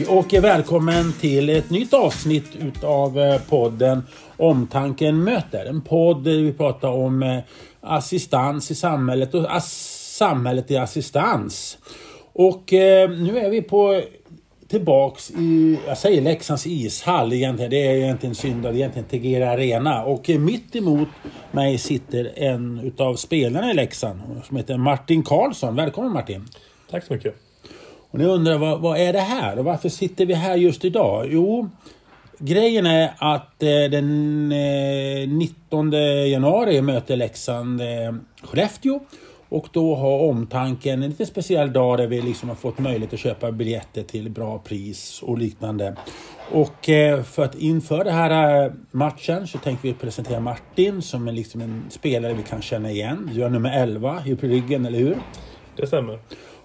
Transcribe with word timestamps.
Hej 0.00 0.08
och 0.08 0.34
välkommen 0.34 1.12
till 1.12 1.48
ett 1.48 1.70
nytt 1.70 1.94
avsnitt 1.94 2.56
utav 2.58 3.18
eh, 3.18 3.40
podden 3.48 4.02
Omtanken 4.36 5.24
möter. 5.24 5.66
En 5.66 5.80
podd 5.80 6.24
där 6.24 6.42
vi 6.42 6.52
pratar 6.52 6.88
om 6.88 7.22
eh, 7.22 7.38
assistans 7.80 8.70
i 8.70 8.74
samhället 8.74 9.34
och 9.34 9.62
samhället 9.62 10.70
i 10.70 10.76
assistans. 10.76 11.78
Och 12.32 12.72
eh, 12.72 13.10
nu 13.10 13.38
är 13.38 13.50
vi 13.50 13.62
på 13.62 14.02
tillbaks 14.68 15.30
i, 15.30 15.78
jag 15.86 15.98
säger 15.98 16.22
Leksands 16.22 16.66
ishall 16.66 17.32
egentligen. 17.32 17.70
Det 17.70 17.86
är 17.86 17.94
egentligen 17.94 18.34
synd 18.34 18.66
att 18.66 18.74
egentligen 18.74 19.08
Tegera 19.08 19.50
Arena. 19.50 20.04
Och 20.04 20.30
eh, 20.30 20.38
mitt 20.38 20.76
emot 20.76 21.08
mig 21.50 21.78
sitter 21.78 22.32
en 22.36 22.80
utav 22.84 23.14
spelarna 23.14 23.70
i 23.70 23.74
Leksand 23.74 24.20
som 24.44 24.56
heter 24.56 24.76
Martin 24.76 25.22
Karlsson. 25.22 25.76
Välkommen 25.76 26.12
Martin! 26.12 26.48
Tack 26.90 27.04
så 27.04 27.12
mycket! 27.12 27.49
Och 28.10 28.18
ni 28.18 28.24
undrar 28.24 28.58
vad, 28.58 28.80
vad 28.80 28.98
är 28.98 29.12
det 29.12 29.20
här 29.20 29.58
och 29.58 29.64
varför 29.64 29.88
sitter 29.88 30.26
vi 30.26 30.34
här 30.34 30.56
just 30.56 30.84
idag? 30.84 31.26
Jo, 31.30 31.70
grejen 32.38 32.86
är 32.86 33.12
att 33.18 33.62
eh, 33.62 33.90
den 33.90 34.52
eh, 34.52 35.28
19 35.28 35.92
januari 36.30 36.82
möter 36.82 37.16
Leksand 37.16 37.80
eh, 37.80 38.14
Skellefteå. 38.42 39.00
Och 39.50 39.68
då 39.72 39.94
har 39.94 40.18
omtanken 40.18 41.02
en 41.02 41.10
lite 41.10 41.26
speciell 41.26 41.72
dag 41.72 41.98
där 41.98 42.06
vi 42.06 42.22
liksom 42.22 42.48
har 42.48 42.56
fått 42.56 42.78
möjlighet 42.78 43.14
att 43.14 43.20
köpa 43.20 43.52
biljetter 43.52 44.02
till 44.02 44.30
bra 44.30 44.58
pris 44.58 45.22
och 45.22 45.38
liknande. 45.38 45.96
Och 46.50 46.88
eh, 46.88 47.22
för 47.22 47.44
att 47.44 47.54
inför 47.54 48.04
den 48.04 48.14
här 48.14 48.64
eh, 48.64 48.72
matchen 48.90 49.46
så 49.46 49.58
tänkte 49.58 49.86
vi 49.86 49.94
presentera 49.94 50.40
Martin 50.40 51.02
som 51.02 51.28
är 51.28 51.32
liksom 51.32 51.60
en 51.60 51.84
spelare 51.90 52.34
vi 52.34 52.42
kan 52.42 52.62
känna 52.62 52.90
igen. 52.90 53.30
Du 53.34 53.44
är 53.44 53.48
nummer 53.48 53.82
11 53.82 54.22
i 54.26 54.34
ryggen, 54.34 54.86
eller 54.86 54.98
hur? 54.98 55.18
Det 55.76 55.86
stämmer. 55.86 56.18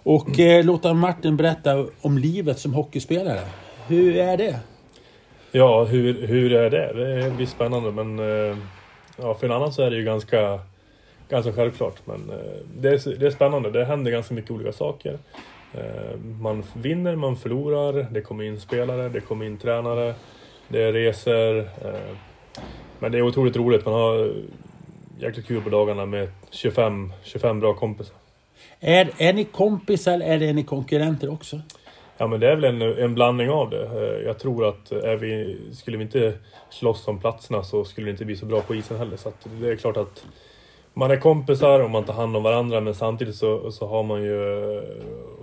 Och 0.06 0.40
eh, 0.40 0.66
låta 0.66 0.94
Martin 0.94 1.38
berätta 1.38 1.86
om 2.02 2.18
livet 2.18 2.60
som 2.60 2.74
hockeyspelare. 2.74 3.40
Hur 3.88 4.16
är 4.16 4.38
det? 4.38 4.60
Ja, 5.52 5.84
hur, 5.84 6.28
hur 6.28 6.54
är 6.54 6.70
det? 6.70 6.94
Det 6.94 7.36
blir 7.36 7.46
spännande 7.46 7.92
men 7.92 8.20
eh, 8.20 8.58
ja, 9.18 9.34
för 9.34 9.46
en 9.46 9.52
annan 9.52 9.74
så 9.74 9.82
är 9.82 9.90
det 9.90 9.98
ju 9.98 10.04
ganska, 10.04 10.60
ganska 11.30 11.54
självklart. 11.54 11.96
Men 12.06 12.30
eh, 12.30 12.36
det, 12.78 12.90
är, 12.90 13.20
det 13.20 13.28
är 13.28 13.32
spännande. 13.32 13.72
Det 13.72 13.86
händer 13.86 14.12
ganska 14.12 14.34
mycket 14.34 14.52
olika 14.52 14.72
saker. 14.72 15.18
Eh, 15.74 16.20
man 16.42 16.64
vinner, 16.74 17.16
man 17.16 17.36
förlorar, 17.36 18.08
det 18.12 18.22
kommer 18.22 18.44
in 18.44 18.60
spelare, 18.60 19.10
det 19.10 19.20
kommer 19.20 19.46
in 19.46 19.58
tränare, 19.58 20.14
det 20.68 20.82
är 20.82 20.94
resor. 20.94 21.58
Eh, 21.58 22.16
men 23.00 23.12
det 23.12 23.18
är 23.18 23.22
otroligt 23.22 23.56
roligt. 23.56 23.86
Man 23.86 23.94
har 23.94 24.34
jäkligt 25.20 25.48
kul 25.48 25.62
på 25.62 25.70
dagarna 25.70 26.06
med 26.06 26.30
25, 26.52 27.14
25 27.24 27.60
bra 27.60 27.74
kompisar. 27.74 28.25
Är, 28.80 29.10
är 29.18 29.34
ni 29.34 29.44
kompisar 29.44 30.14
eller 30.14 30.48
är 30.48 30.54
ni 30.54 30.64
konkurrenter 30.64 31.30
också? 31.34 31.62
Ja 32.18 32.28
men 32.28 32.40
det 32.40 32.52
är 32.52 32.56
väl 32.56 32.64
en, 32.64 32.82
en 32.82 33.16
blandning 33.16 33.50
av 33.50 33.70
det. 33.70 33.84
Eh, 33.84 34.26
jag 34.26 34.40
tror 34.40 34.68
att 34.68 34.92
är 34.92 35.16
vi, 35.16 35.58
skulle 35.74 35.98
vi 35.98 36.04
inte 36.04 36.34
slåss 36.70 37.08
om 37.08 37.20
platserna 37.20 37.64
så 37.64 37.86
skulle 37.86 38.08
det 38.08 38.12
inte 38.12 38.26
bli 38.26 38.36
så 38.36 38.46
bra 38.46 38.62
på 38.62 38.76
isen 38.76 38.98
heller. 38.98 39.18
Så 39.18 39.32
det 39.60 39.70
är 39.70 39.76
klart 39.76 39.98
att 39.98 40.26
man 40.94 41.12
är 41.12 41.18
kompisar 41.18 41.80
och 41.80 41.90
man 41.90 42.04
tar 42.04 42.14
hand 42.14 42.38
om 42.38 42.44
varandra 42.44 42.82
men 42.82 42.96
samtidigt 42.96 43.36
så, 43.36 43.72
så 43.72 43.88
har 43.88 44.04
man 44.04 44.24
ju 44.24 44.78
eh, 44.78 44.84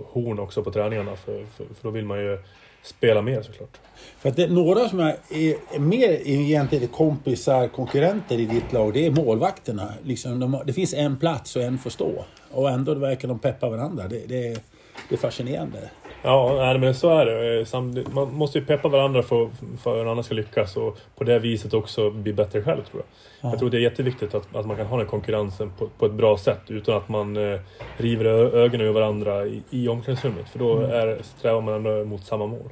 horn 0.07 0.39
också 0.39 0.63
på 0.63 0.71
träningarna 0.71 1.15
för, 1.15 1.45
för, 1.57 1.65
för 1.65 1.83
då 1.83 1.89
vill 1.89 2.05
man 2.05 2.19
ju 2.19 2.37
spela 2.83 3.21
mer 3.21 3.41
såklart. 3.41 3.77
För 4.19 4.29
att 4.29 4.35
det 4.35 4.43
är 4.43 4.47
några 4.47 4.89
som 4.89 4.99
är, 4.99 5.15
är 5.29 5.79
mer 5.79 6.09
egentligen 6.25 6.87
kompisar, 6.87 7.67
konkurrenter 7.67 8.39
i 8.39 8.45
ditt 8.45 8.73
lag, 8.73 8.93
det 8.93 9.05
är 9.05 9.11
målvakterna. 9.11 9.93
Liksom 10.03 10.39
de, 10.39 10.61
det 10.65 10.73
finns 10.73 10.93
en 10.93 11.17
plats 11.17 11.55
och 11.55 11.61
en 11.61 11.77
får 11.77 11.89
stå. 11.89 12.25
Och 12.53 12.69
ändå 12.69 12.93
verkar 12.93 13.27
de 13.27 13.39
peppa 13.39 13.69
varandra. 13.69 14.07
Det, 14.07 14.27
det, 14.27 14.63
det 15.09 15.15
är 15.15 15.17
fascinerande. 15.17 15.89
Ja, 16.21 16.55
nej, 16.57 16.79
men 16.79 16.95
så 16.95 17.09
är 17.09 17.25
det. 17.25 18.13
Man 18.13 18.33
måste 18.33 18.59
ju 18.59 18.65
peppa 18.65 18.87
varandra 18.87 19.23
för, 19.23 19.49
för 19.83 20.01
att 20.01 20.07
annan 20.07 20.23
ska 20.23 20.35
lyckas 20.35 20.77
och 20.77 20.97
på 21.15 21.23
det 21.23 21.39
viset 21.39 21.73
också 21.73 22.09
bli 22.09 22.33
bättre 22.33 22.63
själv 22.63 22.81
tror 22.83 23.03
jag. 23.03 23.05
Ja. 23.41 23.49
Jag 23.49 23.59
tror 23.59 23.69
det 23.69 23.77
är 23.77 23.81
jätteviktigt 23.81 24.35
att, 24.35 24.55
att 24.55 24.65
man 24.65 24.77
kan 24.77 24.85
ha 24.85 24.97
den 24.97 25.07
konkurrensen 25.07 25.71
på, 25.79 25.87
på 25.87 26.05
ett 26.05 26.13
bra 26.13 26.37
sätt 26.37 26.61
utan 26.67 26.97
att 26.97 27.09
man 27.09 27.37
eh, 27.37 27.59
river 27.97 28.25
ögonen 28.55 28.87
ur 28.87 28.91
varandra 28.91 29.45
i, 29.45 29.61
i 29.69 29.87
omklädningsrummet. 29.87 30.49
För 30.49 30.59
då 30.59 30.77
mm. 30.77 30.91
är, 30.91 31.17
strävar 31.23 31.61
man 31.61 31.73
ändå 31.73 32.05
mot 32.05 32.25
samma 32.25 32.47
mål. 32.47 32.69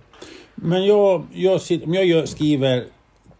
Men 0.55 0.85
jag, 0.85 1.23
jag, 1.33 1.61
om 1.85 1.93
jag 1.93 2.29
skriver 2.29 2.83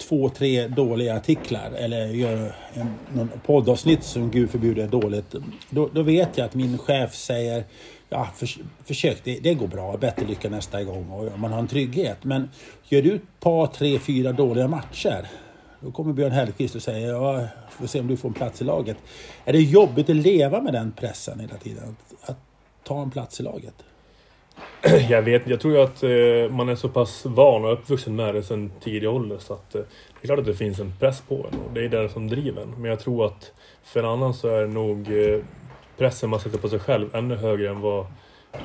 två, 0.01 0.29
tre 0.29 0.67
dåliga 0.67 1.15
artiklar 1.15 1.71
eller 1.71 2.07
gör 2.07 2.55
en, 2.73 2.93
någon 3.13 3.29
poddavsnitt 3.45 4.03
som 4.03 4.31
gud 4.31 4.49
förbjuder 4.49 4.83
är 4.83 4.87
dåligt. 4.87 5.35
Då, 5.69 5.89
då 5.93 6.01
vet 6.01 6.37
jag 6.37 6.45
att 6.45 6.55
min 6.55 6.77
chef 6.77 7.15
säger 7.15 7.63
ja, 8.09 8.27
för, 8.35 8.49
försök, 8.85 9.23
det, 9.23 9.39
det, 9.39 9.53
går 9.53 9.67
bra, 9.67 9.97
bättre 9.97 10.25
lycka 10.25 10.49
nästa 10.49 10.83
gång 10.83 11.09
och 11.09 11.39
man 11.39 11.51
har 11.51 11.59
en 11.59 11.67
trygghet. 11.67 12.17
Men 12.21 12.49
gör 12.89 13.01
du 13.01 13.15
ett 13.15 13.39
par, 13.39 13.67
tre, 13.67 13.99
fyra 13.99 14.31
dåliga 14.31 14.67
matcher 14.67 15.27
då 15.81 15.91
kommer 15.91 16.13
Björn 16.13 16.31
Hellkvist 16.31 16.75
och 16.75 16.81
säger 16.81 17.09
ja, 17.09 17.47
får 17.69 17.87
se 17.87 17.99
om 17.99 18.07
du 18.07 18.17
får 18.17 18.29
en 18.29 18.33
plats 18.33 18.61
i 18.61 18.63
laget. 18.63 18.97
Är 19.45 19.53
det 19.53 19.61
jobbigt 19.61 20.09
att 20.09 20.15
leva 20.15 20.61
med 20.61 20.73
den 20.73 20.91
pressen 20.91 21.39
hela 21.39 21.57
tiden? 21.57 21.83
Att, 21.83 22.29
att 22.29 22.37
ta 22.83 23.01
en 23.01 23.11
plats 23.11 23.39
i 23.39 23.43
laget? 23.43 23.73
Jag 25.09 25.21
vet 25.21 25.47
Jag 25.47 25.59
tror 25.59 25.73
ju 25.73 25.81
att 25.81 26.03
eh, 26.03 26.55
man 26.55 26.69
är 26.69 26.75
så 26.75 26.89
pass 26.89 27.25
van 27.25 27.65
och 27.65 27.73
uppvuxen 27.73 28.15
med 28.15 28.35
det 28.35 28.43
sedan 28.43 28.71
tidig 28.83 29.09
ålder 29.09 29.37
så 29.39 29.53
att 29.53 29.75
eh, 29.75 29.81
det 29.81 30.25
är 30.25 30.27
klart 30.27 30.39
att 30.39 30.45
det 30.45 30.55
finns 30.55 30.79
en 30.79 30.93
press 30.99 31.21
på 31.27 31.35
en 31.35 31.59
och 31.59 31.73
det 31.73 31.85
är 31.85 31.89
det 31.89 32.09
som 32.09 32.27
driver 32.27 32.61
en. 32.61 32.69
Men 32.77 32.89
jag 32.89 32.99
tror 32.99 33.25
att 33.25 33.51
för 33.83 33.99
en 33.99 34.05
annan 34.05 34.33
så 34.33 34.47
är 34.47 34.67
nog 34.67 35.07
eh, 35.07 35.39
pressen 35.97 36.29
man 36.29 36.39
sätter 36.39 36.57
på 36.57 36.69
sig 36.69 36.79
själv 36.79 37.15
ännu 37.15 37.35
högre 37.35 37.69
än 37.69 37.81
vad, 37.81 38.05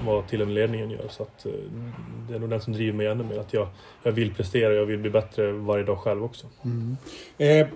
vad 0.04 0.28
till 0.28 0.40
och 0.42 0.48
med 0.48 0.54
ledningen 0.54 0.90
gör. 0.90 1.08
Så 1.10 1.22
att, 1.22 1.46
eh, 1.46 1.52
det 2.28 2.34
är 2.34 2.38
nog 2.38 2.50
den 2.50 2.60
som 2.60 2.72
driver 2.72 2.92
mig 2.92 3.06
ännu 3.06 3.24
mer. 3.24 3.38
Att 3.38 3.52
jag, 3.52 3.68
jag 4.02 4.12
vill 4.12 4.34
prestera, 4.34 4.74
jag 4.74 4.86
vill 4.86 4.98
bli 4.98 5.10
bättre 5.10 5.52
varje 5.52 5.84
dag 5.84 5.98
själv 5.98 6.24
också. 6.24 6.46
Mm. 6.64 6.96
Eh, 7.38 7.68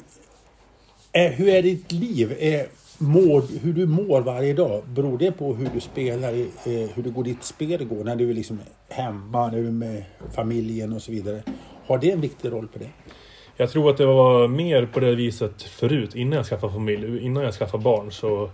eh 1.13 1.33
hur 1.33 1.49
är 1.49 1.63
ditt 1.63 1.93
liv? 1.93 2.37
Eh, 2.39 2.67
Mår, 3.03 3.43
hur 3.63 3.73
du 3.73 3.87
mår 3.87 4.21
varje 4.21 4.55
dag, 4.55 4.83
beror 4.87 5.19
det 5.19 5.33
på 5.33 5.55
hur 5.55 5.69
du 5.75 5.81
spelar, 5.81 6.33
eh, 6.33 6.91
hur 6.95 7.03
det 7.03 7.11
går 7.11 7.25
ditt 7.25 7.45
spel 7.45 7.85
går 7.85 8.05
när 8.05 8.17
du 8.17 8.31
är 8.31 8.35
liksom 8.35 8.61
hemma, 8.89 9.47
när 9.47 9.57
du 9.57 9.67
är 9.67 9.71
med 9.71 10.05
familjen 10.35 10.93
och 10.93 11.03
så 11.03 11.13
vidare? 11.13 11.43
Har 11.87 11.99
det 11.99 12.11
en 12.11 12.21
viktig 12.21 12.53
roll 12.53 12.69
på 12.69 12.79
det? 12.79 12.89
Jag 13.57 13.71
tror 13.71 13.91
att 13.91 13.97
det 13.97 14.07
var 14.07 14.49
mer 14.49 14.87
på 14.87 15.01
det 15.01 15.15
viset 15.15 15.63
förut, 15.63 16.15
innan 16.15 16.37
jag 16.37 16.47
skaffade 16.47 16.73
familj. 16.73 17.25
Innan 17.25 17.43
jag 17.45 17.55
skaffade 17.55 17.85
barn 17.85 18.13
så 18.13 18.51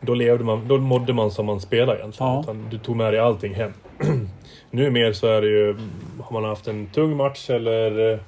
då, 0.00 0.14
levde 0.14 0.44
man, 0.44 0.68
då 0.68 0.78
mådde 0.78 1.12
man 1.12 1.30
som 1.30 1.46
man 1.46 1.60
spelade 1.60 1.98
egentligen. 1.98 2.32
Ja. 2.32 2.54
du 2.70 2.78
tog 2.78 2.96
med 2.96 3.12
dig 3.12 3.20
allting 3.20 3.54
hem. 3.54 3.72
nu 4.70 4.90
mer 4.90 5.12
så 5.12 5.26
är 5.26 5.40
det 5.40 5.48
ju, 5.48 5.76
har 6.22 6.32
man 6.40 6.44
haft 6.44 6.68
en 6.68 6.86
tung 6.86 7.16
match 7.16 7.50
eller 7.50 8.12
eh, 8.12 8.18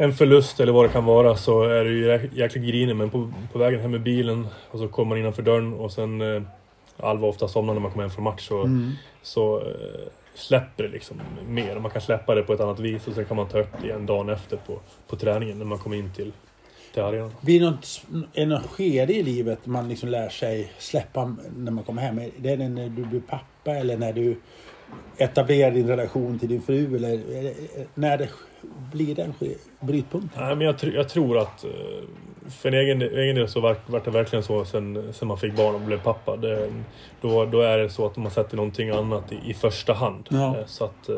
en 0.00 0.12
förlust 0.12 0.60
eller 0.60 0.72
vad 0.72 0.84
det 0.84 0.88
kan 0.88 1.04
vara 1.04 1.36
så 1.36 1.62
är 1.62 1.84
det 1.84 1.90
ju 1.90 2.28
jäkligt 2.32 2.64
grinig. 2.64 2.96
Men 2.96 3.10
på, 3.10 3.32
på 3.52 3.58
vägen 3.58 3.80
hem 3.80 3.90
med 3.90 4.02
bilen 4.02 4.46
och 4.70 4.78
så 4.78 4.88
kommer 4.88 5.08
man 5.08 5.18
innanför 5.18 5.42
dörren 5.42 5.74
och 5.74 5.92
sen 5.92 6.20
eh, 6.20 6.42
Alva 6.96 7.28
ofta 7.28 7.48
somnar 7.48 7.74
när 7.74 7.80
man 7.80 7.90
kommer 7.90 8.02
hem 8.02 8.10
från 8.10 8.24
match. 8.24 8.48
Så, 8.48 8.62
mm. 8.62 8.92
så 9.22 9.58
eh, 9.58 9.64
släpper 10.34 10.82
det 10.82 10.88
liksom 10.88 11.20
mer. 11.48 11.78
Man 11.78 11.90
kan 11.90 12.02
släppa 12.02 12.34
det 12.34 12.42
på 12.42 12.52
ett 12.52 12.60
annat 12.60 12.80
vis 12.80 13.06
och 13.06 13.14
sen 13.14 13.24
kan 13.24 13.36
man 13.36 13.48
ta 13.48 13.58
upp 13.58 13.72
det 13.80 13.86
igen 13.86 14.06
dagen 14.06 14.28
efter 14.28 14.56
på, 14.56 14.78
på 15.08 15.16
träningen 15.16 15.58
när 15.58 15.64
man 15.64 15.78
kommer 15.78 15.96
in 15.96 16.12
till 16.12 16.32
till 16.92 17.02
arenan. 17.02 17.32
Blir 17.40 17.60
det 17.60 17.66
något, 17.66 18.02
är 18.34 18.40
det 18.40 18.46
något 18.46 18.66
skede 18.66 19.12
i 19.12 19.22
livet 19.22 19.66
man 19.66 19.88
liksom 19.88 20.08
lär 20.08 20.28
sig 20.28 20.72
släppa 20.78 21.36
när 21.56 21.72
man 21.72 21.84
kommer 21.84 22.02
hem? 22.02 22.18
Är 22.18 22.56
det 22.56 22.68
när 22.68 22.88
du 22.88 23.04
blir 23.04 23.20
pappa 23.20 23.70
eller 23.70 23.96
när 23.96 24.12
du 24.12 24.36
etablerar 25.16 25.70
din 25.70 25.88
relation 25.88 26.38
till 26.38 26.48
din 26.48 26.62
fru? 26.62 26.96
Eller 26.96 27.20
när 27.94 28.18
det 28.18 28.28
blir 28.92 29.14
den 29.14 29.34
brytpunkten? 29.80 30.42
Nej, 30.44 30.56
men 30.56 30.66
jag, 30.66 30.76
jag, 30.94 31.08
tror 31.08 31.38
att 31.38 31.64
eh, 31.64 31.70
för 32.48 32.72
egen, 32.72 33.02
egen 33.02 33.36
del 33.36 33.48
så 33.48 33.60
var, 33.60 33.76
var 33.86 34.00
det 34.04 34.10
verkligen 34.10 34.42
så 34.42 34.64
sen, 34.64 35.12
sen 35.12 35.28
man 35.28 35.38
fick 35.38 35.56
barn 35.56 35.74
och 35.74 35.80
blev 35.80 36.02
pappa. 36.02 36.36
Det, 36.36 36.72
då, 37.20 37.44
då 37.44 37.60
är 37.60 37.78
det 37.78 37.90
så 37.90 38.06
att 38.06 38.16
man 38.16 38.30
sätter 38.30 38.56
någonting 38.56 38.90
annat 38.90 39.32
i, 39.32 39.50
i 39.50 39.54
första 39.54 39.92
hand. 39.92 40.28
Ja. 40.30 40.56
Eh, 40.58 40.66
så 40.66 40.84
att, 40.84 41.08
eh, 41.08 41.16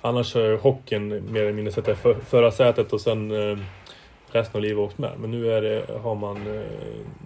annars 0.00 0.36
är 0.36 0.56
hockeyn 0.56 1.32
mer 1.32 1.40
eller 1.40 1.52
mindre 1.52 1.72
sätta 1.72 1.92
i 1.92 1.94
för, 1.94 2.14
förarsätet 2.14 2.92
och 2.92 3.00
sen 3.00 3.32
resten 4.32 4.58
av 4.58 4.62
livet 4.62 4.78
åkt 4.78 4.98
med. 4.98 5.12
Men 5.18 5.30
nu 5.30 5.52
är 5.52 5.62
det, 5.62 5.86
har 6.02 6.14
man 6.14 6.64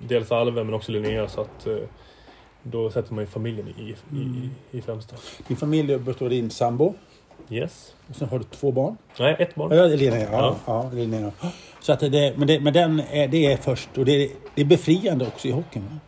dels 0.09 0.33
Alve 0.33 0.65
men 0.65 0.75
också 0.75 0.93
Linnea 0.93 1.29
så 1.29 1.41
att 1.41 1.67
då 2.63 2.91
sätter 2.91 3.15
man 3.15 3.25
ju 3.25 3.31
familjen 3.31 3.69
i, 3.69 3.83
i, 4.13 4.23
mm. 4.23 4.51
i 4.71 4.81
främsta. 4.81 5.17
Din 5.49 5.57
familj 5.57 5.99
består 5.99 6.27
av 6.27 6.31
din 6.31 6.51
sambo? 6.51 6.95
Yes. 7.51 7.95
Och 8.09 8.17
sen 8.17 8.29
har 8.29 8.39
du 8.39 8.45
två 8.45 8.73
barn? 8.73 8.97
Nej, 9.19 9.37
ett 9.39 9.55
barn. 9.55 9.77
Ja, 9.77 9.85
Linnea. 9.87 10.29
Ja, 10.33 10.57
ja. 10.67 10.91
Linnea. 10.93 11.33
Så 11.81 11.93
att 11.93 12.01
det, 12.01 12.35
men, 12.37 12.47
det, 12.47 12.61
men 12.61 12.73
den 12.73 13.01
är, 13.11 13.29
det 13.29 13.53
är 13.53 13.57
först 13.57 13.99
och 13.99 14.05
det 14.05 14.25
är, 14.25 14.29
det 14.55 14.61
är 14.61 14.67
befriande 14.67 15.27
också 15.27 15.49
i 15.49 15.51
hockeyn? 15.51 16.01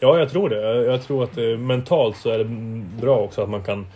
Ja, 0.00 0.18
jag 0.18 0.30
tror 0.30 0.48
det. 0.48 0.84
Jag 0.84 1.02
tror 1.02 1.24
att 1.24 1.34
det, 1.34 1.58
mentalt 1.58 2.16
så 2.16 2.30
är 2.30 2.38
det 2.38 2.44
bra 3.00 3.18
också 3.18 3.42
att 3.42 3.50
man 3.50 3.62
kan 3.62 3.86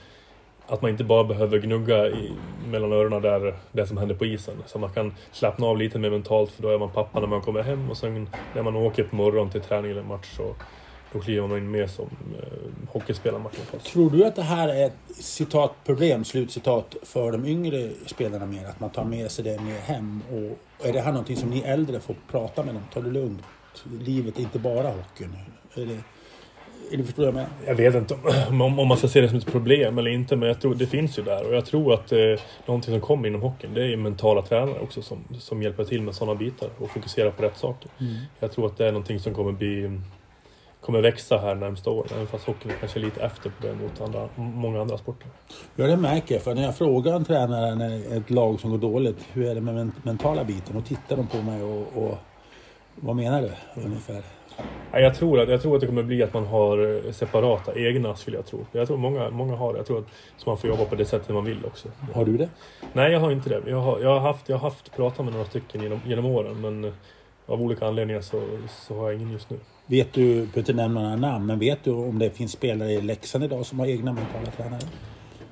att 0.67 0.83
man 0.83 0.91
inte 0.91 1.05
bara 1.05 1.25
behöver 1.25 1.59
gnugga 1.59 2.07
i, 2.07 2.33
mellan 2.67 2.93
öronen 2.93 3.23
där 3.23 3.55
det 3.73 3.87
som 3.87 3.97
händer 3.97 4.15
på 4.15 4.27
isen. 4.27 4.55
Så 4.67 4.79
man 4.79 4.91
kan 4.91 5.15
slappna 5.33 5.67
av 5.67 5.79
lite 5.79 5.99
mer 5.99 6.11
mentalt 6.11 6.51
för 6.51 6.63
då 6.63 6.69
är 6.69 6.79
man 6.79 6.91
pappa 6.91 7.21
när 7.21 7.27
man 7.27 7.41
kommer 7.41 7.63
hem 7.63 7.91
och 7.91 7.97
sen 7.97 8.29
när 8.55 8.63
man 8.63 8.77
åker 8.77 9.05
på 9.05 9.17
morgon 9.17 9.51
till 9.51 9.61
träning 9.61 9.91
eller 9.91 10.03
match 10.03 10.37
så, 10.37 10.55
då 11.13 11.21
kliver 11.21 11.49
man 11.49 11.59
in 11.59 11.71
mer 11.71 11.87
som 11.87 12.09
eh, 12.39 12.93
hockeyspelare 12.93 13.43
Martin 13.43 13.61
Karlsson. 13.71 13.93
Tror 13.93 14.11
du 14.11 14.25
att 14.25 14.37
det 14.37 14.43
här 14.43 14.69
är 14.69 14.87
ett 14.87 15.17
citat 15.17 15.73
problem, 15.85 16.25
slutcitat, 16.25 16.97
för 17.03 17.33
de 17.33 17.47
yngre 17.47 17.91
spelarna 18.07 18.47
mer? 18.47 18.65
Att 18.67 18.81
man 18.81 18.91
tar 18.91 19.05
med 19.05 19.31
sig 19.31 19.45
det 19.45 19.61
mer 19.61 19.79
hem? 19.79 20.23
Och 20.31 20.87
är 20.89 20.93
det 20.93 21.01
här 21.01 21.13
någonting 21.13 21.37
som 21.37 21.51
ni 21.51 21.61
äldre 21.61 22.01
får 22.01 22.17
prata 22.31 22.63
med 22.63 22.75
dem? 22.75 22.83
Ta 22.93 23.01
det 23.01 23.11
lugnt. 23.11 23.43
Livet 24.01 24.39
är 24.39 24.43
inte 24.43 24.59
bara 24.59 24.89
hockey 24.89 25.25
nu. 25.25 25.83
Är 25.83 25.87
det, 25.87 25.99
är 26.93 26.97
det 26.97 27.05
förstår 27.05 27.25
jag 27.25 27.35
med? 27.35 27.47
Jag 27.67 27.75
vet 27.75 27.95
inte 27.95 28.15
om, 28.49 28.61
om, 28.61 28.79
om 28.79 28.89
man 28.89 28.97
ska 28.97 29.09
se 29.09 29.21
det 29.21 29.29
som 29.29 29.39
ett 29.39 29.53
problem 29.53 29.99
eller 29.99 30.11
inte, 30.11 30.37
men 30.37 30.49
jag 30.49 30.61
tror 30.61 30.75
det 30.75 30.87
finns 30.87 31.19
ju 31.19 31.23
där. 31.23 31.47
Och 31.47 31.55
jag 31.55 31.67
tror 31.67 31.95
att 31.95 32.13
eh, 32.13 32.19
någonting 32.67 32.95
som 32.95 33.01
kommer 33.01 33.29
inom 33.29 33.43
hockeyn, 33.43 33.75
det 33.75 33.83
är 33.83 33.87
ju 33.87 33.97
mentala 33.97 34.43
tränare 34.43 34.81
också 34.81 35.03
som, 35.03 35.25
som 35.39 35.63
hjälper 35.63 35.85
till 35.85 36.03
med 36.03 36.15
sådana 36.15 36.35
bitar 36.35 36.69
och 36.79 36.91
fokuserar 36.91 37.31
på 37.31 37.43
rätt 37.43 37.57
saker. 37.57 37.91
Mm. 38.01 38.15
Jag 38.41 38.53
tror 38.53 38.67
att 38.67 38.77
det 38.77 38.87
är 38.87 38.93
någonting 38.93 39.21
som 39.21 39.35
kommer 39.35 39.53
bli 39.53 40.01
kommer 40.83 41.01
växa 41.01 41.39
här 41.39 41.55
närmsta 41.55 41.91
åren, 41.91 42.09
även 42.15 42.27
fast 42.27 42.47
hockeyn 42.47 42.73
är 42.73 42.77
kanske 42.77 42.99
lite 42.99 43.23
efter 43.23 43.51
på 43.51 43.67
det 43.67 43.75
mot 43.75 44.01
andra, 44.01 44.29
många 44.37 44.81
andra 44.81 44.99
sporter. 44.99 45.29
Ja, 45.77 45.87
det 45.87 45.97
märker 45.97 46.35
jag. 46.35 46.43
För 46.43 46.55
när 46.55 46.63
jag 46.63 46.77
frågar 46.77 47.15
en 47.15 47.25
tränare 47.25 47.75
när 47.75 48.17
ett 48.17 48.31
lag 48.31 48.61
som 48.61 48.71
går 48.71 48.79
dåligt, 48.79 49.19
hur 49.33 49.47
är 49.47 49.55
det 49.55 49.61
med 49.61 49.75
den 49.75 49.93
mentala 50.03 50.45
biten? 50.45 50.75
Då 50.75 50.81
tittar 50.81 51.17
de 51.17 51.27
på 51.27 51.37
mig 51.37 51.63
och, 51.63 52.03
och 52.03 52.19
vad 52.95 53.17
menar 53.17 53.43
du 53.43 53.81
ungefär? 53.83 54.23
Ja, 54.93 55.01
jag, 55.01 55.15
tror 55.15 55.41
att, 55.41 55.49
jag 55.49 55.63
tror 55.63 55.75
att 55.75 55.81
det 55.81 55.87
kommer 55.87 56.03
bli 56.03 56.23
att 56.23 56.35
man 56.35 56.47
har 56.47 57.13
separata 57.13 57.75
egna, 57.75 58.17
skulle 58.17 58.37
jag 58.37 58.47
tro. 58.47 58.67
Jag 58.73 58.87
tror 58.87 58.97
många, 58.97 59.31
många 59.31 59.57
har 59.57 59.73
det. 59.73 59.79
Jag 59.79 59.87
tror 59.87 59.99
att 59.99 60.09
så 60.37 60.51
man 60.51 60.59
får 60.59 60.71
jobba 60.71 60.85
på 60.85 60.95
det 60.95 61.05
sättet 61.05 61.35
man 61.35 61.45
vill 61.45 61.65
också. 61.65 61.89
Har 62.15 62.25
du 62.25 62.37
det? 62.37 62.49
Nej, 62.93 63.13
jag 63.13 63.21
har 63.21 63.31
inte 63.31 63.49
det. 63.49 63.71
Jag 63.71 63.81
har, 63.81 64.01
jag 64.01 64.09
har, 64.09 64.21
haft, 64.21 64.49
jag 64.49 64.57
har 64.57 64.71
haft 64.71 64.97
pratat 64.97 65.25
med 65.25 65.35
några 65.35 65.47
stycken 65.47 65.83
genom, 65.83 66.01
genom 66.07 66.27
åren, 66.27 66.61
men 66.61 66.93
av 67.47 67.63
olika 67.63 67.87
anledningar 67.87 68.21
så, 68.21 68.43
så 68.69 68.97
har 68.97 69.11
jag 69.11 69.21
ingen 69.21 69.33
just 69.33 69.51
nu. 69.51 69.57
Vet 69.93 70.13
du, 70.13 70.35
behöver 70.35 70.59
inte 70.59 70.73
nämna 70.73 71.03
några 71.03 71.17
namn, 71.17 71.47
men 71.47 71.59
vet 71.59 71.85
du 71.85 71.91
om 71.91 72.19
det 72.19 72.31
finns 72.31 72.53
spelare 72.53 72.93
i 72.93 73.01
Leksand 73.01 73.45
idag 73.45 73.67
som 73.67 73.79
har 73.79 73.87
egna 73.87 74.13
mentala 74.13 74.47
tränare? 74.57 74.81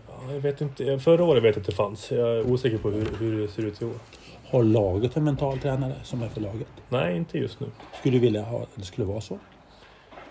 Ja, 0.08 0.32
jag 0.32 0.40
vet 0.40 0.60
inte. 0.60 0.98
Förra 0.98 1.24
året 1.24 1.42
vet 1.42 1.56
jag 1.56 1.60
att 1.60 1.66
det 1.66 1.72
fanns. 1.72 2.10
Jag 2.10 2.36
är 2.36 2.52
osäker 2.52 2.78
på 2.78 2.90
hur, 2.90 3.08
hur 3.18 3.40
det 3.40 3.48
ser 3.48 3.62
ut 3.62 3.82
i 3.82 3.84
år. 3.84 3.94
Har 4.50 4.62
laget 4.62 5.16
en 5.16 5.24
mental 5.24 5.58
tränare 5.58 5.94
som 6.02 6.22
är 6.22 6.28
för 6.28 6.40
laget? 6.40 6.66
Nej, 6.88 7.16
inte 7.16 7.38
just 7.38 7.60
nu. 7.60 7.66
Skulle 7.98 8.16
du 8.16 8.20
vilja 8.20 8.42
ha, 8.42 8.66
det 8.74 8.84
skulle 8.84 9.06
vara 9.06 9.20
så? 9.20 9.38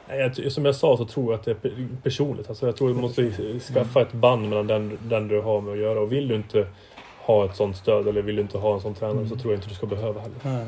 Jag, 0.07 0.51
som 0.51 0.65
jag 0.65 0.75
sa 0.75 0.97
så 0.97 1.05
tror 1.05 1.25
jag 1.25 1.39
att 1.39 1.45
det 1.45 1.51
är 1.51 1.87
personligt. 2.03 2.49
Alltså 2.49 2.65
jag 2.65 2.75
tror 2.75 2.89
att 2.89 2.95
du 2.95 3.01
måste 3.01 3.59
skaffa 3.59 4.01
ett 4.01 4.13
band 4.13 4.49
mellan 4.49 4.67
den, 4.67 4.97
den 5.03 5.27
du 5.27 5.41
har 5.41 5.61
med 5.61 5.73
att 5.73 5.79
göra. 5.79 5.99
Och 5.99 6.11
vill 6.11 6.27
du 6.27 6.35
inte 6.35 6.67
ha 7.19 7.45
ett 7.45 7.55
sånt 7.55 7.77
stöd 7.77 8.07
eller 8.07 8.21
vill 8.21 8.35
du 8.35 8.41
inte 8.41 8.57
ha 8.57 8.73
en 8.73 8.81
sån 8.81 8.93
tränare 8.93 9.17
mm. 9.17 9.29
så 9.29 9.35
tror 9.35 9.53
jag 9.53 9.57
inte 9.57 9.69
du 9.69 9.75
ska 9.75 9.85
behöva 9.85 10.21
heller. 10.21 10.37
Nej. 10.43 10.65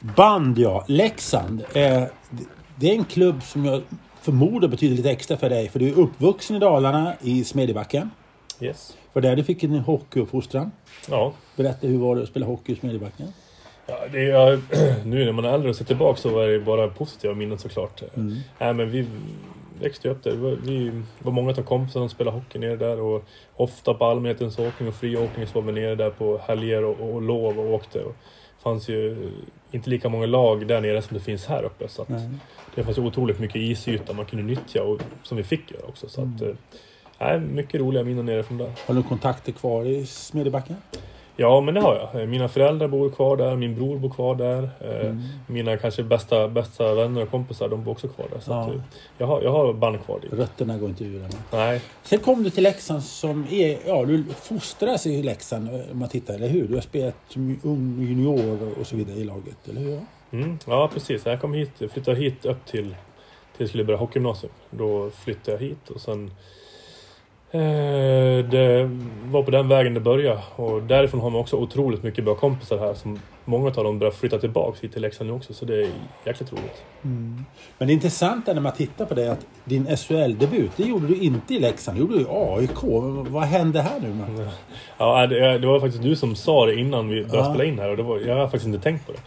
Band 0.00 0.58
ja, 0.58 0.84
Leksand. 0.88 1.60
Eh, 1.74 2.02
det 2.76 2.90
är 2.90 2.94
en 2.94 3.04
klubb 3.04 3.42
som 3.42 3.64
jag 3.64 3.82
förmodar 4.20 4.68
betyder 4.68 4.96
lite 4.96 5.10
extra 5.10 5.36
för 5.36 5.50
dig. 5.50 5.68
För 5.68 5.78
du 5.78 5.88
är 5.88 5.98
uppvuxen 5.98 6.56
i 6.56 6.58
Dalarna, 6.58 7.14
i 7.20 7.44
Smedjebacken. 7.44 8.10
Yes. 8.60 8.96
För 9.12 9.20
där 9.20 9.36
du 9.36 9.44
fick 9.44 9.62
en 9.62 9.78
hockeyuppfostran. 9.78 10.70
Ja. 11.08 11.32
Berätta, 11.56 11.86
hur 11.86 11.98
var 11.98 12.16
det 12.16 12.22
att 12.22 12.28
spela 12.28 12.46
hockey 12.46 12.72
i 12.72 12.76
Smedjebacken? 12.76 13.32
Ja, 13.86 13.98
det 14.12 14.30
är, 14.30 14.60
nu 15.06 15.24
när 15.24 15.32
man 15.32 15.44
är 15.44 15.52
äldre 15.52 15.70
och 15.70 15.76
ser 15.76 15.84
tillbaka 15.84 16.20
så 16.20 16.28
var 16.28 16.46
det 16.46 16.60
bara 16.60 16.88
positiva 16.88 17.34
minnen 17.34 17.58
såklart. 17.58 18.02
Mm. 18.14 18.36
Nej, 18.58 18.74
men 18.74 18.90
vi 18.90 19.06
växte 19.80 20.08
upp 20.08 20.22
där. 20.22 20.56
Vi 20.64 21.02
var 21.18 21.32
många 21.32 21.50
av 21.50 21.62
kompisarna 21.62 22.02
som 22.02 22.08
spelade 22.08 22.36
hockey 22.36 22.58
nere 22.58 22.76
där 22.76 23.00
och 23.00 23.24
ofta 23.56 23.94
på 23.94 24.04
allmänhetens 24.04 24.58
åkning 24.58 24.88
och 24.88 24.94
friåkning 24.94 25.46
så 25.46 25.60
var 25.60 25.72
vi 25.72 25.80
nere 25.80 25.94
där 25.94 26.10
på 26.10 26.40
helger 26.46 26.84
och, 26.84 27.14
och 27.14 27.22
lov 27.22 27.58
och 27.58 27.74
åkte. 27.74 28.00
Och 28.00 28.16
fanns 28.62 28.88
ju 28.88 29.30
inte 29.70 29.90
lika 29.90 30.08
många 30.08 30.26
lag 30.26 30.66
där 30.66 30.80
nere 30.80 31.02
som 31.02 31.16
det 31.16 31.22
finns 31.22 31.46
här 31.46 31.62
uppe. 31.62 31.88
Så 31.88 32.06
det 32.74 32.84
fanns 32.84 32.98
otroligt 32.98 33.38
mycket 33.38 33.56
isyta 33.56 34.12
man 34.12 34.26
kunde 34.26 34.44
nyttja 34.44 34.82
och 34.82 35.00
som 35.22 35.36
vi 35.36 35.42
fick 35.42 35.70
göra 35.70 35.86
också. 35.86 36.08
Så 36.08 36.20
att, 36.20 36.40
mm. 36.40 36.56
äh, 37.18 37.40
mycket 37.40 37.80
roliga 37.80 38.04
minnen 38.04 38.26
nere 38.26 38.42
från 38.42 38.58
där. 38.58 38.70
Har 38.86 38.94
du 38.94 39.02
kontakter 39.02 39.52
kvar 39.52 39.84
i 39.84 40.06
Smedjebacken? 40.06 40.76
Ja, 41.40 41.60
men 41.60 41.74
det 41.74 41.80
har 41.80 42.10
jag. 42.12 42.28
Mina 42.28 42.48
föräldrar 42.48 42.88
bor 42.88 43.10
kvar 43.10 43.36
där, 43.36 43.56
min 43.56 43.74
bror 43.74 43.98
bor 43.98 44.10
kvar 44.10 44.34
där. 44.34 44.70
Eh, 44.80 45.06
mm. 45.06 45.22
Mina 45.46 45.76
kanske 45.76 46.02
bästa, 46.02 46.48
bästa 46.48 46.94
vänner 46.94 47.22
och 47.22 47.30
kompisar, 47.30 47.68
de 47.68 47.84
bor 47.84 47.92
också 47.92 48.08
kvar 48.08 48.26
där. 48.32 48.40
Så 48.40 48.50
ja. 48.50 48.72
jag, 49.18 49.26
har, 49.26 49.42
jag 49.42 49.52
har 49.52 49.72
band 49.72 50.04
kvar 50.04 50.20
dit. 50.20 50.32
Rötterna 50.32 50.78
går 50.78 50.88
inte 50.88 51.04
ur 51.04 51.24
än. 51.24 51.30
Nej. 51.52 51.80
Sen 52.02 52.18
kom 52.18 52.42
du 52.42 52.50
till 52.50 52.62
Leksand 52.62 53.02
som 53.02 53.46
är... 53.50 53.78
Ja, 53.86 54.04
du 54.04 54.24
fostras 54.24 55.06
i 55.06 55.22
Leksand 55.22 55.68
om 55.92 55.98
man 55.98 56.08
tittar, 56.08 56.34
eller 56.34 56.48
hur? 56.48 56.68
Du 56.68 56.74
har 56.74 56.80
spelat 56.80 57.14
som 57.28 57.60
ung 57.62 58.00
junior 58.00 58.58
och 58.80 58.86
så 58.86 58.96
vidare 58.96 59.16
i 59.16 59.24
laget, 59.24 59.68
eller 59.68 59.80
hur? 59.80 60.00
Mm, 60.30 60.58
ja, 60.66 60.90
precis. 60.94 61.26
Jag 61.26 61.40
kom 61.40 61.54
hit, 61.54 61.72
flyttade 61.92 62.16
hit 62.16 62.44
upp 62.44 62.66
till... 62.66 62.84
Till 62.84 62.94
jag 63.56 63.68
skulle 63.68 63.84
börja 63.84 63.98
hockeygymnasium. 63.98 64.52
Då 64.70 65.10
flyttade 65.10 65.52
jag 65.52 65.68
hit 65.68 65.90
och 65.94 66.00
sen 66.00 66.30
Eh, 66.30 66.30
det 68.50 68.90
var 69.24 69.42
på 69.42 69.50
den 69.50 69.68
vägen 69.68 69.94
det 69.94 70.00
började 70.00 70.40
och 70.56 70.82
därifrån 70.82 71.20
har 71.20 71.30
man 71.30 71.40
också 71.40 71.56
otroligt 71.56 72.02
mycket 72.02 72.24
bra 72.24 72.34
kompisar 72.34 72.78
här 72.78 72.94
som 72.94 73.18
många 73.44 73.66
av 73.66 73.84
dem 73.84 73.98
börjar 73.98 74.12
flytta 74.12 74.38
tillbaka 74.38 74.78
hit 74.80 74.92
till 74.92 75.02
Leksand 75.02 75.30
nu 75.30 75.36
också 75.36 75.54
så 75.54 75.64
det 75.64 75.82
är 75.82 75.88
jäkligt 76.26 76.52
roligt. 76.52 76.84
Mm. 77.02 77.44
Men 77.78 77.88
det 77.88 77.94
intressanta 77.94 78.52
när 78.52 78.60
man 78.60 78.72
tittar 78.72 79.04
på 79.04 79.14
det 79.14 79.32
att 79.32 79.46
din 79.64 79.96
SHL-debut, 79.96 80.70
det 80.76 80.82
gjorde 80.82 81.06
du 81.06 81.16
inte 81.16 81.54
i 81.54 81.58
Leksand, 81.58 81.96
det 81.96 82.00
gjorde 82.00 82.14
du 82.14 82.20
i 82.20 82.26
AIK. 82.28 82.82
Vad 83.30 83.42
hände 83.42 83.80
här 83.80 84.00
nu? 84.00 84.14
Man? 84.14 84.48
Ja, 84.98 85.26
det, 85.26 85.66
var 85.66 85.80
faktiskt 85.80 86.02
du 86.02 86.16
som 86.16 86.36
sa 86.36 86.66
det 86.66 86.74
innan 86.74 87.08
vi 87.08 87.24
började 87.24 87.48
ja. 87.48 87.54
spela 87.54 87.64
in 87.64 87.78
här 87.78 87.90
och 87.90 87.96
det 87.96 88.02
var, 88.02 88.18
jag 88.18 88.36
har 88.36 88.44
faktiskt 88.44 88.66
inte 88.66 88.80
tänkt 88.80 89.06
på 89.06 89.12
det. 89.12 89.18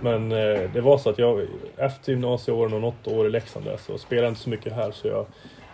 Men 0.00 0.32
eh, 0.32 0.70
det 0.72 0.80
var 0.80 0.98
så 0.98 1.10
att 1.10 1.18
jag 1.18 1.46
efter 1.76 2.12
gymnasieåren 2.12 2.72
och 2.72 2.80
något 2.80 3.08
år 3.08 3.26
i 3.26 3.30
Leksand 3.30 3.64
där, 3.64 3.76
så 3.86 3.98
spelade 3.98 4.26
jag 4.26 4.30
inte 4.30 4.40
så 4.40 4.50
mycket 4.50 4.72
här 4.72 4.90
så 4.90 5.08
jag 5.08 5.26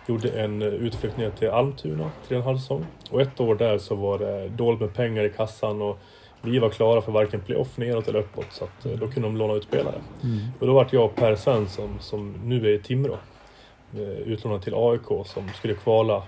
Gjorde 0.07 0.29
en 0.29 0.61
eh, 0.61 0.67
utflykt 0.67 1.17
ner 1.17 1.29
till 1.29 1.49
Almtuna, 1.49 2.11
tre 2.27 2.37
och 2.37 2.41
en 2.41 2.47
halv 2.47 2.57
säsong. 2.57 2.85
Och 3.11 3.21
ett 3.21 3.39
år 3.39 3.55
där 3.55 3.77
så 3.77 3.95
var 3.95 4.19
det 4.19 4.49
dåligt 4.49 4.81
med 4.81 4.93
pengar 4.93 5.23
i 5.23 5.29
kassan 5.29 5.81
och 5.81 5.97
vi 6.41 6.59
var 6.59 6.69
klara 6.69 7.01
för 7.01 7.11
varken 7.11 7.41
playoff 7.41 7.77
neråt 7.77 8.07
eller 8.07 8.19
uppåt 8.19 8.47
så 8.51 8.63
att 8.63 8.85
eh, 8.85 8.91
då 8.91 9.07
kunde 9.07 9.27
de 9.27 9.37
låna 9.37 9.53
ut 9.53 9.63
spelare. 9.63 10.01
Mm. 10.23 10.39
Och 10.59 10.67
då 10.67 10.73
vart 10.73 10.93
jag 10.93 11.05
och 11.05 11.15
Per 11.15 11.35
Svensson, 11.35 11.97
som 11.99 12.35
nu 12.43 12.65
är 12.65 12.73
i 12.73 12.79
Timrå, 12.79 13.17
eh, 13.93 13.99
utlånad 14.01 14.61
till 14.61 14.73
AIK 14.75 15.25
som 15.25 15.49
skulle 15.49 15.73
kvala 15.73 16.23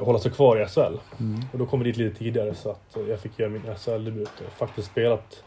hålla 0.00 0.18
sig 0.18 0.30
kvar 0.30 0.62
i 0.62 0.66
SHL. 0.66 0.98
Mm. 1.20 1.40
Och 1.52 1.58
då 1.58 1.66
kom 1.66 1.80
vi 1.80 1.84
dit 1.84 1.96
lite 1.96 2.18
tidigare 2.18 2.54
så 2.54 2.70
att 2.70 2.96
jag 3.08 3.20
fick 3.20 3.38
göra 3.38 3.50
min 3.50 3.62
SHL-debut 3.62 4.40
och 4.46 4.52
faktiskt 4.52 4.90
spelat, 4.90 5.44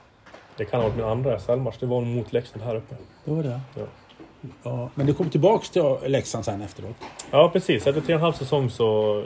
det 0.58 0.66
kan 0.66 0.80
ha 0.80 0.88
varit 0.88 0.98
min 0.98 1.06
andra 1.06 1.40
SHL-match, 1.40 1.76
det 1.80 1.86
var 1.86 2.02
mot 2.02 2.34
Leksand 2.34 2.64
här 2.64 2.76
uppe. 2.76 2.96
Det 3.26 3.32
var 3.32 3.44
det? 3.44 3.60
Ja. 3.76 3.84
Ja, 4.64 4.90
men 4.96 5.06
du 5.06 5.14
kom 5.14 5.30
tillbaks 5.30 5.70
till 5.70 5.84
Leksand 6.06 6.46
sen 6.46 6.62
efteråt? 6.62 6.96
Ja, 7.32 7.50
precis. 7.54 7.88
Efter 7.88 8.02
tre 8.02 8.14
och 8.14 8.20
en 8.20 8.24
halv 8.24 8.34
säsong 8.34 8.70
så 8.70 9.24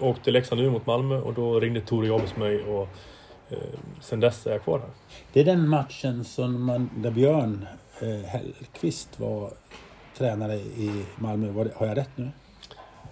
åkte 0.00 0.30
Leksand 0.30 0.60
ur 0.60 0.70
mot 0.70 0.86
Malmö 0.86 1.20
och 1.20 1.34
då 1.34 1.60
ringde 1.60 1.80
Tore 1.80 2.06
Jobs 2.06 2.36
mig 2.36 2.62
och 2.62 2.88
eh, 3.50 3.58
sen 4.00 4.20
dess 4.20 4.46
är 4.46 4.52
jag 4.52 4.62
kvar 4.62 4.78
här. 4.78 4.88
Det 5.32 5.40
är 5.40 5.44
den 5.44 5.68
matchen 5.68 6.24
som 6.24 6.64
man, 6.64 6.90
där 6.96 7.10
Björn 7.10 7.66
eh, 8.00 8.28
Hellqvist 8.28 9.20
var 9.20 9.50
tränare 10.18 10.54
i 10.56 11.04
Malmö. 11.16 11.50
Var 11.50 11.64
det, 11.64 11.70
har 11.76 11.86
jag 11.86 11.96
rätt 11.96 12.10
nu? 12.16 12.30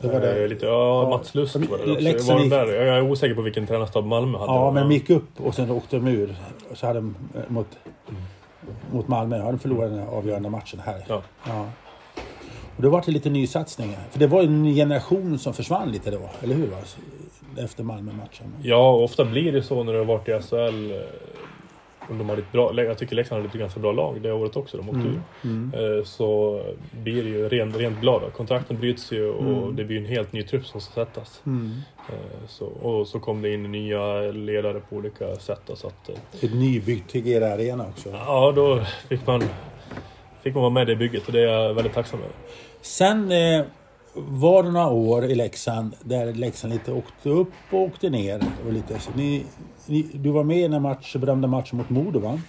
Det 0.01 0.09
var 0.09 0.21
det. 0.21 0.49
Lite, 0.49 0.67
ja, 0.67 1.09
Mats 1.11 1.35
Lust 1.35 1.57
var 1.57 1.79
det 1.79 2.15
också. 2.15 2.35
Var 2.35 2.49
där? 2.49 2.73
Jag 2.73 2.97
är 2.97 3.11
osäker 3.11 3.35
på 3.35 3.43
vilken 3.43 3.67
tränarstab 3.67 4.05
Malmö 4.05 4.39
hade. 4.39 4.53
Ja, 4.53 4.71
men 4.71 4.89
de 4.89 4.95
gick 4.95 5.11
upp 5.11 5.41
och 5.41 5.55
sen 5.55 5.71
åkte 5.71 5.97
de 5.97 6.09
ur. 6.09 6.37
Så 6.75 6.87
hade 6.87 6.99
de 6.99 7.17
eh, 7.35 7.41
mot 7.49 7.67
mot 8.93 9.09
Malmö. 9.09 9.39
Ja, 9.39 9.45
de 9.45 9.59
förlorade 9.59 9.97
den 9.97 10.09
avgörande 10.09 10.51
matchen 10.51 10.81
här. 10.85 11.05
Ja. 11.09 11.23
ja. 11.47 11.67
Och 12.77 12.83
då 12.83 12.91
var 12.91 13.03
det 13.07 13.13
lite 13.13 13.31
nysatsningar. 13.31 14.01
För 14.11 14.19
det 14.19 14.27
var 14.27 14.43
en 14.43 14.65
generation 14.65 15.39
som 15.39 15.55
försvann 15.55 15.93
lite 15.93 16.11
då, 16.11 16.31
eller 16.43 16.55
hur? 16.55 16.71
Efter 17.59 17.85
Malmö-matchen. 17.85 18.55
Ja, 18.63 18.93
ofta 18.93 19.25
blir 19.25 19.53
det 19.53 19.63
så 19.63 19.85
när 19.85 19.93
du 19.93 19.99
har 19.99 20.07
varit 20.07 20.29
i 20.29 20.33
SHL 20.33 20.57
om 20.57 21.42
de 22.09 22.29
hade 22.29 22.43
ett 22.43 22.53
bra, 22.53 22.83
jag 22.83 22.99
tycker 22.99 23.17
Leksand 23.17 23.43
hade 23.43 23.53
ett 23.53 23.61
ganska 23.61 23.81
bra 23.81 23.93
lag 23.93 24.21
det 24.23 24.33
året 24.33 24.57
också. 24.57 24.77
De 24.77 24.89
åkte 24.89 25.01
mm. 25.01 25.13
ur. 25.13 25.21
Mm. 25.45 25.99
Eh, 25.99 26.05
så 26.05 26.61
blir 26.91 27.23
det 27.23 27.29
ju 27.29 27.49
rent, 27.49 27.77
rent 27.77 28.01
blad. 28.01 28.23
Kontrakten 28.37 28.79
bryts 28.79 29.13
ju 29.13 29.31
och 29.31 29.63
mm. 29.63 29.77
det 29.77 29.85
blir 29.85 29.99
en 29.99 30.07
helt 30.07 30.33
ny 30.33 30.43
trupp 30.43 30.67
som 30.67 30.81
ska 30.81 30.93
sättas. 30.93 31.43
Mm. 31.47 31.73
Eh, 32.09 32.47
så, 32.49 32.67
och 32.67 33.07
så 33.07 33.21
kom 33.21 33.43
det 33.43 33.55
in 33.55 33.73
nya 33.73 34.21
ledare 34.21 34.81
på 34.81 34.97
olika 34.97 35.37
sätt. 35.37 35.71
Så 35.75 35.87
att, 35.87 36.09
eh, 36.09 36.45
ett 36.45 36.55
nybyggt 36.55 37.11
Tegera 37.11 37.53
Arena 37.53 37.87
också? 37.89 38.09
Ja, 38.11 38.53
då 38.57 38.81
fick 39.09 39.27
man, 39.27 39.43
fick 40.43 40.55
man 40.55 40.63
vara 40.63 40.73
med 40.73 40.83
i 40.83 40.93
det 40.93 40.97
bygget 40.97 41.27
och 41.27 41.33
det 41.33 41.41
är 41.41 41.47
jag 41.47 41.75
väldigt 41.75 41.95
tacksam 41.95 42.21
över. 42.21 42.33
Sen 42.81 43.33
eh, 43.33 43.65
var 44.15 44.63
det 44.63 44.71
några 44.71 44.91
år 44.91 45.25
i 45.25 45.35
Leksand 45.35 45.95
där 46.01 46.35
Leksand 46.35 46.73
lite 46.73 46.93
åkte 46.93 47.29
upp 47.29 47.53
och 47.71 47.79
åkte 47.79 48.11
ner. 48.11 48.43
Och 48.67 48.73
lite, 48.73 48.99
så 48.99 49.11
ni, 49.15 49.47
ni, 49.87 50.03
du 50.13 50.31
var 50.31 50.45
med 50.45 50.59
i 50.59 50.69
den 50.69 50.83
match, 50.83 51.17
berömda 51.17 51.49
matchen 51.49 51.79
mot 51.79 51.91
Modo 51.91 52.19
va? 52.19 52.41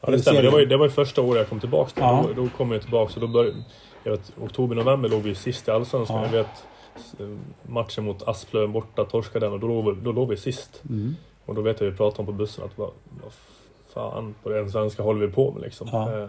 Ja 0.00 0.10
det 0.10 0.18
stämmer. 0.18 0.42
Det 0.42 0.50
var, 0.50 0.58
ju, 0.58 0.66
det 0.66 0.76
var 0.76 0.84
ju 0.84 0.90
första 0.90 1.22
året 1.22 1.38
jag 1.38 1.48
kom 1.48 1.60
tillbaka. 1.60 2.00
Ja. 2.00 2.24
Då, 2.36 2.42
då 2.42 2.48
kom 2.56 2.72
jag 2.72 2.82
tillbaka 2.82 3.14
och 3.14 3.20
då 3.20 3.26
började... 3.26 3.56
Jag 4.04 4.12
vet, 4.12 4.32
oktober, 4.40 4.76
november 4.76 5.08
låg 5.08 5.22
vi 5.22 5.34
sist 5.34 5.68
i 5.68 5.70
Allsvenskan. 5.70 6.16
Ja. 6.16 6.24
Jag 6.24 6.32
vet 6.32 6.64
matchen 7.62 8.04
mot 8.04 8.28
Asplöven 8.28 8.72
borta, 8.72 9.04
torskade 9.04 9.46
den 9.46 9.52
och 9.52 9.60
då 9.60 9.66
låg, 9.66 9.96
då 9.96 10.12
låg 10.12 10.28
vi 10.28 10.36
sist. 10.36 10.82
Mm. 10.88 11.16
Och 11.44 11.54
då 11.54 11.62
vet 11.62 11.80
jag 11.80 11.90
vi 11.90 11.96
pratade 11.96 12.20
om 12.20 12.26
på 12.26 12.32
bussen 12.32 12.64
att 12.64 12.78
vad, 12.78 12.90
vad 13.22 13.32
fan 13.94 14.34
på 14.42 14.48
den 14.48 14.70
svenska 14.70 15.02
håller 15.02 15.26
vi 15.26 15.32
på 15.32 15.52
med 15.52 15.62
liksom. 15.62 15.88
Ja. 15.92 16.18
Eh, 16.18 16.28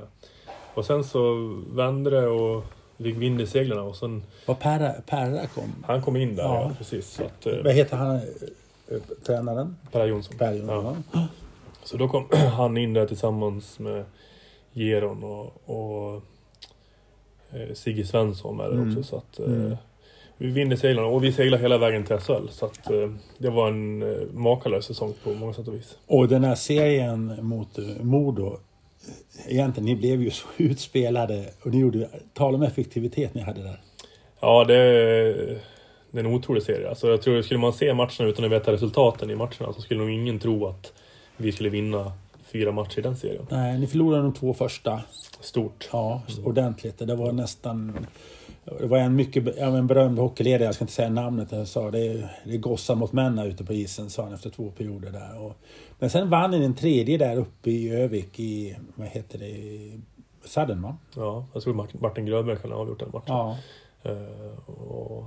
och 0.74 0.86
sen 0.86 1.04
så 1.04 1.34
vände 1.74 2.10
det 2.10 2.28
och 2.28 2.64
vind 3.00 3.42
i 3.42 3.48
seglen 3.48 3.80
och 3.80 3.96
sen... 3.96 4.24
Var 4.46 4.56
Perra, 4.56 4.92
Perra 5.06 5.48
kom? 5.48 5.76
Han 5.88 6.02
kom 6.02 6.16
in 6.16 6.36
där, 6.36 6.44
ja, 6.44 6.62
Ja. 6.62 6.72
precis. 6.78 7.08
Så 7.14 7.24
att, 7.24 7.46
eh, 7.46 7.54
Vad 7.64 7.74
heter 7.74 7.98
han, 7.98 8.16
eh, 8.16 8.22
tränaren? 9.26 9.76
Per 9.92 10.06
Jonsson. 10.06 10.38
Per 10.38 10.54
Jonsson. 10.54 11.04
Ja. 11.14 11.28
Så 11.84 11.98
då 11.98 12.08
kom 12.08 12.26
han 12.32 12.78
in 12.78 12.94
där 12.94 13.06
tillsammans 13.08 13.80
med 13.80 14.04
Geron 14.74 15.24
och, 15.24 15.54
och 15.66 16.22
eh, 17.52 17.74
Sigge 17.74 18.06
Svensson 18.06 18.58
med 18.58 18.66
där 18.70 18.74
Mm. 18.76 18.90
också. 18.90 19.04
Så 19.04 19.16
att, 19.18 19.40
Mm. 19.40 19.76
Vi 20.42 20.48
vinner 20.52 20.76
seglarna 20.76 21.08
och 21.08 21.24
vi 21.24 21.34
seglar 21.34 21.58
hela 21.58 21.78
vägen 21.78 22.04
till 22.04 22.18
SHL. 22.18 22.48
Så 22.50 22.66
att, 22.66 22.84
det 23.38 23.50
var 23.50 23.68
en 23.68 24.04
makalös 24.42 24.86
säsong 24.86 25.14
på 25.24 25.30
många 25.34 25.54
sätt 25.54 25.68
och 25.68 25.74
vis. 25.74 25.98
Och 26.08 26.28
den 26.28 26.44
här 26.44 26.56
serien 26.56 27.40
mot 27.42 27.78
Modo. 28.02 28.58
Egentligen, 29.48 29.86
ni 29.86 29.96
blev 29.96 30.22
ju 30.22 30.32
så 30.32 30.48
utspelade 30.58 31.46
och 31.62 31.72
ni 31.72 31.80
gjorde... 31.80 32.10
Tala 32.34 32.58
om 32.58 32.64
effektivitet 32.64 33.34
ni 33.34 33.42
hade 33.42 33.64
där. 33.64 33.82
Ja, 34.40 34.64
det, 34.64 34.76
det 36.12 36.20
är 36.20 36.24
en 36.24 36.34
otrolig 36.34 36.64
serie. 36.64 36.90
Alltså, 36.90 37.08
jag 37.08 37.22
tror, 37.22 37.42
skulle 37.42 37.60
man 37.60 37.74
se 37.74 37.94
matcherna 37.94 38.30
utan 38.30 38.46
att 38.46 38.52
veta 38.52 38.72
resultaten 38.72 39.30
i 39.30 39.36
matcherna 39.36 39.74
så 39.74 39.82
skulle 39.82 40.00
nog 40.00 40.10
ingen 40.12 40.40
tro 40.40 40.68
att 40.68 40.94
vi 41.38 41.52
skulle 41.52 41.70
vinna 41.70 42.12
fyra 42.52 42.72
matcher 42.72 43.00
i 43.00 43.02
den 43.02 43.18
serien. 43.18 43.46
Nej, 43.50 43.80
ni 43.80 43.88
förlorade 43.88 44.24
de 44.24 44.34
två 44.34 44.54
första. 44.54 45.02
Stort. 45.42 45.90
Ja, 45.92 46.22
ordentligt. 46.44 46.98
Det 46.98 47.16
var 47.16 47.32
nästan... 47.32 48.08
Det 48.80 48.88
var 48.88 48.98
en 48.98 49.16
mycket 49.16 49.58
en 49.58 49.88
berömd 49.88 50.20
hockeyledare, 50.20 50.64
jag 50.66 50.76
ska 50.76 50.84
inte 50.84 50.94
säga 50.94 51.10
namnet, 51.10 51.52
han 51.52 51.66
sa 51.66 51.92
det 51.92 52.08
är, 52.08 52.38
det 52.46 52.54
är 52.54 52.58
gossar 52.58 52.96
mot 52.96 53.14
män 53.14 53.38
här 53.38 53.46
ute 53.46 53.64
på 53.66 53.74
isen, 53.74 54.10
sa 54.10 54.24
han 54.24 54.34
efter 54.34 54.50
två 54.50 54.72
perioder 54.72 55.12
där. 55.12 55.42
Och, 55.46 55.54
men 56.00 56.10
sen 56.10 56.30
vann 56.30 56.52
ni 56.52 56.60
den 56.60 56.76
tredje 56.76 57.18
där 57.18 57.36
uppe 57.36 57.72
i 57.72 57.90
Övik 57.90 58.40
i, 58.40 58.76
vad 58.96 59.08
heter 59.08 59.40
det, 59.40 59.56
Sudden 60.46 60.82
va? 60.82 60.98
Ja, 61.16 61.46
jag 61.54 61.64
tror 61.64 61.74
Martin- 61.74 62.02
Martin 62.02 62.26
Grönberg 62.26 62.58
kan 62.58 62.72
ha 62.72 62.80
avgjort 62.80 63.00
den 63.00 63.10
matchen. 63.14 63.26
Ja. 63.36 63.58
Och 64.66 65.24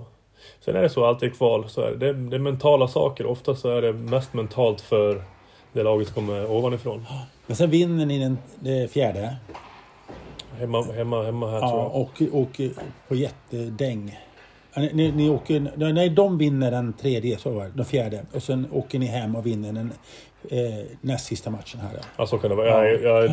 sen 0.60 0.76
är 0.76 0.82
det 0.82 0.88
så, 0.88 1.04
alltid 1.04 1.28
i 1.28 1.32
kval, 1.32 1.68
så 1.68 1.80
är 1.80 1.90
det, 1.90 1.96
det, 1.96 2.12
det 2.12 2.36
är 2.36 2.40
mentala 2.40 2.88
saker. 2.88 3.26
Ofta 3.26 3.54
så 3.54 3.68
är 3.68 3.82
det 3.82 3.92
mest 3.92 4.34
mentalt 4.34 4.80
för 4.80 5.22
det 5.72 5.82
laget 5.82 6.08
som 6.08 6.14
kommer 6.14 6.50
ovanifrån. 6.50 7.06
Men 7.46 7.56
sen 7.56 7.70
vinner 7.70 8.06
ni 8.06 8.18
den 8.18 8.38
det 8.60 8.90
fjärde. 8.92 9.36
Hemma, 10.58 10.82
hemma, 10.82 11.22
hemma 11.24 11.50
här 11.50 11.58
tror 11.58 11.70
Ja, 11.70 11.90
jag. 11.92 12.32
och 12.32 12.40
åker 12.42 12.70
på 13.08 13.14
jättedäng. 13.14 14.18
Ni, 14.76 14.90
ni, 14.92 15.12
ni 15.12 15.30
åker, 15.30 15.92
nej, 15.92 16.08
de 16.08 16.38
vinner 16.38 16.70
den 16.70 16.92
tredje, 16.92 17.38
så 17.38 17.50
var 17.50 17.64
det, 17.64 17.70
den 17.74 17.84
fjärde. 17.84 18.24
Och 18.32 18.42
sen 18.42 18.66
åker 18.72 18.98
ni 18.98 19.06
hem 19.06 19.36
och 19.36 19.46
vinner 19.46 19.72
den 19.72 19.92
eh, 20.50 20.84
näst 21.00 21.26
sista 21.26 21.50
matchen 21.50 21.80
här. 21.80 21.90
Ja. 21.94 22.00
Ja, 22.16 22.26
så 22.26 22.38
kan 22.38 22.50
det 22.50 22.56
vara. 22.56 22.88
Jag, 22.88 23.02
jag, 23.02 23.30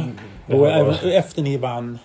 det 0.48 0.56
Och 0.60 0.70
även 0.72 0.96
efter 1.12 1.42
ni 1.42 1.58
vann 1.58 2.00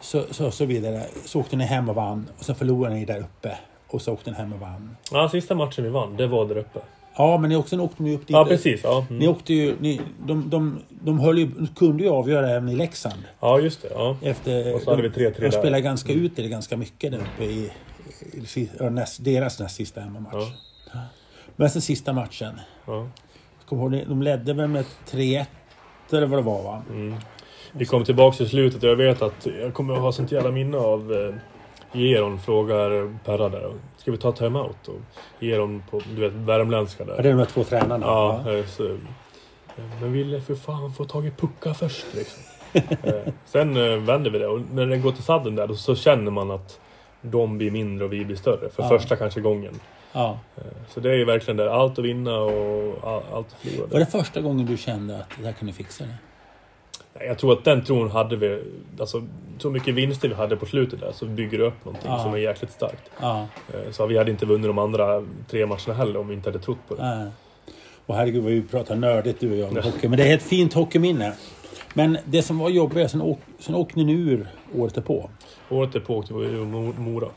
så, 0.00 0.22
så, 0.30 0.50
så 0.50 0.64
vidare, 0.64 1.02
så 1.24 1.40
åkte 1.40 1.56
ni 1.56 1.64
hem 1.64 1.88
och 1.88 1.94
vann. 1.94 2.26
Och 2.38 2.44
sen 2.44 2.54
förlorade 2.54 2.94
ni 2.94 3.04
där 3.04 3.18
uppe. 3.20 3.58
Och 3.88 4.02
så 4.02 4.12
åkte 4.12 4.30
ni 4.30 4.36
hem 4.36 4.52
och 4.52 4.60
vann. 4.60 4.96
ja, 5.12 5.28
sista 5.28 5.54
matchen 5.54 5.84
vi 5.84 5.90
vann, 5.90 6.16
det 6.16 6.26
var 6.26 6.46
där 6.46 6.56
uppe. 6.58 6.80
Ja, 7.16 7.38
men 7.38 7.50
ni 7.50 7.56
också, 7.56 7.80
åkte 7.80 8.02
ni 8.02 8.14
upp 8.14 8.20
dit. 8.26 8.30
Ja, 8.30 8.44
precis. 8.44 8.80
Ja, 8.84 9.06
Ni 9.10 9.16
mm. 9.16 9.28
åkte 9.28 9.54
ju, 9.54 9.76
ni, 9.80 10.00
de, 10.26 10.50
de, 10.50 10.78
de 10.90 11.20
höll 11.20 11.38
ju, 11.38 11.50
kunde 11.76 12.02
ju 12.02 12.10
avgöra 12.10 12.50
även 12.50 12.68
i 12.68 12.76
Leksand. 12.76 13.22
ja 13.40 13.60
just 13.60 13.82
det. 13.82 13.88
Ja. 13.94 14.16
Efter, 14.22 14.74
Och 14.74 14.80
så 14.82 14.90
hade 14.90 15.02
de, 15.02 15.08
vi 15.08 15.24
3-3 15.26 15.32
de 15.34 15.40
där. 15.40 15.50
spelade 15.50 15.80
ganska 15.82 16.12
ut 16.12 16.38
i 16.38 16.42
det 16.42 16.48
ganska 16.48 16.76
mycket 16.76 17.12
där 17.12 17.18
uppe 17.18 17.44
i, 17.44 17.70
i, 18.32 18.60
i 18.60 18.70
ja, 18.78 18.90
näst, 18.90 19.24
deras 19.24 19.60
näst 19.60 19.76
sista 19.76 20.00
hemmamatch. 20.00 20.48
Men 21.56 21.70
sen 21.70 21.82
sista 21.82 22.12
matchen. 22.12 22.60
Ja. 22.86 23.08
Ihåg, 23.70 24.02
de 24.08 24.22
ledde 24.22 24.52
väl 24.52 24.68
med 24.68 24.84
3-1 25.10 25.44
eller 26.12 26.26
vad 26.26 26.38
det 26.38 26.42
var 26.42 26.62
va? 26.62 26.82
Mm. 26.90 27.14
Vi 27.72 27.84
kom 27.84 28.04
tillbaka 28.04 28.36
till 28.36 28.48
slutet 28.48 28.82
och 28.82 28.88
jag 28.88 28.96
vet 28.96 29.22
att 29.22 29.46
jag 29.60 29.74
kommer 29.74 29.94
att 29.94 30.00
ha 30.00 30.12
sånt 30.12 30.32
jävla 30.32 30.50
minne 30.50 30.76
av 30.76 31.12
eh, 31.12 31.34
Geron 31.94 32.38
frågar 32.38 33.18
Perra 33.24 33.48
där. 33.48 33.72
Ska 33.96 34.10
vi 34.10 34.18
ta 34.18 34.32
timeout? 34.32 34.88
Och 34.88 35.00
Geron 35.40 35.82
på, 35.90 36.00
du 36.14 36.20
vet, 36.20 36.32
värmländska 36.32 37.04
Ja, 37.08 37.14
där. 37.14 37.22
det 37.22 37.28
är 37.28 37.32
de 37.32 37.38
här 37.38 37.46
två 37.46 37.64
tränarna. 37.64 38.06
Ja, 38.06 38.52
eh, 38.52 38.66
så, 38.66 38.84
eh, 38.86 38.94
men 40.00 40.12
ville 40.12 40.40
för 40.40 40.54
fan 40.54 40.92
få 40.92 41.04
tag 41.04 41.26
i 41.26 41.30
pucka 41.30 41.74
först 41.74 42.06
liksom. 42.14 42.42
Eh, 43.02 43.32
Sen 43.44 43.74
vänder 44.06 44.30
vi 44.30 44.38
det 44.38 44.46
och 44.46 44.60
när 44.72 44.86
det 44.86 44.96
går 44.98 45.12
till 45.12 45.22
sadden 45.22 45.54
där 45.54 45.74
så 45.74 45.94
känner 45.94 46.30
man 46.30 46.50
att 46.50 46.80
de 47.22 47.58
blir 47.58 47.70
mindre 47.70 48.04
och 48.04 48.12
vi 48.12 48.24
blir 48.24 48.36
större. 48.36 48.70
För 48.70 48.82
Ja. 48.82 48.88
första 48.88 49.16
kanske 49.16 49.40
gången. 49.40 49.80
ja. 50.12 50.38
Så 50.88 51.00
det 51.00 51.10
är 51.10 51.14
ju 51.14 51.24
verkligen 51.24 51.56
där. 51.56 51.66
Allt 51.66 51.98
att 51.98 52.04
vinna 52.04 52.38
och 52.38 52.94
all- 53.08 53.22
allt 53.32 53.46
att 53.46 53.52
förlora. 53.60 53.88
Var 53.92 53.98
det 54.00 54.06
första 54.06 54.40
gången 54.40 54.66
du 54.66 54.76
kände 54.76 55.16
att 55.18 55.30
det 55.38 55.44
här 55.46 55.52
kan 55.52 55.66
ni 55.66 55.72
fixa 55.72 56.04
det? 56.04 56.14
Jag 57.20 57.38
tror 57.38 57.52
att 57.52 57.64
den 57.64 57.84
tron 57.84 58.10
hade 58.10 58.36
vi, 58.36 58.62
alltså 59.00 59.22
så 59.58 59.70
mycket 59.70 59.94
vinster 59.94 60.28
vi 60.28 60.34
hade 60.34 60.56
på 60.56 60.66
slutet 60.66 61.00
där 61.00 61.12
så 61.12 61.26
bygger 61.26 61.58
det 61.58 61.64
upp 61.64 61.84
någonting 61.84 62.10
Ja. 62.10 62.22
som 62.22 62.32
är 62.34 62.38
jäkligt 62.38 62.72
starkt. 62.72 63.10
Ja. 63.20 63.46
Eh, 63.74 63.90
Så 63.92 64.06
vi 64.06 64.18
hade 64.18 64.30
inte 64.30 64.46
vunnit 64.46 64.66
de 64.66 64.78
andra 64.78 65.22
tre 65.50 65.66
matcherna 65.66 65.94
heller 65.94 66.20
om 66.20 66.28
vi 66.28 66.34
inte 66.34 66.48
hade 66.50 66.58
trott 66.58 66.78
på 66.88 66.94
det. 66.94 67.02
Nej. 67.16 67.26
Och 68.06 68.14
herregud 68.16 68.42
vad 68.42 68.52
vi 68.52 68.62
pratar 68.62 68.96
nördigt 68.96 69.40
du 69.40 69.50
och 69.52 69.56
jag 69.56 69.68
om 69.68 69.76
hockey. 69.76 70.08
Men 70.08 70.18
det 70.18 70.30
är 70.30 70.34
ett 70.34 70.42
fint 70.42 70.72
hockeyminne. 70.72 71.32
Men 71.94 72.18
det 72.24 72.42
som 72.42 72.58
var 72.58 72.68
jobbigt, 72.70 73.10
sen, 73.10 73.22
åk, 73.22 73.40
sen 73.58 73.74
åkte 73.74 73.98
ni 73.98 74.12
ur 74.12 74.46
året 74.76 74.94
därpå. 74.94 75.30
Året 75.70 75.92
därpå 75.92 76.16
åkte 76.16 76.34
vi 76.34 76.44
ur 76.46 76.64
Mo- 76.64 76.98
Mora. 76.98 77.28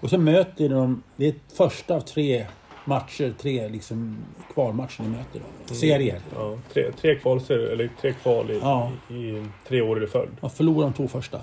Och 0.00 0.10
sen 0.10 0.24
möter 0.24 0.62
ni 0.62 0.68
dem, 0.68 1.02
det 1.16 1.26
är 1.26 1.34
första 1.56 1.94
av 1.94 2.00
tre 2.00 2.46
matcher, 2.84 3.34
tre 3.38 3.68
liksom 3.68 4.16
kvalmatcher 4.54 5.02
ni 5.02 5.08
möter 5.08 5.40
då. 5.68 5.74
Serier. 5.74 6.20
Ja, 6.34 6.58
tre, 6.72 6.92
tre 6.92 7.14
kval, 7.14 7.40
eller 7.50 7.90
tre 8.00 8.12
kval 8.12 8.50
i, 8.50 8.58
Ja. 8.62 8.90
i, 9.10 9.14
i 9.14 9.46
tre 9.68 9.80
år 9.82 10.04
i 10.04 10.06
följd. 10.06 10.30
Och 10.40 10.52
förlorade 10.52 10.86
de 10.86 10.92
två 10.96 11.08
första. 11.08 11.40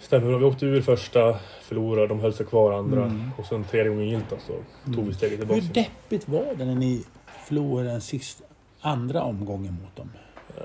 Stämmer. 0.00 0.38
Vi 0.38 0.44
åkte 0.44 0.66
ur 0.66 0.82
första, 0.82 1.36
förlorade, 1.62 2.06
de 2.06 2.20
höll 2.20 2.32
sig 2.32 2.46
kvar 2.46 2.72
andra. 2.72 3.02
Mm. 3.04 3.30
Och 3.38 3.46
sen 3.46 3.64
tredje 3.64 3.90
gången 3.90 4.08
gillt 4.08 4.24
så 4.46 4.52
tog 4.94 5.06
vi 5.06 5.14
steget 5.14 5.40
Hur 5.40 5.46
tillbaka. 5.46 5.80
deppigt 5.80 6.28
var 6.28 6.54
det 6.58 6.64
när 6.64 6.74
ni 6.74 7.04
förlorade 7.46 7.88
den 7.88 8.00
sista, 8.00 8.44
andra 8.80 9.22
omgången 9.22 9.76
mot 9.82 9.96
dem? 9.96 10.10
Eh, 10.56 10.62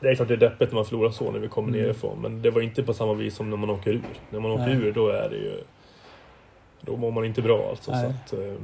Det 0.00 0.08
är 0.08 0.14
klart 0.14 0.28
det 0.28 0.34
är 0.34 0.38
deppigt 0.38 0.70
när 0.70 0.74
man 0.74 0.84
förlorar 0.84 1.10
så 1.10 1.30
när 1.30 1.38
vi 1.38 1.48
kommer 1.48 1.68
Mm. 1.68 1.80
nerifrån. 1.82 2.18
Men 2.22 2.42
det 2.42 2.50
var 2.50 2.60
inte 2.62 2.82
på 2.82 2.94
samma 2.94 3.14
vis 3.14 3.34
som 3.36 3.50
när 3.50 3.56
man 3.56 3.70
åker 3.70 3.90
ur. 3.92 4.02
När 4.30 4.40
man 4.40 4.50
åker 4.50 4.66
Nej. 4.66 4.76
ur 4.76 4.92
då 4.92 5.08
är 5.08 5.28
det 5.28 5.36
ju... 5.36 5.60
Då 6.80 6.96
mår 6.96 7.10
man 7.10 7.24
inte 7.24 7.42
bra 7.42 7.68
alltså. 7.70 7.90
Så 7.90 7.96
Nej. 7.96 8.06
att, 8.24 8.32
eh, 8.32 8.54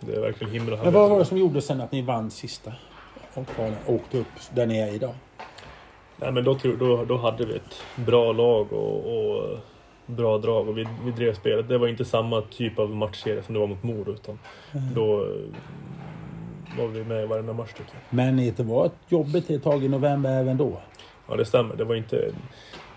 det 0.00 0.16
är 0.16 0.20
verkligen 0.20 0.52
himmel 0.52 0.72
och 0.72 0.78
Men 0.84 0.92
vad 0.92 1.10
var 1.10 1.18
det 1.18 1.24
som 1.24 1.38
gjorde 1.38 1.62
sen 1.62 1.80
att 1.80 1.92
ni 1.92 2.02
vann 2.02 2.30
sista? 2.30 2.72
Och 3.34 3.44
åkte 3.86 4.18
upp 4.18 4.26
där 4.54 4.66
ni 4.66 4.78
är 4.78 4.94
idag? 4.94 5.14
Nej 6.16 6.32
men 6.32 6.44
då, 6.44 6.58
då, 6.78 7.04
då 7.04 7.16
hade 7.16 7.46
vi 7.46 7.56
ett 7.56 7.82
bra 7.96 8.32
lag 8.32 8.72
och, 8.72 9.16
och 9.16 9.58
bra 10.06 10.38
drag 10.38 10.68
och 10.68 10.78
vi, 10.78 10.88
vi 11.04 11.10
drev 11.10 11.34
spelet. 11.34 11.68
Det 11.68 11.78
var 11.78 11.88
inte 11.88 12.04
samma 12.04 12.40
typ 12.40 12.78
av 12.78 12.90
matchserie 12.90 13.42
som 13.42 13.54
det 13.54 13.60
var 13.60 13.66
mot 13.66 13.82
Mor 13.82 14.10
utan 14.10 14.38
då 14.94 15.14
eh, 15.14 15.30
var 16.78 16.86
vi 16.86 17.04
med 17.04 17.22
i 17.22 17.26
varenda 17.26 17.52
match 17.52 17.68
tycker 17.68 17.92
jag. 17.94 18.00
Men 18.16 18.36
det 18.36 18.60
var 18.60 18.86
ett 18.86 18.92
jobbigt 19.08 19.50
ett 19.50 19.62
tag 19.62 19.84
i 19.84 19.88
november 19.88 20.40
även 20.40 20.56
då. 20.56 20.72
Ja 21.28 21.36
det 21.36 21.44
stämmer. 21.44 21.76
Det 21.76 21.84
var 21.84 21.94
inte, 21.94 22.32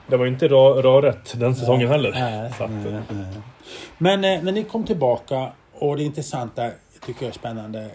det 0.08 0.18
var 0.18 0.26
inte 0.26 0.48
ra, 0.48 0.82
ra 0.82 1.02
rätt 1.02 1.40
den 1.40 1.56
säsongen 1.56 1.88
heller. 1.88 2.12
Nej, 2.12 2.52
att, 2.60 2.70
nej, 2.70 2.94
eh, 2.94 3.02
nej. 3.10 3.26
Men 3.98 4.24
eh, 4.24 4.44
när 4.44 4.52
ni 4.52 4.64
kom 4.64 4.84
tillbaka 4.84 5.52
och 5.74 5.98
det 5.98 6.04
intressanta 6.04 6.72
tycker 7.06 7.22
jag 7.22 7.30
är 7.30 7.34
spännande. 7.40 7.92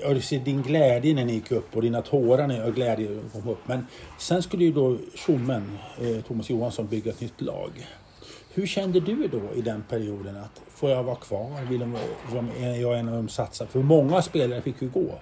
Jag 0.00 0.24
ser 0.24 0.38
din 0.38 0.62
glädje 0.62 1.14
när 1.14 1.24
ni 1.24 1.32
gick 1.32 1.52
upp 1.52 1.76
och 1.76 1.82
dina 1.82 2.02
tårar 2.02 2.46
när 2.46 2.58
jag 2.58 2.74
glädje 2.74 3.20
kom 3.32 3.48
upp. 3.48 3.68
Men 3.68 3.86
sen 4.18 4.42
skulle 4.42 4.64
ju 4.64 4.72
då 4.72 4.98
Tjommen, 5.14 5.78
eh, 6.00 6.24
Thomas 6.24 6.50
Johansson, 6.50 6.86
bygga 6.86 7.10
ett 7.10 7.20
nytt 7.20 7.40
lag. 7.40 7.70
Hur 8.54 8.66
kände 8.66 9.00
du 9.00 9.28
då 9.28 9.40
i 9.54 9.62
den 9.62 9.84
perioden 9.88 10.36
att 10.36 10.60
får 10.68 10.90
jag 10.90 11.02
vara 11.02 11.16
kvar? 11.16 11.64
Vill 11.70 11.80
de, 11.80 11.96
vara 12.32 12.42
med? 12.42 12.74
är 12.76 12.80
jag 12.80 12.98
en 12.98 13.08
av 13.08 13.14
de 13.14 13.28
satsar? 13.28 13.66
För 13.66 13.78
många 13.78 14.22
spelare 14.22 14.62
fick 14.62 14.82
ju 14.82 14.88
gå. 14.88 15.18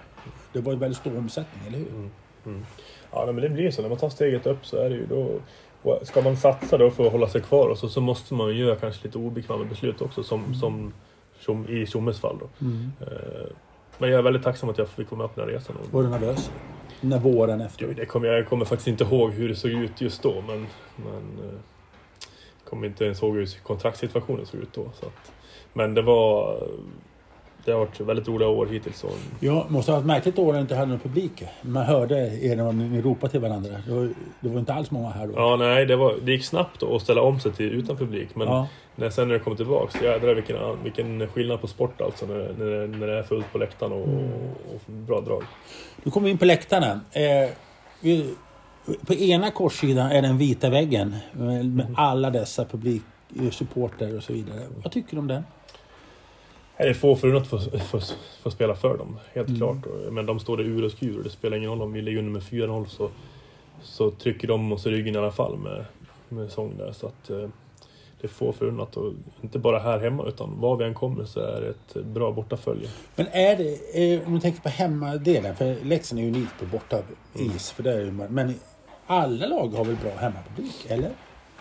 Det 0.53 0.59
var 0.59 0.73
ju 0.73 0.79
väldigt 0.79 0.97
stor 0.97 1.17
omsättning, 1.17 1.67
eller 1.67 1.77
hur? 1.77 1.89
Mm. 1.89 2.11
mm. 2.45 2.65
Ja 3.11 3.25
men 3.25 3.35
det 3.35 3.49
blir 3.49 3.63
ju 3.63 3.71
så. 3.71 3.81
När 3.81 3.89
man 3.89 3.97
tar 3.97 4.09
steget 4.09 4.45
upp 4.45 4.65
så 4.65 4.77
är 4.77 4.89
det 4.89 4.95
ju 4.95 5.05
då... 5.05 5.39
Ska 6.03 6.21
man 6.21 6.37
satsa 6.37 6.77
då 6.77 6.91
för 6.91 7.05
att 7.05 7.11
hålla 7.11 7.29
sig 7.29 7.41
kvar 7.41 7.67
och 7.67 7.77
så, 7.77 7.89
så 7.89 8.01
måste 8.01 8.33
man 8.33 8.49
ju 8.49 8.55
göra 8.55 8.75
kanske 8.75 9.07
lite 9.07 9.17
obekväma 9.17 9.65
beslut 9.65 10.01
också 10.01 10.23
som, 10.23 10.55
som, 10.55 10.93
som 11.41 11.69
i 11.69 11.85
Tjommes 11.85 12.19
fall 12.19 12.37
då. 12.39 12.65
Mm. 12.65 12.91
Eh, 13.01 13.07
Men 13.97 14.09
jag 14.09 14.19
är 14.19 14.23
väldigt 14.23 14.43
tacksam 14.43 14.69
att 14.69 14.77
jag 14.77 14.87
fick 14.89 15.11
vara 15.11 15.21
med 15.21 15.35
på 15.35 15.39
den 15.41 15.49
här 15.49 15.55
resan. 15.55 15.75
Var 15.91 16.03
du 16.03 16.09
nervös? 16.09 16.51
När 17.01 17.19
våren 17.19 17.61
efter? 17.61 17.87
Det 17.87 18.05
kommer, 18.05 18.27
jag 18.27 18.47
kommer 18.49 18.65
faktiskt 18.65 18.87
inte 18.87 19.03
ihåg 19.03 19.31
hur 19.31 19.49
det 19.49 19.55
såg 19.55 19.71
ut 19.71 20.01
just 20.01 20.23
då 20.23 20.43
men... 20.47 20.67
men 20.95 21.47
eh, 21.49 21.59
kommer 22.69 22.87
inte 22.87 23.05
ens 23.05 23.21
ihåg 23.23 23.35
hur 23.35 23.63
kontraktssituationen 23.63 24.45
såg 24.45 24.59
ut 24.59 24.73
då. 24.73 24.89
Så 24.99 25.05
att, 25.05 25.31
men 25.73 25.93
det 25.93 26.01
var... 26.01 26.63
Det 27.65 27.71
har 27.71 27.79
varit 27.79 27.99
väldigt 27.99 28.27
roliga 28.27 28.49
år 28.49 28.65
hittills. 28.65 29.03
Och, 29.03 29.11
Ja, 29.39 29.65
måste 29.69 29.91
ha 29.91 29.97
varit 29.99 30.07
märkligt 30.07 30.39
år 30.39 30.45
när 30.45 30.53
ni 30.53 30.61
inte 30.61 30.75
hade 30.75 30.87
någon 30.91 30.99
publik. 30.99 31.43
Man 31.61 31.83
hörde 31.85 32.15
er 32.45 32.55
när 32.55 32.71
ni 32.71 33.01
ropade 33.01 33.31
till 33.31 33.39
varandra. 33.39 33.71
Det 33.87 33.93
var, 33.93 34.09
det 34.39 34.49
var 34.49 34.59
inte 34.59 34.73
alls 34.73 34.91
många 34.91 35.09
här 35.09 35.27
då. 35.27 35.33
ja, 35.35 35.55
nej, 35.55 35.85
det, 35.85 35.95
var, 35.95 36.15
det 36.23 36.31
gick 36.31 36.45
snabbt 36.45 36.83
att 36.83 37.01
ställa 37.01 37.21
om 37.21 37.39
sig 37.39 37.51
till 37.53 37.71
utan 37.71 37.97
publik. 37.97 38.35
Men 38.35 38.47
Ja. 38.47 38.67
när, 38.95 39.09
sen 39.09 39.27
när 39.27 39.33
det 39.33 39.39
kom 39.39 39.55
tillbaks, 39.55 40.01
jädrar 40.01 40.35
vilken, 40.35 40.57
vilken 40.83 41.27
skillnad 41.27 41.61
på 41.61 41.67
sport 41.67 42.01
alltså. 42.01 42.25
När, 42.25 42.35
när, 42.35 42.87
när 42.87 43.07
det 43.07 43.17
är 43.19 43.23
fullt 43.23 43.51
på 43.51 43.57
läktaren 43.57 43.91
och, 43.91 44.07
Mm. 44.07 44.23
och 44.75 44.91
bra 44.91 45.21
drag. 45.21 45.43
Nu 46.03 46.11
kommer 46.11 46.25
vi 46.25 46.31
in 46.31 46.37
på 46.37 46.45
läktarna. 46.45 46.99
Eh, 47.11 47.49
vi, 48.01 48.33
på 49.07 49.13
ena 49.13 49.51
korssidan 49.51 50.11
är 50.11 50.21
den 50.21 50.37
vita 50.37 50.69
väggen 50.69 51.15
med, 51.33 51.65
med 51.65 51.85
alla 51.97 52.29
dessa 52.29 52.65
publik, 52.65 53.01
supporter 53.51 54.17
och 54.17 54.23
så 54.23 54.33
vidare. 54.33 54.59
Vad 54.83 54.91
tycker 54.91 55.11
du 55.11 55.19
om 55.19 55.27
Det 56.81 56.89
är 56.89 56.93
få 56.93 57.15
förunnat 57.15 57.41
att 57.41 57.49
få, 57.49 57.79
få, 57.79 57.99
få 58.43 58.51
spela 58.51 58.75
för 58.75 58.97
dem, 58.97 59.19
helt 59.33 59.47
mm. 59.47 59.59
klart. 59.59 59.77
Men 60.11 60.25
de 60.25 60.39
står 60.39 60.57
där 60.57 60.63
ur 60.63 60.85
och 60.85 60.91
skur. 60.91 61.23
Det 61.23 61.29
spelar 61.29 61.57
ingen 61.57 61.69
roll 61.69 61.81
om 61.81 61.93
vi 61.93 62.01
ligger 62.01 62.19
under 62.19 62.31
med 62.31 62.41
4-0 62.41 62.85
så, 62.85 63.09
så 63.81 64.11
trycker 64.11 64.47
de 64.47 64.71
oss 64.71 64.85
i 64.85 64.89
ryggen 64.89 65.15
i 65.15 65.17
alla 65.17 65.31
fall 65.31 65.57
med, 65.57 65.85
med 66.29 66.51
sång 66.51 66.77
där. 66.77 66.91
Så 66.91 67.07
att, 67.07 67.29
eh, 67.29 67.49
det 68.21 68.27
är 68.27 68.29
få 68.29 68.53
förunnat. 68.53 68.97
Och 68.97 69.13
inte 69.41 69.59
bara 69.59 69.79
här 69.79 69.99
hemma 69.99 70.25
utan 70.27 70.59
var 70.59 70.75
vi 70.75 70.85
än 70.85 70.93
kommer 70.93 71.25
så 71.25 71.39
är 71.39 71.61
det 71.61 71.69
ett 71.69 72.05
bra 72.05 72.31
bortafölje. 72.31 72.89
Men 73.15 73.27
är 73.31 73.55
det, 73.55 74.13
eh, 74.13 74.27
om 74.27 74.33
du 74.33 74.39
tänker 74.39 74.61
på 74.61 74.69
hemmadelen, 74.69 75.55
för 75.55 75.75
Leksand 75.83 76.19
är 76.19 76.23
ju 76.23 76.31
unikt 76.31 76.59
på 76.59 76.65
bortais, 76.65 77.03
mm. 77.39 77.59
för 77.59 77.83
det 77.83 77.93
är 77.93 78.11
men 78.11 78.53
alla 79.07 79.47
lag 79.47 79.67
har 79.67 79.85
väl 79.85 79.95
bra 79.95 80.11
hemmapublik, 80.11 80.85
eller? 80.87 81.11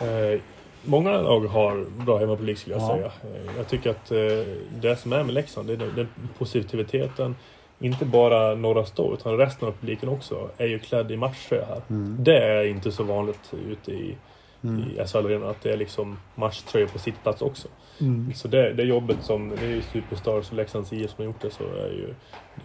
Eh, 0.00 0.40
många 0.84 1.20
lag 1.22 1.40
har 1.40 1.84
bra 2.04 2.18
hemmapublik 2.18 2.58
skulle 2.58 2.76
jag 2.76 2.82
ja. 2.82 2.94
säga. 2.96 3.12
Jag 3.56 3.68
tycker 3.68 3.90
att 3.90 4.10
eh, 4.10 4.18
det 4.80 4.96
som 4.96 5.12
är 5.12 5.24
med 5.24 5.34
Leksand, 5.34 5.66
det 5.66 5.72
är 5.72 5.76
den, 5.76 6.08
positiviteten. 6.38 7.36
Inte 7.78 8.04
bara 8.04 8.54
norra 8.54 8.86
stå 8.86 9.14
utan 9.14 9.36
resten 9.36 9.68
av 9.68 9.72
publiken 9.72 10.08
också 10.08 10.50
är 10.56 10.66
ju 10.66 10.78
klädd 10.78 11.10
i 11.10 11.16
matchtröja 11.16 11.66
här. 11.66 11.82
Mm. 11.90 12.16
Det 12.20 12.38
är 12.38 12.64
inte 12.64 12.92
så 12.92 13.02
vanligt 13.02 13.52
ute 13.70 13.92
i, 13.92 14.16
mm. 14.62 14.80
i 14.80 15.06
SHL 15.06 15.16
arenan 15.16 15.48
att 15.48 15.62
det 15.62 15.72
är 15.72 15.76
liksom 15.76 16.18
matchtröja 16.34 16.86
på 16.86 16.98
sittplats 16.98 17.42
också. 17.42 17.68
Mm. 18.00 18.34
Så 18.34 18.48
det, 18.48 18.72
det 18.72 18.82
jobbet 18.82 19.16
som, 19.22 19.48
det 19.48 19.66
är 19.66 19.70
ju 19.70 19.82
Superstars 19.82 20.50
och 20.50 20.56
Leksands 20.56 20.92
IF 20.92 21.10
som 21.10 21.16
har 21.16 21.24
gjort 21.24 21.42
det 21.42 21.50
så 21.50 21.64
är 21.64 21.92
ju 21.92 22.14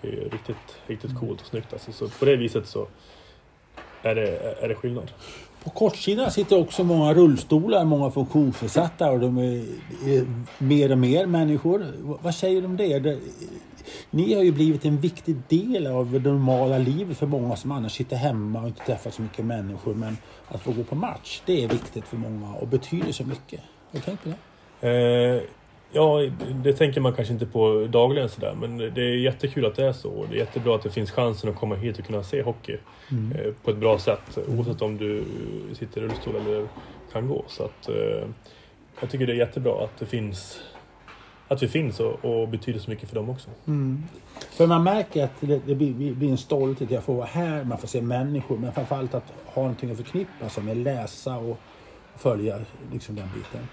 det 0.01 0.07
är 0.07 0.11
ju 0.11 0.29
riktigt, 0.29 0.79
riktigt 0.87 1.11
mm. 1.11 1.21
coolt 1.21 1.41
och 1.41 1.47
snyggt 1.47 1.73
alltså. 1.73 1.91
Så 1.91 2.09
på 2.09 2.25
det 2.25 2.35
viset 2.35 2.67
så 2.67 2.87
är 4.01 4.15
det, 4.15 4.57
är 4.61 4.67
det 4.67 4.75
skillnad. 4.75 5.11
På 5.65 5.71
kortsidan 5.71 6.31
sitter 6.31 6.59
också 6.59 6.83
många 6.83 7.13
rullstolar, 7.13 7.85
många 7.85 8.11
funktionsnedsatta 8.11 9.11
och 9.11 9.19
de 9.19 9.37
är, 9.37 9.63
är 10.07 10.25
mer 10.57 10.91
och 10.91 10.97
mer 10.97 11.25
människor. 11.25 11.85
Vad 12.21 12.35
säger 12.35 12.61
du 12.61 12.67
om 12.67 12.77
det? 12.77 12.99
det? 12.99 13.19
Ni 14.09 14.33
har 14.33 14.43
ju 14.43 14.51
blivit 14.51 14.85
en 14.85 14.97
viktig 14.99 15.35
del 15.47 15.87
av 15.87 16.11
det 16.11 16.31
normala 16.31 16.77
livet 16.77 17.17
för 17.17 17.27
många 17.27 17.55
som 17.55 17.71
annars 17.71 17.91
sitter 17.91 18.15
hemma 18.15 18.61
och 18.61 18.67
inte 18.67 18.85
träffar 18.85 19.11
så 19.11 19.21
mycket 19.21 19.45
människor. 19.45 19.93
Men 19.93 20.17
att 20.47 20.61
få 20.61 20.71
gå 20.71 20.83
på 20.83 20.95
match, 20.95 21.41
det 21.45 21.63
är 21.63 21.67
viktigt 21.67 22.07
för 22.07 22.17
många 22.17 22.53
och 22.53 22.67
betyder 22.67 23.11
så 23.11 23.23
mycket. 23.23 23.59
Har 23.91 23.99
du 23.99 24.01
tänkt 24.01 24.23
på 24.23 24.29
det? 24.29 24.89
Eh, 24.89 25.41
Ja, 25.91 26.29
det 26.63 26.73
tänker 26.73 27.01
man 27.01 27.13
kanske 27.13 27.33
inte 27.33 27.45
på 27.45 27.87
dagligen 27.89 28.29
sådär 28.29 28.55
men 28.61 28.77
det 28.77 29.01
är 29.01 29.15
jättekul 29.15 29.65
att 29.65 29.75
det 29.75 29.85
är 29.85 29.93
så. 29.93 30.25
Det 30.29 30.35
är 30.35 30.39
jättebra 30.39 30.75
att 30.75 30.83
det 30.83 30.89
finns 30.89 31.11
chansen 31.11 31.49
att 31.49 31.55
komma 31.55 31.75
hit 31.75 31.99
och 31.99 32.05
kunna 32.05 32.23
se 32.23 32.41
hockey 32.41 32.77
mm. 33.11 33.31
Eh, 33.31 33.53
på 33.63 33.71
ett 33.71 33.77
bra 33.77 33.99
sätt 33.99 34.37
oavsett 34.47 34.81
om 34.81 34.97
du 34.97 35.23
sitter 35.73 36.01
i 36.01 36.03
rullstol 36.03 36.35
eller 36.35 36.67
kan 37.11 37.27
gå. 37.27 37.43
Så 37.47 37.63
att, 37.63 37.89
eh, 37.89 38.27
jag 38.99 39.09
tycker 39.09 39.27
det 39.27 39.33
är 39.33 39.37
jättebra 39.37 39.83
att 39.83 39.99
det 39.99 40.05
finns 40.05 40.59
att 41.47 41.63
vi 41.63 41.67
finns 41.67 41.99
och, 41.99 42.25
och 42.25 42.49
betyder 42.49 42.79
så 42.79 42.89
mycket 42.89 43.09
för 43.09 43.15
dem 43.15 43.29
också. 43.29 43.49
Mm. 43.67 44.03
För 44.51 44.67
man 44.67 44.83
märker 44.83 45.23
att 45.23 45.31
det, 45.39 45.61
det 45.65 45.75
blir, 45.75 46.13
blir, 46.13 46.29
en 46.29 46.37
stolthet 46.37 46.91
att 46.91 47.03
få 47.03 47.13
vara 47.13 47.25
här, 47.25 47.63
man 47.63 47.77
får 47.77 47.87
se 47.87 48.01
människor 48.01 48.57
men 48.57 48.71
framförallt 48.71 49.13
att 49.13 49.33
ha 49.45 49.61
någonting 49.61 49.91
att 49.91 49.97
förknippa 49.97 50.49
sig 50.49 50.63
med, 50.63 50.77
läsa 50.77 51.37
och 51.37 51.57
följa 52.15 52.59
liksom 52.91 53.15
den 53.15 53.29
biten. 53.35 53.67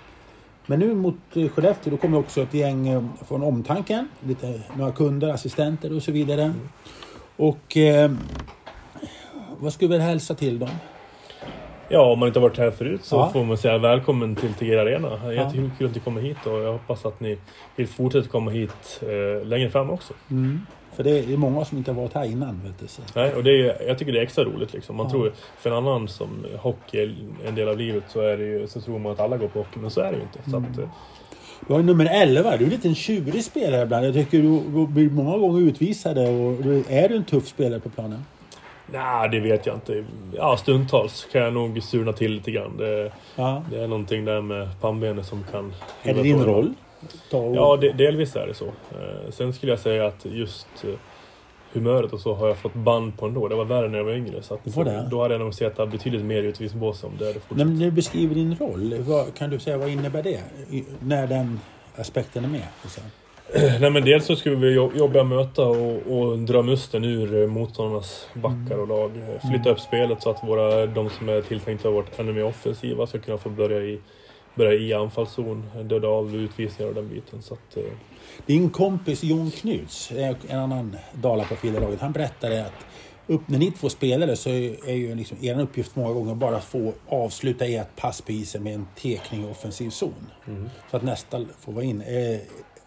Men 0.73 0.81
nu 0.81 0.95
mot 0.95 1.37
eh, 1.37 1.49
Skellefteå 1.49 1.91
då 1.91 1.97
kommer 1.97 2.19
också 2.19 2.43
ett 2.43 2.55
gäng 2.55 2.88
eh, 2.88 3.02
från 3.29 3.43
omtanken. 3.43 4.09
Lite, 4.21 4.61
några 4.76 4.93
kunder, 4.93 5.29
assistenter 5.29 5.97
och 5.97 6.02
så 6.02 6.12
vidare. 6.12 6.43
Mm. 6.43 6.69
Och 7.37 7.76
eh, 7.76 8.11
vad 9.59 9.73
skulle 9.73 9.97
du 9.97 10.02
hälsa 10.02 10.35
till 10.35 10.59
dem? 10.59 10.69
Ja, 11.88 12.12
om 12.12 12.19
man 12.19 12.26
inte 12.26 12.41
har 12.41 12.49
varit 12.49 12.58
här 12.58 12.71
förut 12.71 13.04
så 13.04 13.17
ja. 13.17 13.30
får 13.32 13.45
man 13.45 13.58
säga 13.58 13.78
välkommen 13.78 14.37
till 14.37 14.54
Tegera 14.54 14.80
Arena. 14.80 15.21
Ja. 15.25 15.32
Jättekul 15.32 15.87
att 15.87 15.95
ni 15.95 16.00
kommer 16.00 16.21
hit 16.21 16.47
och 16.47 16.58
jag 16.58 16.73
hoppas 16.73 17.06
att 17.06 17.21
ni 17.21 17.39
vill 17.76 17.89
fortsätta 17.89 18.28
komma 18.28 18.50
hit 18.50 19.00
eh, 19.02 19.47
längre 19.47 19.71
fram 19.71 19.91
också. 19.91 20.15
Mm. 20.30 20.67
För 20.97 21.05
det 21.05 21.33
är 21.33 21.37
många 21.37 21.65
som 21.65 21.78
inte 21.78 21.91
har 21.91 22.02
varit 22.02 22.15
här 22.15 22.25
innan. 22.25 22.61
Vet 22.65 22.78
du, 22.81 22.87
så. 22.87 23.02
Nej, 23.15 23.35
och 23.35 23.45
det 23.45 23.50
är, 23.50 23.87
jag 23.87 23.99
tycker 23.99 24.13
det 24.13 24.19
är 24.19 24.23
extra 24.23 24.45
roligt. 24.45 24.73
Liksom. 24.73 24.97
Man 24.97 25.07
ja. 25.07 25.11
tror, 25.11 25.33
för 25.59 25.71
en 25.71 25.76
annan 25.76 26.09
som 26.09 26.28
hockey 26.59 26.99
är 26.99 27.15
en 27.47 27.55
del 27.55 27.69
av 27.69 27.78
livet 27.78 28.05
så, 28.09 28.21
är 28.21 28.37
det 28.37 28.45
ju, 28.45 28.67
så 28.67 28.81
tror 28.81 28.99
man 28.99 29.13
att 29.13 29.21
alla 29.21 29.37
går 29.37 29.49
på 29.49 29.59
hockey, 29.59 29.78
men 29.78 29.91
så 29.91 30.00
är 30.00 30.11
det 30.13 30.17
ju 30.17 30.23
inte. 30.23 30.50
Så 30.50 30.57
att, 30.57 30.76
mm. 30.76 30.89
du 31.67 31.73
har 31.73 31.83
nummer 31.83 32.09
11, 32.13 32.57
du 32.57 32.65
är 32.65 32.71
lite 32.71 32.89
en 32.89 32.95
tjurig 32.95 33.45
spelare 33.45 33.83
ibland. 33.83 34.07
Jag 34.07 34.15
tycker 34.15 34.39
du 34.39 34.87
blir 34.87 35.11
många 35.11 35.39
gånger 35.39 35.61
utvisad 35.61 36.19
och 36.19 36.52
är 36.91 37.09
du 37.09 37.17
en 37.17 37.25
tuff 37.25 37.47
spelare 37.47 37.81
på 37.81 37.89
planen? 37.89 38.25
Nej, 38.93 39.28
det 39.28 39.41
vet 39.41 39.67
jag 39.67 39.76
inte. 39.76 40.05
Ja, 40.37 40.57
stundtals 40.57 41.28
kan 41.33 41.43
jag 41.43 41.52
nog 41.52 41.83
surna 41.83 42.13
till 42.13 42.33
lite 42.33 42.50
grann. 42.50 42.76
Det, 42.76 43.13
ja. 43.37 43.63
det 43.71 43.83
är 43.83 43.89
någonting 43.89 44.25
där 44.25 44.41
med 44.41 44.81
pannbenet 44.81 45.26
som 45.26 45.45
kan... 45.52 45.75
Är 46.02 46.15
det 46.15 46.23
din 46.23 46.45
roll? 46.45 46.75
Ja, 47.30 47.78
det, 47.80 47.93
delvis 47.93 48.36
är 48.36 48.47
det 48.47 48.54
så. 48.54 48.67
Eh, 48.67 49.30
sen 49.30 49.52
skulle 49.52 49.73
jag 49.73 49.78
säga 49.78 50.06
att 50.06 50.25
just 50.25 50.67
eh, 50.84 50.91
humöret 51.73 52.12
och 52.12 52.21
så 52.21 52.34
har 52.34 52.49
jag 52.49 52.56
fått 52.56 52.75
band 52.75 53.19
på 53.19 53.26
ändå. 53.26 53.49
Det 53.49 53.54
var 53.54 53.65
värre 53.65 53.88
när 53.88 53.99
jag 53.99 54.04
var 54.04 54.12
yngre. 54.12 54.43
Så 54.43 54.54
att, 54.54 54.65
det? 54.65 55.08
Då 55.10 55.23
hade 55.23 55.34
jag 55.34 55.41
nog 55.41 55.54
sett 55.54 55.76
betydligt 55.76 56.25
mer 56.25 56.43
utvisningsbås 56.43 57.04
om 57.04 57.12
det 57.19 57.26
hade 57.26 57.41
fortsatt. 57.41 57.56
Men 57.56 57.78
när 57.78 57.84
du 57.84 57.91
beskriver 57.91 58.34
din 58.34 58.56
roll, 58.56 58.95
vad, 58.99 59.34
kan 59.34 59.50
du 59.50 59.58
säga 59.58 59.78
vad 59.78 59.88
innebär 59.88 60.23
det? 60.23 60.41
När 61.00 61.26
den 61.26 61.60
aspekten 61.97 62.45
är 62.45 62.49
med? 62.49 62.67
Nej 63.80 63.91
men 63.91 64.04
dels 64.04 64.26
så 64.26 64.36
skulle 64.36 64.56
vi 64.56 64.75
jobba, 64.75 65.25
möta 65.25 65.67
och, 65.67 65.97
och 65.97 66.38
dra 66.38 66.62
musten 66.62 67.04
ur 67.04 67.47
motståndarnas 67.47 68.28
backar 68.34 68.78
och 68.78 68.88
lag. 68.88 69.10
Flytta 69.41 69.69
mm. 69.69 69.73
upp 69.73 69.80
spelet 69.80 70.23
så 70.23 70.30
att 70.30 70.45
våra, 70.45 70.86
de 70.86 71.10
som 71.10 71.28
är 71.28 71.43
tilltänkta 71.43 71.88
att 71.88 71.95
vara 71.95 72.04
ännu 72.17 72.32
mer 72.32 72.45
offensiva 72.45 73.06
ska 73.06 73.19
kunna 73.19 73.38
få 73.38 73.49
börja 73.49 73.80
i 73.80 74.00
börja 74.54 74.75
i 74.75 74.93
anfallszon, 74.93 75.71
döda 75.84 76.36
utvisningar 76.36 76.88
och 76.88 76.95
den 76.95 77.08
biten. 77.08 77.43
Så 77.43 77.54
att, 77.54 77.76
eh. 77.76 77.82
Din 78.47 78.71
kompis 78.71 79.23
Jon 79.25 79.50
Knuts, 79.50 80.12
en 80.49 80.58
annan 80.58 80.97
Dalaprofil 81.12 81.76
i 81.76 81.80
laget, 81.80 82.00
han 82.00 82.12
berättade 82.12 82.67
att 82.67 82.86
upp, 83.26 83.49
när 83.49 83.58
ni 83.58 83.71
två 83.71 83.88
spelare 83.88 84.36
så 84.36 84.50
är 84.50 84.95
ju 84.95 85.15
liksom 85.15 85.38
er 85.43 85.60
uppgift 85.60 85.97
många 85.97 86.12
gånger 86.12 86.34
bara 86.34 86.56
att 86.56 86.65
få 86.65 86.93
avsluta 87.08 87.67
ert 87.67 87.97
pass 87.97 88.21
på 88.21 88.32
isen 88.32 88.62
med 88.62 88.75
en 88.75 88.86
tekning 88.97 89.43
i 89.43 89.50
offensiv 89.50 89.91
zon. 89.91 90.30
Mm. 90.47 90.71
Så 90.91 90.97
att 90.97 91.02
nästa 91.02 91.45
får 91.60 91.73
vara 91.73 91.84
in. 91.84 92.02
Är, 92.02 92.41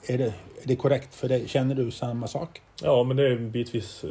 är, 0.07 0.17
det, 0.17 0.33
är 0.63 0.67
det 0.67 0.75
korrekt 0.75 1.15
för 1.15 1.29
dig? 1.29 1.47
Känner 1.47 1.75
du 1.75 1.91
samma 1.91 2.27
sak? 2.27 2.61
Ja, 2.83 3.03
men 3.03 3.17
det 3.17 3.27
är 3.27 3.35
bitvis... 3.35 4.03
Eh, 4.03 4.09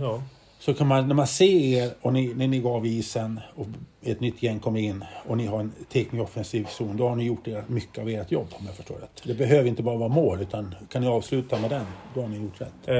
ja, 0.00 0.22
så 0.64 0.74
kan 0.74 0.86
man, 0.86 1.08
när 1.08 1.14
man 1.14 1.26
ser 1.26 1.46
er 1.46 1.90
och 2.00 2.12
ni, 2.12 2.34
när 2.34 2.48
ni 2.48 2.58
går 2.58 2.76
av 2.76 2.86
isen 2.86 3.40
och 3.54 3.66
ett 4.02 4.20
nytt 4.20 4.42
gäng 4.42 4.60
kommer 4.60 4.80
in 4.80 5.04
och 5.26 5.36
ni 5.36 5.46
har 5.46 5.60
en 5.60 5.72
teknisk 5.92 6.24
offensiv 6.24 6.64
zon, 6.64 6.96
då 6.96 7.08
har 7.08 7.16
ni 7.16 7.24
gjort 7.24 7.48
er, 7.48 7.64
mycket 7.66 7.98
av 7.98 8.08
ert 8.08 8.32
jobb 8.32 8.46
om 8.50 8.66
jag 8.66 8.74
förstår 8.74 8.94
rätt. 8.94 9.22
Det 9.24 9.34
behöver 9.34 9.68
inte 9.68 9.82
bara 9.82 9.96
vara 9.96 10.08
mål, 10.08 10.42
utan 10.42 10.74
kan 10.88 11.02
ni 11.02 11.08
avsluta 11.08 11.60
med 11.60 11.70
den, 11.70 11.84
då 12.14 12.20
har 12.20 12.28
ni 12.28 12.36
gjort 12.36 12.60
rätt. 12.60 12.88
Eh, 12.88 12.96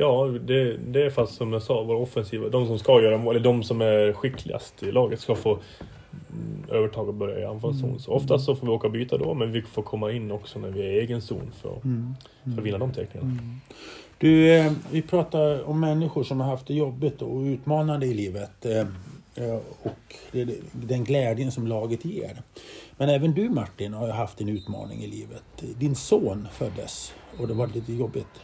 ja, 0.00 0.26
det, 0.26 0.76
det 0.76 1.02
är 1.02 1.10
fast 1.10 1.34
som 1.34 1.52
jag 1.52 1.62
sa, 1.62 1.82
våra 1.82 1.98
offensiva, 1.98 2.48
de 2.48 2.66
som 2.66 2.78
ska 2.78 3.02
göra 3.02 3.18
mål, 3.18 3.36
eller 3.36 3.44
de 3.44 3.62
som 3.62 3.80
är 3.80 4.12
skickligast 4.12 4.82
i 4.82 4.92
laget 4.92 5.20
ska 5.20 5.34
få 5.34 5.58
övertag 6.68 7.08
och 7.08 7.14
börja 7.14 7.40
i 7.40 7.44
anfallszon. 7.44 7.88
Mm. 7.88 7.98
Så 7.98 8.12
oftast 8.12 8.44
så 8.44 8.56
får 8.56 8.66
vi 8.66 8.72
åka 8.72 8.86
och 8.86 8.92
byta 8.92 9.18
då, 9.18 9.34
men 9.34 9.52
vi 9.52 9.62
får 9.62 9.82
komma 9.82 10.12
in 10.12 10.30
också 10.30 10.58
när 10.58 10.70
vi 10.70 10.80
är 10.80 10.90
i 10.90 10.98
egen 10.98 11.22
zon 11.22 11.52
för, 11.62 11.80
mm. 11.84 12.14
för 12.44 12.60
att 12.60 12.66
vinna 12.66 12.78
de 12.78 12.92
teckningarna. 12.92 13.32
Mm. 13.32 13.60
Du, 14.18 14.54
eh, 14.54 14.72
vi 14.90 15.02
pratar 15.02 15.68
om 15.68 15.80
människor 15.80 16.24
som 16.24 16.40
har 16.40 16.50
haft 16.50 16.66
det 16.66 16.74
jobbigt 16.74 17.22
och 17.22 17.40
utmanande 17.40 18.06
i 18.06 18.14
livet. 18.14 18.66
Eh, 18.66 18.86
eh, 19.34 19.58
och 19.82 20.16
den 20.72 21.04
glädjen 21.04 21.52
som 21.52 21.66
laget 21.66 22.04
ger. 22.04 22.36
Men 22.96 23.08
även 23.08 23.34
du 23.34 23.48
Martin 23.48 23.94
har 23.94 24.08
haft 24.08 24.40
en 24.40 24.48
utmaning 24.48 25.04
i 25.04 25.06
livet. 25.06 25.42
Din 25.78 25.94
son 25.94 26.48
föddes 26.52 27.14
och 27.38 27.48
det 27.48 27.54
var 27.54 27.66
lite 27.66 27.92
jobbigt. 27.92 28.40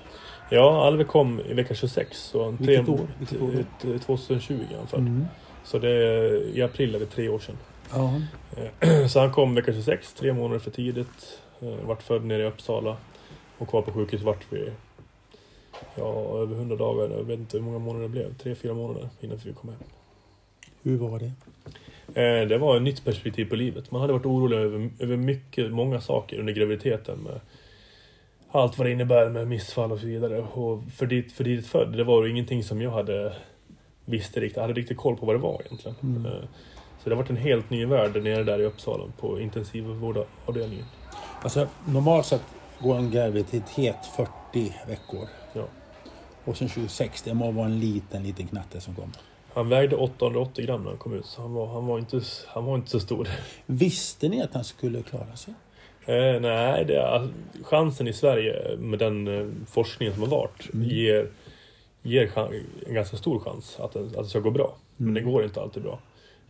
Ja, 0.51 0.87
Alve 0.87 1.05
kom 1.05 1.41
i 1.41 1.55
vecka 1.55 1.75
26. 1.75 2.19
Så 2.19 2.51
Vilket 2.51 2.89
år? 2.89 3.09
Vilket 3.19 3.43
år? 3.43 3.99
2020 3.99 4.61
är 4.73 4.77
han 4.77 4.87
född. 4.87 5.01
Mm. 5.01 5.25
Så 5.65 5.79
det 5.79 5.91
är, 5.91 6.57
i 6.57 6.63
april 6.63 6.93
det 6.93 7.07
tre 7.07 7.29
år 7.29 7.39
sedan. 7.39 7.57
Ja. 7.93 8.21
Så 9.09 9.21
han 9.21 9.33
kom 9.33 9.55
vecka 9.55 9.73
26, 9.73 10.13
tre 10.13 10.33
månader 10.33 10.59
för 10.59 10.71
tidigt. 10.71 11.41
Vart 11.83 12.03
född 12.03 12.25
nere 12.25 12.43
i 12.43 12.47
Uppsala. 12.47 12.97
Och 13.59 13.69
kvar 13.69 13.83
på 13.83 13.93
sjukhus 13.93 14.23
vart 14.23 14.47
vi 14.51 14.71
ja, 15.95 16.39
över 16.39 16.57
hundra 16.57 16.77
dagar. 16.77 17.11
Jag 17.17 17.25
vet 17.25 17.39
inte 17.39 17.57
hur 17.57 17.65
många 17.65 17.79
månader 17.79 18.03
det 18.03 18.09
blev. 18.09 18.35
Tre, 18.35 18.55
fyra 18.55 18.75
månader 18.75 19.09
innan 19.21 19.39
vi 19.45 19.53
kom 19.53 19.71
hem. 19.71 19.79
Hur 20.83 20.97
var 20.97 21.19
det? 21.19 21.33
Eh, 22.21 22.49
det 22.49 22.59
var 22.59 22.77
ett 22.77 22.83
nytt 22.83 23.05
perspektiv 23.05 23.45
på 23.45 23.57
livet. 23.57 23.91
Man 23.91 24.01
hade 24.01 24.13
varit 24.13 24.27
orolig 24.27 24.57
över, 24.57 24.91
över 24.99 25.17
mycket, 25.17 25.73
många 25.73 26.01
saker 26.01 26.39
under 26.39 26.53
graviditeten. 26.53 27.19
Med 27.19 27.41
allt 28.51 28.79
vad 28.79 28.87
det 28.87 28.93
innebär 28.93 29.31
med 29.31 29.49
missfall 29.49 29.93
och 29.93 29.99
så 29.99 30.07
vidare. 30.07 30.39
Och 30.43 30.83
för 30.97 31.07
dit, 31.07 31.33
för 31.33 31.45
dit 31.45 31.67
född, 31.67 31.93
det 31.97 32.05
var 32.05 32.27
ingenting 32.27 32.65
som 32.65 32.81
jag 32.81 32.91
hade 32.91 33.33
visste 34.05 34.41
riktigt, 34.41 34.63
hade 34.63 34.73
riktigt 34.73 34.97
koll 34.97 35.17
på 35.17 35.27
vad 35.27 35.35
det 35.35 35.41
var 35.41 35.63
egentligen. 35.65 35.97
Mm. 36.03 36.27
Eh, 36.27 36.33
så 37.03 37.11
det 37.11 37.17
har 37.17 37.23
varit 37.23 37.31
en 37.31 37.37
helt 37.37 37.71
ny 37.71 37.87
värld 37.87 38.23
nere 38.23 38.45
där 38.45 38.61
i 38.61 38.65
Uppsala 38.65 39.05
på 39.21 39.41
intensivvårdavdelningen. 39.41 40.85
Alltså 41.43 41.69
normalt 41.87 42.27
sett 42.27 42.43
går 42.81 42.97
en 42.97 43.11
graviditet 43.11 43.97
40 44.17 44.75
veckor. 44.89 45.29
Och 46.45 46.57
sen 46.57 46.69
26, 46.69 47.23
det 47.23 47.35
må 47.35 47.51
vara 47.51 47.67
en 47.67 47.81
liten, 47.81 48.23
liten 48.23 48.47
knatte 48.47 48.81
som 48.81 48.95
kommer. 48.95 49.15
Han 49.55 49.69
vägde 49.69 49.97
880 49.97 50.67
gram 50.67 50.83
när 50.83 50.89
han 50.91 50.99
kom 50.99 51.13
ut, 51.15 51.27
så 51.27 51.43
han 51.43 51.55
var, 51.55 51.67
han 51.67 51.87
var, 51.87 51.99
inte, 51.99 52.21
han 52.47 52.65
var 52.65 52.75
inte 52.75 52.91
så 52.91 53.01
stor. 53.01 53.29
Visste 53.67 54.29
ni 54.29 54.43
att 54.43 54.55
han 54.55 54.65
skulle 54.65 55.03
klara 55.03 55.37
sig? 55.37 55.55
Eh, 56.07 56.41
nej, 56.41 56.85
det 56.85 56.97
är, 56.97 57.29
chansen 57.63 58.09
i 58.09 58.13
Sverige 58.13 58.77
med 58.77 58.99
den 58.99 59.29
eh, 59.29 59.47
forskningen 59.67 60.15
som 60.15 60.23
har 60.23 60.31
varit 60.31 60.75
Mm. 60.75 60.89
ger, 60.89 61.29
ger 62.03 62.31
en 62.87 62.95
ganska 62.95 63.17
stor 63.17 63.41
chans 63.41 63.77
att 63.81 63.97
att 63.97 64.13
det 64.13 64.25
ska 64.25 64.41
gå 64.41 64.51
bra. 64.51 64.77
Men 64.97 65.15
det 65.15 65.21
Mm. 65.21 65.33
går 65.33 65.45
inte 65.45 65.61
alltid 65.63 65.83
bra. 65.83 65.99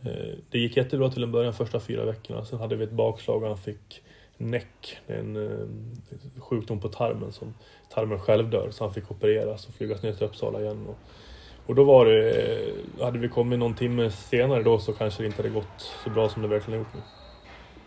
Eh, 0.05 0.33
det 0.49 0.59
gick 0.59 0.77
jättebra 0.77 1.09
till 1.11 1.23
en 1.23 1.31
början, 1.31 1.53
första 1.53 1.79
fyra 1.79 2.05
veckorna. 2.05 2.45
Sen 2.45 2.59
hade 2.59 2.75
vi 2.75 2.83
ett 2.83 2.91
bakslag 2.91 3.41
och 3.43 3.47
han 3.49 3.57
fick 3.57 4.01
näck. 4.37 4.97
Det 5.07 5.13
är 5.13 5.19
en 5.19 5.35
eh, 5.35 5.67
sjukdom 6.41 6.79
på 6.79 6.89
tarmen 6.89 7.31
som 7.31 7.53
tarmen 7.93 8.19
själv 8.19 8.49
dör. 8.49 8.71
Så 8.71 8.83
han 8.83 8.93
fick 8.93 9.11
opereras 9.11 9.67
och 9.67 9.73
flygas 9.73 10.03
ner 10.03 10.13
till 10.13 10.25
Uppsala 10.25 10.61
igen. 10.61 10.87
Och, 10.87 10.97
och 11.65 11.75
då 11.75 11.83
var 11.83 12.05
det, 12.05 12.31
eh, 12.31 13.05
hade 13.05 13.19
vi 13.19 13.29
kommit 13.29 13.59
någon 13.59 13.75
timme 13.75 14.11
senare 14.11 14.63
då 14.63 14.79
så 14.79 14.93
kanske 14.93 15.23
det 15.23 15.27
inte 15.27 15.37
hade 15.37 15.49
gått 15.49 15.93
så 16.03 16.09
bra 16.09 16.29
som 16.29 16.41
det 16.41 16.47
verkligen 16.47 16.79
har 16.79 16.85
gjort 16.85 16.93
nu. 16.93 17.01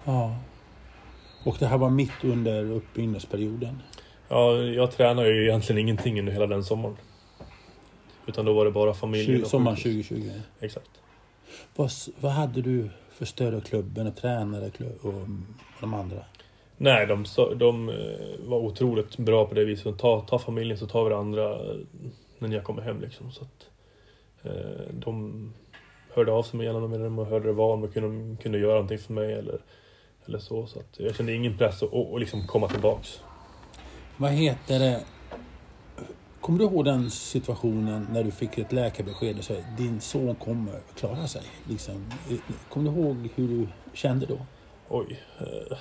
Ja. 0.05 0.37
Och 1.45 1.57
det 1.59 1.67
här 1.67 1.79
var 1.79 1.91
mitt 1.91 2.25
under 2.25 2.71
uppbyggnadsperioden. 2.71 3.83
Ja, 4.29 4.57
jag 4.57 4.91
tränar 4.91 5.25
ju 5.25 5.43
egentligen 5.45 5.79
ingenting 5.81 6.19
under 6.21 6.33
hela 6.33 6.47
den 6.47 6.65
sommaren. 6.65 6.97
Utan 8.27 8.45
då 8.45 8.53
var 8.53 8.65
det 8.65 8.71
bara 8.71 8.95
familjen 8.95 9.41
Tju- 9.41 9.43
och 9.43 9.51
Sommaren 9.51 9.77
sjukhus. 9.77 10.09
2020. 10.09 10.41
Exakt. 10.61 10.91
Vad, 11.77 11.91
vad 12.21 12.33
hade 12.33 12.63
du 12.63 12.91
för 13.13 13.25
stöd 13.25 13.55
av 13.55 13.61
klubben 13.61 14.07
och 14.07 14.17
tränare 14.17 14.71
och 15.03 15.29
de 15.81 15.95
andra? 15.95 16.25
Nej, 16.79 17.07
de, 17.07 17.25
de 17.57 17.89
eh, 17.89 18.49
var 18.49 18.59
otroligt 18.59 19.17
bra 19.17 19.47
på 19.47 19.55
det 19.55 19.65
viset. 19.65 19.99
Ta, 19.99 20.21
ta 20.21 20.39
familjen 20.39 20.79
så 20.79 20.87
tar 20.87 21.05
vi 21.05 21.11
det 21.11 21.17
andra 21.17 21.51
eh, 21.55 21.77
när 22.39 22.49
jag 22.55 22.65
kommer 22.65 22.83
hem 22.83 23.01
liksom. 23.01 23.31
Så 23.33 23.43
att, 23.45 23.71
eh, 24.43 24.93
de 24.93 25.53
hörde 26.15 26.33
av 26.33 26.43
sig 26.43 26.57
med 26.57 26.65
jämna 26.67 26.81
mellanrum 26.89 27.19
och 27.19 27.27
hörde 27.27 27.47
det 27.47 27.53
var 27.53 27.73
om 27.75 27.81
de 27.81 27.89
kunde, 27.93 28.37
kunde 28.43 28.59
göra 28.59 28.73
någonting 28.73 28.99
för 28.99 29.13
mig 29.13 29.33
eller, 29.33 29.61
eller 30.27 30.39
så. 30.39 30.67
Så 30.67 30.79
att 30.79 31.01
jag 31.01 31.15
kände 31.17 31.33
ingen 31.35 31.59
press 31.59 31.83
att 31.83 31.95
att- 31.95 32.13
att 32.15 32.21
liksom 32.21 32.47
komma 32.47 32.69
tillbaks. 32.69 33.21
Vad 34.17 34.31
heter 34.31 34.79
det? 34.79 35.05
Kommer 36.41 36.59
du 36.59 36.65
ihåg 36.65 36.85
den 36.85 37.11
situationen 37.11 38.07
när 38.13 38.25
du 38.25 38.31
fick 38.31 38.59
ett 38.59 38.73
läkarbesked 38.73 39.39
och 39.39 39.45
sa 39.45 39.55
din 39.79 40.01
son 40.01 40.35
kommer 40.35 40.73
att 40.73 40.95
klara 40.99 41.27
sig? 41.27 41.43
Liksom, 41.69 42.11
kommer 42.69 42.91
du 42.93 42.99
ihåg 42.99 43.29
hur 43.35 43.49
du 43.49 43.69
kände 43.95 44.27
då? 44.27 44.39
Oj. 44.89 45.21
Eh, 45.39 45.79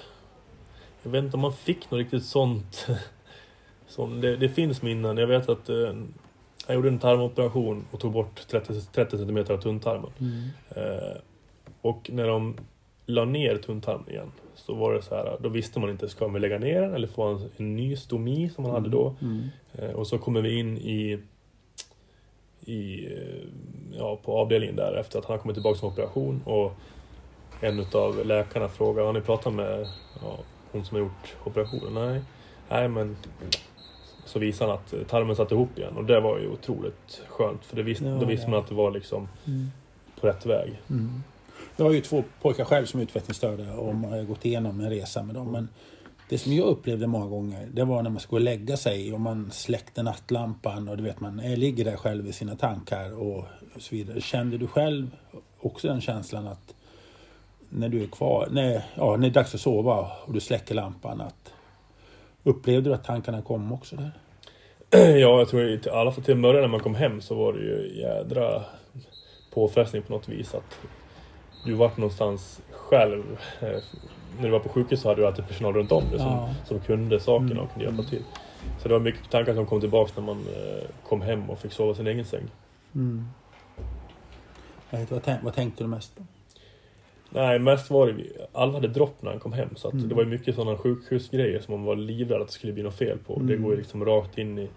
jag 1.07 1.11
vet 1.11 1.23
inte 1.23 1.37
om 1.37 1.41
man 1.41 1.53
fick 1.53 1.91
något 1.91 1.97
riktigt 1.97 2.25
sånt. 2.25 2.87
Som 3.87 4.21
det, 4.21 4.37
det 4.37 4.49
finns 4.49 4.81
minnen. 4.81 5.17
Jag 5.17 5.27
vet 5.27 5.49
att 5.49 5.69
eh, 5.69 5.93
jag 6.67 6.75
gjorde 6.75 6.87
en 6.87 6.99
tarmoperation 6.99 7.85
och 7.91 7.99
tog 7.99 8.11
bort 8.11 8.47
30, 8.47 8.81
30 8.81 9.17
cm 9.17 9.37
av 9.37 9.61
tunntarmen. 9.61 10.11
Eh, 10.69 11.17
och 11.81 12.09
när 12.13 12.27
de 12.27 12.57
la 13.05 13.25
ner 13.25 13.55
tunntarmen 13.57 14.09
igen 14.09 14.31
så 14.55 14.73
var 14.73 14.93
det 14.93 15.01
så 15.01 15.15
här, 15.15 15.37
då 15.39 15.49
visste 15.49 15.79
man 15.79 15.89
inte, 15.89 16.09
ska 16.09 16.27
vi 16.27 16.39
lägga 16.39 16.59
ner 16.59 16.81
den 16.81 16.93
eller 16.93 17.07
få 17.07 17.23
en, 17.23 17.49
en 17.57 17.75
ny 17.75 17.95
stomi 17.95 18.49
som 18.49 18.63
man 18.63 18.73
hade 18.73 18.89
då? 18.89 19.15
Mm. 19.21 19.43
Eh, 19.73 19.91
och 19.91 20.07
så 20.07 20.17
kommer 20.17 20.41
vi 20.41 20.59
in 20.59 20.77
i, 20.77 21.19
i 22.65 23.05
eh, 23.05 23.47
ja, 23.97 24.19
på 24.23 24.37
avdelningen 24.37 24.75
där 24.75 24.93
efter 24.99 25.19
att 25.19 25.25
han 25.25 25.33
har 25.33 25.41
kommit 25.41 25.55
tillbaka 25.55 25.79
från 25.79 25.91
operation 25.91 26.41
och 26.45 26.73
en 27.61 27.85
av 27.93 28.25
läkarna 28.25 28.69
frågar, 28.69 29.03
har 29.03 29.13
ni 29.13 29.21
pratat 29.21 29.53
med 29.53 29.87
ja, 30.21 30.37
hon 30.77 30.85
som 30.85 30.95
har 30.97 31.03
gjort 31.03 31.35
operationen? 31.43 31.93
Nej, 31.93 32.21
nej 32.69 32.87
men 32.87 33.17
så 34.25 34.39
visade 34.39 34.71
han 34.71 34.79
att 34.79 35.09
tarmen 35.09 35.35
satt 35.35 35.51
ihop 35.51 35.77
igen 35.77 35.97
och 35.97 36.05
det 36.05 36.19
var 36.19 36.39
ju 36.39 36.47
otroligt 36.49 37.21
skönt 37.27 37.65
för 37.65 37.75
det 37.75 37.83
visste, 37.83 38.05
Ja, 38.05 38.17
då 38.19 38.25
visste 38.25 38.49
man 38.49 38.59
att 38.59 38.67
det 38.69 38.75
var 38.75 38.91
liksom 38.91 39.27
Mm. 39.45 39.67
på 40.21 40.27
rätt 40.27 40.45
väg. 40.45 40.81
Mm. 40.89 41.23
Jag 41.75 41.85
har 41.85 41.91
ju 41.93 42.01
två 42.01 42.23
pojkar 42.41 42.65
själv 42.65 42.85
som 42.85 42.99
är 42.99 43.03
utvecklingsstörda 43.03 43.73
och 43.73 43.95
har 43.95 44.23
gått 44.23 44.45
igenom 44.45 44.79
en 44.79 44.89
resa 44.89 45.23
med 45.23 45.35
dem. 45.35 45.51
Men 45.51 45.69
det 46.29 46.37
som 46.37 46.53
jag 46.53 46.65
upplevde 46.65 47.07
många 47.07 47.25
gånger, 47.27 47.67
det 47.73 47.83
var 47.83 48.03
när 48.03 48.09
man 48.09 48.19
skulle 48.19 48.43
lägga 48.45 48.77
sig 48.77 49.13
och 49.13 49.19
man 49.21 49.51
släckte 49.51 50.03
nattlampan 50.03 50.87
och 50.89 50.97
du 50.97 51.03
vet 51.03 51.19
man 51.19 51.39
eh, 51.39 51.57
ligger 51.57 51.85
där 51.85 51.97
själv 51.97 52.27
i 52.27 52.33
sina 52.33 52.55
tankar 52.55 53.21
och 53.21 53.45
så 53.77 53.95
vidare. 53.95 54.21
Kände 54.21 54.57
du 54.57 54.67
själv 54.67 55.11
också 55.59 55.87
den 55.87 56.01
känslan 56.01 56.47
att 56.47 56.73
när 57.69 57.89
du 57.89 58.03
är 58.03 58.07
kvar, 58.07 58.47
när, 58.51 58.81
ja, 58.95 59.11
när 59.11 59.17
det 59.17 59.27
är 59.27 59.33
dags 59.33 59.55
att 59.55 59.61
sova 59.61 60.11
och 60.25 60.33
du 60.33 60.39
släcker 60.39 60.75
lampan, 60.75 61.21
att 61.21 61.53
upplevde 62.43 62.89
du 62.89 62.93
att 62.93 63.03
tankarna 63.03 63.41
kom 63.41 63.71
också 63.71 63.95
där? 63.95 64.11
Ja, 65.19 65.39
jag 65.39 65.47
tror 65.49 65.63
i 65.63 65.79
alla 65.91 66.11
fall 66.11 66.23
till 66.23 66.33
en 66.33 66.41
början 66.41 66.61
när 66.61 66.67
man 66.67 66.79
kom 66.79 66.95
hem 66.95 67.21
så 67.21 67.35
var 67.35 67.53
det 67.53 67.59
ju 67.59 67.99
jädra 68.01 68.63
påfrestning 69.53 70.01
på 70.01 70.13
något 70.13 70.29
vis 70.29 70.55
att 70.55 70.77
du 71.65 71.73
vart 71.73 71.97
någonstans 71.97 72.61
själv. 72.71 73.23
När 74.39 74.43
du 74.43 74.49
var 74.49 74.59
på 74.59 74.69
sjukhus 74.69 75.01
så 75.01 75.09
hade 75.09 75.21
du 75.21 75.27
alltid 75.27 75.47
personal 75.47 75.73
runt 75.73 75.91
om 75.91 76.03
dig 76.09 76.19
som, 76.19 76.27
Ja. 76.27 76.49
som 76.65 76.79
kunde 76.79 77.19
sakerna 77.19 77.51
Mm. 77.51 77.63
och 77.63 77.71
kunde 77.73 77.85
hjälpa 77.85 78.03
till. 78.03 78.23
Så 78.81 78.87
det 78.87 78.93
var 78.93 79.01
mycket 79.01 79.29
tankar 79.31 79.53
som 79.55 79.65
kom 79.65 79.79
tillbaka 79.79 80.11
när 80.15 80.23
man 80.23 80.37
eh, 80.47 80.83
kom 81.07 81.21
hem 81.21 81.49
och 81.49 81.59
fick 81.59 81.71
sova 81.73 81.91
i 81.91 81.95
sin 81.95 82.07
egen 82.07 82.25
säng. 82.25 82.43
Mm. 82.95 83.27
Vet, 84.89 85.11
vad, 85.11 85.23
tänk, 85.23 85.43
vad 85.43 85.53
tänkte 85.53 85.83
du 85.83 85.87
mest 85.87 86.15
på? 86.15 86.23
Nej, 87.29 87.59
mest 87.59 87.89
var 87.89 88.07
det 88.07 88.23
alla 88.53 88.73
hade 88.73 88.87
dropp 88.87 89.21
när 89.21 89.31
han 89.31 89.39
kom 89.39 89.53
hem 89.53 89.69
så 89.75 89.89
Mm. 89.91 90.09
det 90.09 90.15
var 90.15 90.23
ju 90.23 90.29
mycket 90.29 90.55
sådana 90.55 90.77
sjukhusgrejer 90.77 91.59
som 91.61 91.73
man 91.73 91.83
var 91.83 91.95
livrädd 91.95 92.41
att 92.41 92.47
det 92.47 92.53
skulle 92.53 92.73
bli 92.73 92.83
något 92.83 92.97
fel 92.97 93.17
på. 93.27 93.33
Det 93.39 93.53
Mm. 93.53 93.63
går 93.63 93.71
ju 93.71 93.77
liksom 93.77 94.05
rakt 94.05 94.37
in 94.37 94.59
i, 94.59 94.69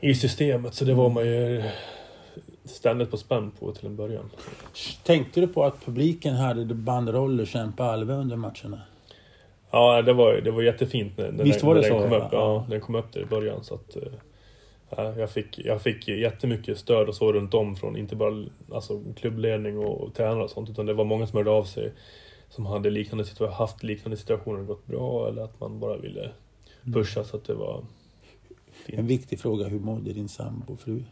i 0.00 0.14
systemet 0.14 0.74
så 0.74 0.84
det 0.84 0.94
var 0.94 1.10
man 1.10 1.26
ju 1.26 1.62
ständigt 2.64 3.10
på 3.10 3.16
spänn 3.16 3.50
på 3.60 3.72
till 3.72 3.86
en 3.86 3.96
början. 3.96 4.30
Tänkte 5.04 5.40
du 5.40 5.46
på 5.48 5.64
att 5.64 5.84
publiken 5.84 6.34
hade 6.34 6.74
banderoller 6.74 7.44
Kämpa 7.44 7.84
Alve 7.84 8.12
under 8.14 8.36
matcherna? 8.36 8.80
Ja, 9.70 10.02
det 10.02 10.12
var, 10.12 10.34
det 10.44 10.50
var 10.50 10.62
jättefint 10.62 11.18
när, 11.18 11.32
när, 11.32 11.44
Visst 11.44 11.60
den, 11.60 11.66
var 11.68 11.74
det 11.74 11.80
när 11.80 11.88
så, 11.88 11.94
den 12.00 12.02
kom 12.10 12.12
ja. 12.18 12.24
upp. 12.26 12.32
Ja, 12.32 12.66
den 12.70 12.80
kom 12.80 12.94
upp 12.94 13.12
där 13.12 13.20
i 13.20 13.24
början. 13.26 13.64
Så 13.64 13.74
att, 13.74 13.96
eh, 13.96 14.02
jag, 14.96 15.30
fick, 15.30 15.58
jag 15.58 15.82
fick 15.82 16.08
jättemycket 16.08 16.78
stöd 16.78 17.08
och 17.08 17.14
så 17.14 17.32
runt 17.32 17.54
om 17.54 17.76
från 17.76 17.96
inte 17.96 18.16
bara 18.16 18.44
alltså, 18.72 19.02
klubbledning 19.16 19.78
och 19.78 20.14
tränare 20.14 20.44
och 20.44 20.50
sånt 20.50 20.70
utan 20.70 20.86
det 20.86 20.94
var 20.94 21.04
många 21.04 21.26
som 21.26 21.36
hörde 21.36 21.50
av 21.50 21.64
sig 21.64 21.92
som 22.48 22.66
hade 22.66 22.90
liknande 22.90 23.24
situa- 23.24 23.50
haft 23.50 23.82
liknande 23.82 24.16
situationer 24.16 24.60
och 24.60 24.66
gått 24.66 24.86
bra 24.86 25.28
eller 25.28 25.42
att 25.42 25.60
man 25.60 25.80
bara 25.80 25.96
ville 25.96 26.30
pusha 26.94 27.24
så 27.24 27.36
att 27.36 27.44
det 27.44 27.54
var 27.54 27.84
En 28.86 29.06
viktig 29.06 29.40
fråga, 29.40 29.66
hur 29.68 29.80
mådde 29.80 30.12
din 30.12 30.28
sambo 30.28 30.76
fru? 30.76 31.02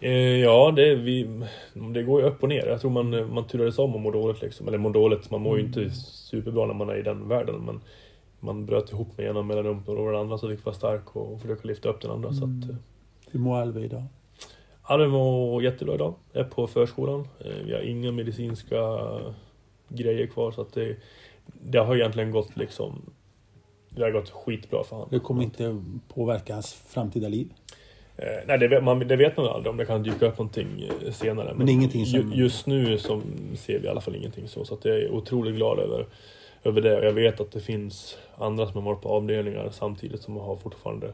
Eh, 0.00 0.40
ja, 0.40 0.72
det, 0.76 0.94
vi, 0.94 1.40
det 1.94 2.02
går 2.02 2.20
ju 2.20 2.26
upp 2.26 2.42
och 2.42 2.48
ner. 2.48 2.66
Jag 2.66 2.80
tror 2.80 2.90
man, 2.90 3.34
man 3.34 3.46
turades 3.46 3.78
om 3.78 3.94
att 3.94 4.00
må 4.00 4.10
dåligt 4.10 4.42
liksom. 4.42 4.68
Eller 4.68 4.78
må 4.78 4.90
dåligt, 4.90 5.30
man 5.30 5.40
mår 5.40 5.58
ju 5.58 5.64
inte 5.64 5.90
superbra 5.90 6.66
när 6.66 6.74
man 6.74 6.88
är 6.88 6.96
i 6.96 7.02
den 7.02 7.28
världen. 7.28 7.54
Men 7.66 7.80
man 8.42 8.66
bröt 8.66 8.92
ihop 8.92 9.18
med 9.18 9.26
ena 9.26 9.42
mellanrum 9.42 9.82
och 9.86 9.94
den 10.12 10.16
andra 10.20 10.38
så 10.38 10.48
fick 10.48 10.64
vara 10.64 10.74
stark 10.74 11.16
och 11.16 11.40
försöka 11.40 11.68
lyfta 11.68 11.88
upp 11.88 12.00
den 12.00 12.10
andra. 12.10 12.32
Så 12.32 12.44
att, 12.44 12.70
eh, 12.70 12.76
Hur 13.30 13.40
mår 13.40 13.56
Alve 13.60 13.80
idag? 13.84 14.02
Alve 14.82 15.08
mår 15.08 15.62
jättebra 15.62 15.94
idag. 15.94 16.14
Är 16.32 16.44
på 16.44 16.66
förskolan. 16.66 17.28
Eh, 17.40 17.52
Vi 17.66 17.72
har 17.72 17.80
inga 17.80 18.12
medicinska 18.12 18.98
grejer 19.88 20.26
kvar 20.26 20.52
så 20.52 20.60
att 20.60 20.72
det, 20.72 20.96
det 21.62 21.78
har 21.78 21.96
egentligen 21.96 22.30
gått 22.30 22.56
liksom 22.56 23.10
det 23.88 24.02
har 24.02 24.10
gått 24.10 24.30
skitbra 24.30 24.84
för 24.84 24.96
honom. 24.96 25.08
Det 25.10 25.18
kommer 25.20 25.42
inte 25.42 25.82
påverka 26.14 26.52
hans 26.54 26.72
framtida 26.74 27.28
liv? 27.28 27.52
Eh, 28.16 28.24
nej, 28.46 28.58
det 28.58 28.68
vet, 28.68 28.84
man, 28.84 28.98
det 28.98 29.16
vet 29.16 29.36
man 29.36 29.46
aldrig 29.46 29.70
om 29.70 29.76
det 29.76 29.84
kan 29.86 30.02
dyka 30.02 30.26
upp 30.26 30.38
någonting 30.38 30.90
eh, 31.06 31.12
senare. 31.12 31.54
Men 31.56 31.68
ingenting 31.68 32.06
som- 32.06 32.32
ju, 32.32 32.42
Just 32.42 32.66
nu 32.66 32.98
som 32.98 33.22
ser 33.56 33.78
vi 33.78 33.86
i 33.86 33.88
alla 33.88 34.00
fall 34.00 34.16
ingenting 34.16 34.48
så. 34.48 34.64
Så 34.64 34.74
att 34.74 34.84
jag 34.84 34.96
är 34.98 35.10
otroligt 35.10 35.54
glad 35.56 35.78
över, 35.78 36.06
över 36.64 36.80
det. 36.80 36.98
Och 36.98 37.04
jag 37.04 37.12
vet 37.12 37.40
att 37.40 37.52
det 37.52 37.60
finns 37.60 38.16
andra 38.36 38.66
som 38.66 38.74
har 38.74 38.92
varit 38.92 39.02
på 39.02 39.08
avdelningar 39.08 39.70
samtidigt 39.72 40.22
som 40.22 40.36
har 40.36 40.56
fortfarande 40.56 41.12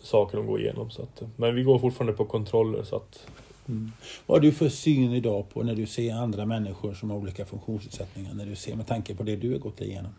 saker 0.00 0.38
att 0.38 0.46
gå 0.46 0.58
igenom. 0.58 0.90
Så 0.90 1.02
att, 1.02 1.22
men 1.36 1.54
vi 1.54 1.62
går 1.62 1.78
fortfarande 1.78 2.12
på 2.12 2.24
kontroller 2.24 2.82
så 2.82 2.96
att 2.96 3.26
Mm. 3.68 3.92
Vad 4.26 4.36
har 4.36 4.42
du 4.42 4.52
för 4.52 4.68
syn 4.68 5.12
idag 5.12 5.48
på 5.48 5.62
när 5.62 5.74
du 5.74 5.86
ser 5.86 6.14
andra 6.14 6.46
människor 6.46 6.94
som 6.94 7.10
har 7.10 7.16
olika 7.16 7.46
funktionsnedsättningar? 7.46 8.34
När 8.34 8.46
du 8.46 8.56
ser 8.56 8.76
med 8.76 8.86
tanke 8.86 9.14
på 9.14 9.22
det 9.22 9.36
du 9.36 9.52
har 9.52 9.58
gått 9.58 9.80
igenom? 9.80 10.12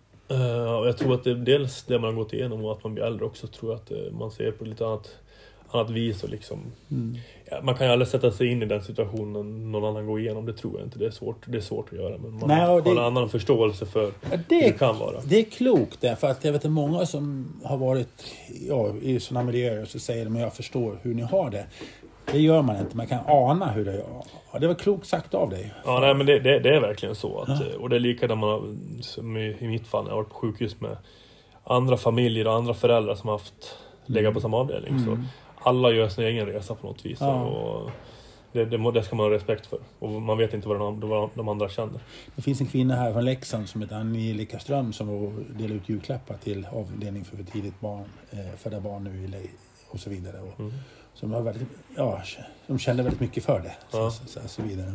Och 0.80 0.88
jag 0.88 0.97
tror 0.97 1.13
att 1.13 1.24
det 1.24 1.32
är 1.32 1.36
dels 1.36 1.84
det 1.84 2.00
man 2.00 2.10
har 2.10 2.24
gått 2.24 2.34
igenom 2.34 2.65
och 2.65 2.71
att 2.71 2.84
man 2.84 2.93
blir 2.93 3.04
äldre 3.04 3.26
också 3.26 3.47
tror 3.47 3.71
jag 3.71 3.80
att 3.82 3.91
eh, 3.91 4.12
man 4.19 4.32
ser 4.32 4.52
på 4.52 4.65
lite 4.65 4.86
annat, 4.86 5.17
annat 5.76 5.90
vis 5.90 6.24
och 6.24 6.30
liksom 6.30 6.60
Mm. 6.92 7.18
ja, 7.52 7.60
Man 7.64 7.76
kan 7.76 7.88
ju 7.88 7.94
aldrig 7.94 8.08
sätta 8.08 8.32
sig 8.32 8.48
in 8.48 8.62
i 8.64 8.66
den 8.66 8.84
situationen 8.84 9.72
någon 9.72 9.86
annan 9.86 10.06
går 10.08 10.20
igenom, 10.20 10.46
det 10.46 10.54
tror 10.54 10.78
jag 10.80 10.88
inte. 10.88 11.00
Det 11.00 11.06
är 11.06 11.12
svårt, 11.12 11.36
det 11.46 11.58
är 11.58 11.62
svårt 11.62 11.88
att 11.94 12.00
göra 12.00 12.18
men 12.18 12.32
man 12.40 12.48
Nej, 12.50 12.68
och 12.70 12.84
det- 12.84 12.90
har 12.90 12.98
en 12.98 13.04
annan 13.04 13.30
förståelse 13.30 13.86
för 13.86 14.04
Ja, 14.04 14.10
hur 14.30 14.38
det, 14.38 14.60
det 14.62 14.72
kan 14.72 14.98
vara. 15.00 15.22
det 15.26 15.40
är 15.40 15.44
klokt 15.44 16.02
därför 16.02 16.28
att 16.28 16.46
jag 16.46 16.52
vet 16.52 16.66
att 16.66 16.72
många 16.72 17.06
som 17.06 17.48
har 17.64 17.78
varit 17.78 18.24
ja, 18.68 18.94
i 19.02 19.20
sådana 19.20 19.46
miljöer 19.46 19.86
så 19.86 20.00
säger 20.00 20.26
de 20.26 20.36
att 20.36 20.42
jag 20.42 20.54
förstår 20.54 21.00
hur 21.02 21.14
ni 21.14 21.22
har 21.22 21.50
det. 21.50 21.66
Det 22.32 22.40
gör 22.40 22.62
man 22.62 22.78
inte, 22.80 22.98
man 22.98 23.08
kan 23.08 23.20
ana 23.28 23.72
hur 23.72 23.86
det 23.86 23.92
är. 23.94 24.04
Ja, 24.54 24.60
det 24.60 24.68
var 24.68 24.74
klokt 24.76 25.08
sagt 25.08 25.34
av 25.34 25.50
dig. 25.50 25.74
Ja, 25.86 26.00
nej, 26.00 26.14
men 26.14 26.26
det, 26.26 26.40
det, 26.40 26.60
det 26.60 26.76
är 26.76 26.80
verkligen 26.82 27.16
så. 27.16 27.40
Att, 27.40 27.50
eh, 27.50 27.74
Och 27.80 27.90
det 27.90 27.96
är 27.96 28.00
likadant 28.00 28.42
man, 28.42 28.78
som 29.02 29.38
i, 29.38 29.56
i 29.60 29.68
mitt 29.68 29.88
fall 29.88 30.04
när 30.04 30.10
jag 30.12 30.16
har 30.16 30.22
varit 30.24 30.30
på 30.34 30.36
sjukhus 30.40 30.82
med 30.82 30.98
andra 31.64 31.98
familjer 31.98 32.48
och 32.48 32.54
andra 32.54 32.74
föräldrar 32.74 33.16
som 33.16 33.30
har 33.30 33.36
haft 33.38 33.78
legat 34.06 34.34
på 34.34 34.40
samma 34.42 34.58
avdelning. 34.58 35.00
Så 35.00 35.18
alla 35.63 35.91
gör 35.91 36.10
sin 36.10 36.24
egen 36.24 36.45
resa 36.45 36.76
på 36.76 36.88
något 36.88 37.06
vis. 37.06 37.17
Ja. 37.21 37.43
Och, 37.43 37.91
det, 38.52 38.65
det, 38.65 38.91
det 38.91 39.04
ska 39.04 39.15
man 39.15 39.26
ha 39.26 39.32
respekt 39.32 39.65
för. 39.65 39.80
Och 40.00 40.10
man 40.10 40.38
vet 40.38 40.54
inte 40.54 40.67
vad 40.67 40.80
de, 40.80 41.00
vad 41.10 41.30
de 41.34 41.50
andra 41.50 41.69
känner. 41.69 42.00
Det 42.36 42.41
finns 42.41 42.62
en 42.62 42.67
kvinna 42.67 42.95
här 42.95 43.12
från 43.13 43.26
Leksand 43.26 43.69
som 43.69 43.82
heter 43.82 43.95
Angelica 43.95 44.60
Ström 44.60 44.93
som 44.93 45.08
delar 45.50 45.76
ut 45.76 45.89
julklappar 45.89 46.36
till 46.43 46.67
avdelning 46.71 47.26
för 47.26 47.38
för 47.38 47.43
tidigt 47.43 47.80
barn, 47.80 48.04
eh, 48.32 48.58
födda 48.58 48.80
barn 48.80 49.04
nu 49.04 49.38
i 49.38 49.50
och 49.89 50.00
så 50.00 50.10
vidare. 50.10 50.39
Och, 50.41 50.60
Mm. 50.60 50.74
som, 51.13 51.32
har 51.34 51.41
väldigt, 51.41 51.67
ja, 51.97 52.21
som 52.67 52.80
känner 52.80 53.04
väldigt 53.04 53.21
mycket 53.21 53.43
för 53.45 53.60
det. 53.60 53.74
Så, 53.91 53.97
Ja. 53.97 54.12
så, 54.12 54.28
så, 54.28 54.39
så 54.47 54.62
vidare. 54.62 54.93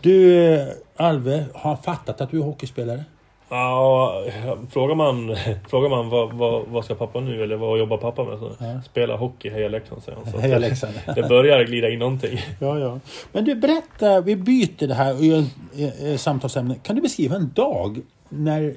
Du, 0.00 0.44
eh, 0.54 0.68
Alve, 0.96 1.44
har 1.54 1.76
fattat 1.76 2.20
att 2.20 2.30
du 2.30 2.38
är 2.38 2.42
hockeyspelare? 2.42 3.04
Ja, 3.48 4.24
frågar 4.70 4.94
man, 4.94 5.36
frågar 5.68 5.88
man 5.88 6.08
vad, 6.08 6.32
vad, 6.32 6.66
vad 6.68 6.84
ska 6.84 6.94
pappa 6.94 7.20
nu 7.20 7.42
eller 7.42 7.56
vad 7.56 7.78
jobbar 7.78 7.96
pappa 7.96 8.24
med? 8.24 8.38
Så, 8.38 8.50
Ja. 8.58 8.82
Spela 8.82 9.16
hockey, 9.16 9.50
heja 9.50 9.68
Leksand 9.68 10.02
säger 10.02 10.18
han. 10.24 10.32
Så 10.32 10.38
Heja 10.38 10.58
Leksand. 10.58 10.94
det, 11.06 11.12
det 11.12 11.28
börjar 11.28 11.64
glida 11.64 11.90
in 11.90 11.98
någonting. 11.98 12.38
Ja, 12.60 12.78
ja. 12.78 13.00
Men 13.32 13.44
du, 13.44 13.54
berätta, 13.54 14.20
vi 14.20 14.36
byter 14.36 14.86
det 14.86 14.94
här 14.94 15.14
och 15.14 15.24
gör 15.24 15.44
eh, 15.78 16.10
eh, 16.10 16.16
samtalsämne. 16.16 16.74
Kan 16.82 16.96
du 16.96 17.02
beskriva 17.02 17.36
en 17.36 17.52
dag 17.54 18.00
när, 18.28 18.74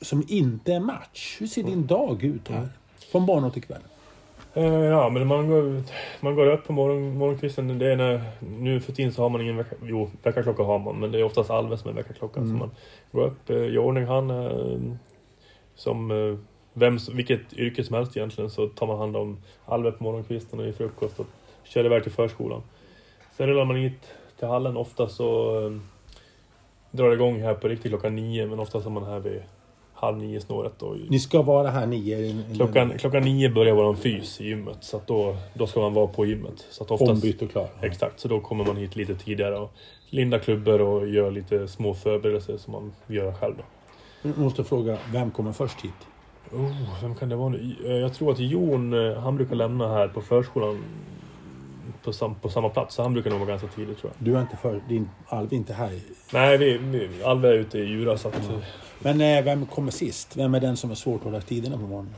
som 0.00 0.24
inte 0.28 0.72
är 0.74 0.80
match? 0.80 1.36
Hur 1.40 1.46
ser 1.46 1.62
din 1.62 1.86
dag 1.86 2.24
ut 2.24 2.48
här? 2.48 2.68
Från 3.12 3.22
morgon 3.22 3.50
till 3.50 3.62
kväll? 3.62 3.80
Eh, 4.54 4.84
Ja, 4.84 5.08
men 5.10 5.26
man 5.26 5.48
går, 5.48 5.82
man 6.20 6.34
går 6.34 6.46
upp 6.46 6.66
på 6.66 6.72
morgon, 6.72 7.18
morgonkvisten. 7.18 7.78
Det 7.78 7.92
är 7.92 7.96
när, 7.96 8.20
nu 8.60 8.80
för 8.80 8.92
tiden 8.92 9.12
så 9.12 9.22
har 9.22 9.28
man 9.28 9.40
ingen 9.40 9.56
vecka, 9.56 9.76
jo, 9.82 10.10
väckarklocka 10.22 10.62
har 10.62 10.78
man, 10.78 11.00
men 11.00 11.12
det 11.12 11.18
är 11.18 11.22
oftast 11.22 11.50
Alve 11.50 11.76
som 11.76 11.90
är 11.90 11.94
väckarklockan. 11.94 12.42
Mm. 12.42 12.58
Så 12.58 12.64
man 12.66 12.70
går 13.12 13.26
upp, 13.26 13.50
eh, 13.50 13.56
gör 13.56 13.78
ordning 13.78 14.04
han 14.06 14.30
eh, 14.30 14.78
som 15.74 16.10
eh, 16.10 16.38
vem, 16.74 16.98
vilket 17.12 17.52
yrke 17.52 17.84
som 17.84 17.94
helst 17.96 18.16
egentligen 18.16 18.50
så 18.50 18.66
tar 18.66 18.86
man 18.86 18.98
hand 18.98 19.16
om 19.16 19.36
Alve 19.66 19.92
på 19.92 20.04
morgonkvisten 20.04 20.60
och 20.60 20.66
i 20.66 20.72
frukost 20.72 21.20
och 21.20 21.26
kör 21.64 21.84
iväg 21.84 22.02
till 22.02 22.12
förskolan. 22.12 22.62
Sen 23.36 23.46
rullar 23.46 23.64
man 23.64 23.76
hit 23.76 24.14
till 24.38 24.48
hallen. 24.48 24.76
Ofta 24.76 25.08
så 25.08 25.60
eh, 25.66 25.72
drar 26.90 27.08
det 27.08 27.14
igång 27.14 27.40
här 27.40 27.54
på 27.54 27.68
riktigt 27.68 27.90
klockan 27.90 28.16
nio, 28.16 28.46
men 28.46 28.60
oftast 28.60 28.86
är 28.86 28.90
man 28.90 29.04
här 29.04 29.18
vid 29.18 29.42
halv 30.00 30.16
nio 30.18 30.40
snåret. 30.40 30.82
Och 30.82 30.96
Ni 31.08 31.18
ska 31.18 31.42
vara 31.42 31.70
här 31.70 31.86
nio? 31.86 32.42
Klockan, 32.54 32.98
klockan 32.98 33.22
nio 33.22 33.50
börjar 33.50 33.74
våran 33.74 33.96
fys 33.96 34.40
i 34.40 34.44
gymmet, 34.48 34.76
så 34.80 34.96
att 34.96 35.06
då, 35.06 35.36
då 35.54 35.66
ska 35.66 35.80
man 35.80 35.94
vara 35.94 36.06
på 36.06 36.26
gymmet. 36.26 36.66
Så 36.70 36.84
att 36.84 36.90
oftast, 36.90 37.10
Ombytt 37.10 37.42
och 37.42 37.50
klar? 37.50 37.68
Exakt, 37.82 38.20
så 38.20 38.28
då 38.28 38.40
kommer 38.40 38.64
man 38.64 38.76
hit 38.76 38.96
lite 38.96 39.14
tidigare 39.14 39.58
och 39.58 39.72
lindar 40.10 40.38
klubbor 40.38 40.80
och 40.80 41.08
gör 41.08 41.30
lite 41.30 41.68
små 41.68 41.94
förberedelser 41.94 42.56
som 42.56 42.72
man 42.72 42.92
gör 43.06 43.32
själv 43.32 43.54
då. 43.56 43.62
Jag 44.28 44.38
måste 44.38 44.64
fråga, 44.64 44.98
vem 45.12 45.30
kommer 45.30 45.52
först 45.52 45.80
hit? 45.84 45.92
Oh, 46.52 47.02
vem 47.02 47.14
kan 47.14 47.28
det 47.28 47.36
vara 47.36 47.48
nu? 47.48 47.74
Eh, 47.86 47.92
Jag 47.92 48.14
tror 48.14 48.32
att 48.32 48.38
Jon, 48.38 48.92
eh, 49.10 49.18
han 49.18 49.36
brukar 49.36 49.54
lämna 49.54 49.88
här 49.88 50.08
på 50.08 50.20
förskolan 50.20 50.78
på, 52.04 52.12
sam, 52.12 52.34
på 52.34 52.48
samma 52.48 52.68
plats, 52.68 52.94
så 52.94 53.02
han 53.02 53.12
brukar 53.12 53.30
nog 53.30 53.38
vara 53.38 53.48
ganska 53.50 53.68
tidigt 53.68 53.98
tror 53.98 54.12
jag. 54.18 54.26
Du 54.26 54.36
är 54.36 54.40
inte 54.42 54.56
för, 54.56 54.80
din 54.88 55.08
Alve 55.26 55.54
är 55.54 55.56
inte 55.56 55.72
här. 55.72 55.90
Nej, 56.32 56.58
vi, 56.58 56.78
vi 56.78 57.22
Alve 57.24 57.48
är 57.48 57.52
ute 57.52 57.78
i 57.78 57.84
Djura 57.84 58.18
så 58.18 58.28
att... 58.28 58.34
eh, 58.50 58.58
Men 58.98 59.20
eh, 59.20 59.44
vem 59.44 59.66
kommer 59.66 59.90
sist? 59.90 60.36
Vem 60.36 60.54
är 60.54 60.60
den 60.60 60.76
som 60.76 60.90
är 60.90 60.94
svårt 60.94 61.20
att 61.20 61.24
hålla 61.24 61.40
tiderna 61.40 61.76
på 61.76 61.82
morgonen? 61.82 62.14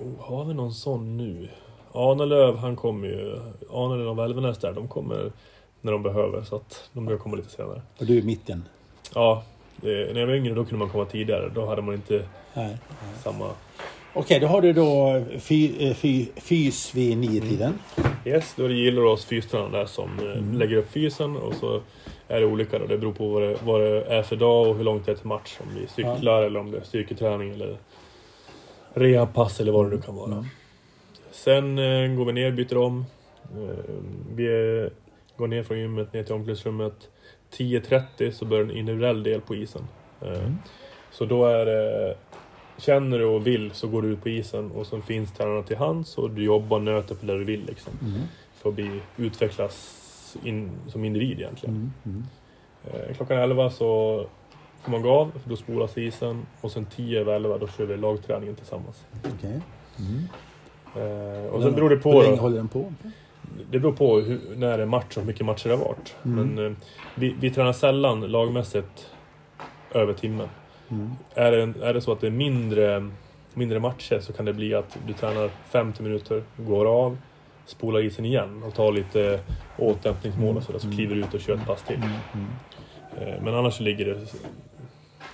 Oh, 0.00 0.26
har 0.26 0.44
vi 0.44 0.54
någon 0.54 0.74
sån 0.74 1.16
nu? 1.16 1.48
Arnelöv, 1.92 2.56
han 2.56 2.76
kommer 2.76 3.08
ju... 3.08 3.40
Arnelöv 3.70 4.08
och 4.08 4.18
Välvenäs 4.18 4.58
där, 4.58 4.72
de 4.72 4.88
kommer 4.88 5.32
när 5.80 5.92
de 5.92 6.02
behöver. 6.02 6.42
Så 6.42 6.56
att 6.56 6.90
de 6.92 7.06
brukar 7.06 7.22
komma 7.22 7.36
lite 7.36 7.50
senare. 7.50 7.82
Och 7.98 8.06
du 8.06 8.18
är 8.18 8.22
mitten? 8.22 8.64
Ja, 9.14 9.42
eh, 9.82 9.88
när 9.88 10.20
jag 10.20 10.26
var 10.26 10.34
yngre 10.34 10.54
då 10.54 10.64
kunde 10.64 10.78
man 10.78 10.90
komma 10.90 11.04
tidigare. 11.04 11.48
Då 11.54 11.66
hade 11.66 11.82
man 11.82 11.94
inte 11.94 12.24
Nej. 12.54 12.76
samma... 13.22 13.50
Okej, 14.14 14.40
då 14.40 14.46
har 14.46 14.60
du 14.62 14.72
då 14.72 15.22
fy, 15.38 15.86
eh, 15.88 15.94
fy, 15.94 16.26
fys 16.36 16.94
vid 16.94 17.18
nio-tiden. 17.18 17.72
Yes, 18.24 18.54
då 18.56 18.64
är 18.64 18.68
det 18.68 18.74
Gillerås 18.74 19.24
fystränaren 19.24 19.72
där 19.72 19.86
som 19.86 20.18
eh, 20.18 20.24
Mm. 20.38 20.58
lägger 20.58 20.76
upp 20.76 20.90
fysen 20.90 21.36
och 21.36 21.54
så 21.54 21.80
är 22.28 22.40
det 22.40 22.46
olika 22.46 22.78
då. 22.78 22.86
Det 22.86 22.98
beror 22.98 23.12
på 23.12 23.28
vad 23.28 23.42
det, 23.42 23.56
vad 23.64 23.80
det 23.80 24.04
är 24.04 24.22
för 24.22 24.36
dag 24.36 24.68
och 24.68 24.76
hur 24.76 24.84
långt 24.84 25.06
det 25.06 25.12
är 25.12 25.16
till 25.16 25.26
match. 25.26 25.56
Om 25.60 25.66
vi 25.80 25.86
cyklar 25.86 26.42
eller 26.42 26.60
om 26.60 26.70
det 26.70 26.78
är 26.78 26.82
styrketräning 26.82 27.50
eller 27.50 27.76
rehabpass 28.94 29.60
eller 29.60 29.72
vad 29.72 29.86
det 29.90 29.96
nu 29.96 30.02
kan 30.02 30.14
vara. 30.14 30.32
Mm. 30.32 30.44
Sen 31.30 31.78
eh, 31.78 32.16
går 32.16 32.24
vi 32.24 32.32
ner, 32.32 32.50
byter 32.50 32.76
om. 32.76 33.04
Eh, 33.54 33.94
vi 34.34 34.88
går 35.36 35.46
ner 35.46 35.62
från 35.62 35.78
gymmet 35.78 36.12
ner 36.12 36.22
till 36.22 36.34
omklädningsrummet. 36.34 36.94
10.30 37.56 38.30
så 38.30 38.44
börjar 38.44 38.64
en 38.64 38.70
individuell 38.76 39.22
del 39.22 39.40
på 39.40 39.54
isen. 39.54 39.82
Eh, 40.22 40.28
Mm. 40.28 40.58
Så 41.10 41.24
då 41.24 41.44
är 41.46 41.66
det... 41.66 42.14
Känner 42.82 43.18
du 43.18 43.24
och 43.24 43.46
vill 43.46 43.70
så 43.70 43.88
går 43.88 44.02
du 44.02 44.08
ut 44.08 44.22
på 44.22 44.28
isen 44.28 44.70
och 44.70 44.86
så 44.86 45.00
finns 45.00 45.32
tränarna 45.32 45.62
till 45.62 45.76
hands 45.76 46.18
och 46.18 46.30
du 46.30 46.44
jobbar 46.44 46.76
och 46.76 46.82
nöter 46.82 47.14
på 47.14 47.26
det 47.26 47.38
du 47.38 47.44
vill 47.44 47.64
liksom. 47.66 47.92
Mm. 48.02 48.20
För 48.54 48.68
att 48.68 48.74
bli, 48.74 49.00
utvecklas 49.16 50.36
in, 50.42 50.70
som 50.88 51.04
individ 51.04 51.40
egentligen. 51.40 51.74
Mm. 51.74 51.92
Mm. 52.04 52.24
Eh, 52.84 53.16
klockan 53.16 53.38
11 53.38 53.70
så 53.70 54.26
får 54.82 54.92
man 54.92 55.02
gå 55.02 55.10
av, 55.10 55.32
för 55.42 55.50
då 55.50 55.56
spolas 55.56 55.98
isen. 55.98 56.46
Och 56.60 56.70
sen 56.70 56.86
10 56.96 57.20
över 57.20 57.32
11 57.32 57.58
då 57.58 57.68
kör 57.68 57.86
vi 57.86 57.96
lagträningen 57.96 58.56
tillsammans. 58.56 59.04
Mm. 59.42 60.28
Eh, 60.96 61.46
och 61.46 61.62
sen 61.62 61.74
beror 61.74 61.90
det 61.90 61.96
på 61.96 62.12
Hur 62.12 62.18
då, 62.18 62.22
länge 62.22 62.40
håller 62.40 62.56
den 62.56 62.68
på? 62.68 62.92
Det 63.70 63.78
beror 63.78 63.92
på 63.92 64.20
hur, 64.20 64.40
när 64.56 64.76
det 64.76 64.82
är 64.82 64.86
match 64.86 65.16
och 65.16 65.22
hur 65.22 65.26
mycket 65.26 65.46
matcher 65.46 65.68
det 65.68 65.76
har 65.76 65.84
varit. 65.84 66.16
Mm. 66.24 66.46
Men 66.46 66.66
eh, 66.66 66.72
vi, 67.14 67.36
vi 67.40 67.50
tränar 67.50 67.72
sällan 67.72 68.20
lagmässigt 68.20 69.10
över 69.90 70.12
timmen. 70.12 70.48
Mm. 70.92 71.10
Är 71.34 71.52
det, 71.52 71.86
är 71.86 71.94
det 71.94 72.00
så 72.00 72.12
att 72.12 72.20
det 72.20 72.26
är 72.26 72.30
mindre, 72.30 73.10
mindre 73.54 73.80
matcher 73.80 74.20
så 74.20 74.32
kan 74.32 74.44
det 74.44 74.52
bli 74.52 74.74
att 74.74 74.98
du 75.06 75.12
tränar 75.12 75.50
50 75.70 76.02
minuter, 76.02 76.42
går 76.56 76.86
av, 77.04 77.16
spolar 77.66 78.00
isen 78.00 78.24
igen 78.24 78.62
och 78.62 78.74
tar 78.74 78.92
lite 78.92 79.40
återhämtningsmål 79.78 80.56
och 80.56 80.62
sådär. 80.62 80.78
Så 80.78 80.86
Mm. 80.86 80.96
kliver 80.96 81.14
du 81.14 81.20
ut 81.20 81.34
och 81.34 81.40
kör 81.40 81.54
ett 81.54 81.66
pass 81.66 81.82
till. 81.82 81.96
Mm. 81.96 82.46
Eh, 83.20 83.42
Men 83.42 83.54
annars 83.54 83.80
ligger 83.80 84.04
det 84.04 84.18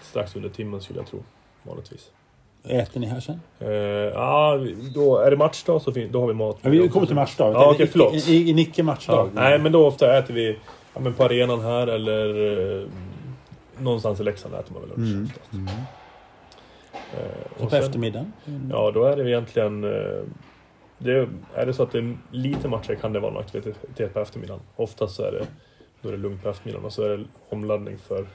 strax 0.02 0.36
under 0.36 0.48
timmen 0.48 0.80
skulle 0.80 0.98
jag 0.98 1.06
tro. 1.06 1.22
Vanligtvis. 1.62 2.10
Äter 2.64 3.00
ni 3.00 3.06
här 3.06 3.20
sen? 3.20 3.40
Eh, 3.58 3.68
ja, 4.14 4.58
då 4.94 5.18
är 5.18 5.30
det 5.30 5.36
matchdag 5.36 5.82
så 5.82 5.92
fin- 5.92 6.12
då 6.12 6.20
har 6.20 6.28
vi 6.28 6.34
mat. 6.34 6.58
Ja, 6.62 6.70
vi 6.70 6.88
kommer 6.88 7.06
till 7.06 7.14
matchdag. 7.14 7.52
Ja, 7.52 7.70
okej, 7.74 7.86
förlåt. 7.86 8.14
I, 8.28 8.32
i, 8.36 8.50
i 8.50 8.54
Nicke 8.54 8.82
matchdag. 8.82 9.30
Ja, 9.34 9.40
nej, 9.42 9.58
men 9.58 9.72
då 9.72 9.86
ofta 9.86 10.18
äter 10.18 10.34
vi 10.34 10.56
ja, 10.94 11.00
men 11.00 11.14
på 11.14 11.24
arenan 11.24 11.60
här 11.60 11.86
eller 11.86 12.28
eh, 12.82 12.88
någonstans 13.80 14.20
i 14.20 14.22
Leksand 14.24 14.54
äter 14.54 14.72
man 14.72 14.82
väl 14.82 14.90
lunch 14.90 15.10
Mm. 15.12 15.24
oftast. 15.24 15.52
Mm. 15.52 15.66
Eh, 17.14 17.48
Så 17.58 17.64
på 17.64 17.70
sen- 17.70 17.82
eftermiddagen? 17.84 18.32
Mm. 18.46 18.70
Ja, 18.70 18.90
då 18.90 19.04
är 19.04 19.16
det 19.16 19.30
egentligen... 19.30 19.84
eh, 19.84 20.22
Det, 21.00 21.28
är 21.54 21.66
det 21.66 21.72
så 21.74 21.82
att 21.82 21.92
det 21.92 21.98
är 21.98 22.16
lite 22.30 22.68
matcher 22.68 22.94
kan 22.94 23.12
det 23.12 23.20
vara 23.20 23.32
en 23.32 23.38
aktivitet 23.38 24.14
på 24.14 24.20
eftermiddagen. 24.20 24.60
Oftast 24.76 25.14
så 25.14 25.22
är 25.22 25.32
det, 25.32 25.46
då 26.02 26.08
är 26.08 26.12
det 26.12 26.18
lugnt 26.18 26.42
på 26.42 26.48
eftermiddagen 26.48 26.84
och 26.86 26.92
så 26.92 27.02
är 27.02 27.16
det 27.16 27.24
omladdning 27.48 27.98
för 27.98 28.26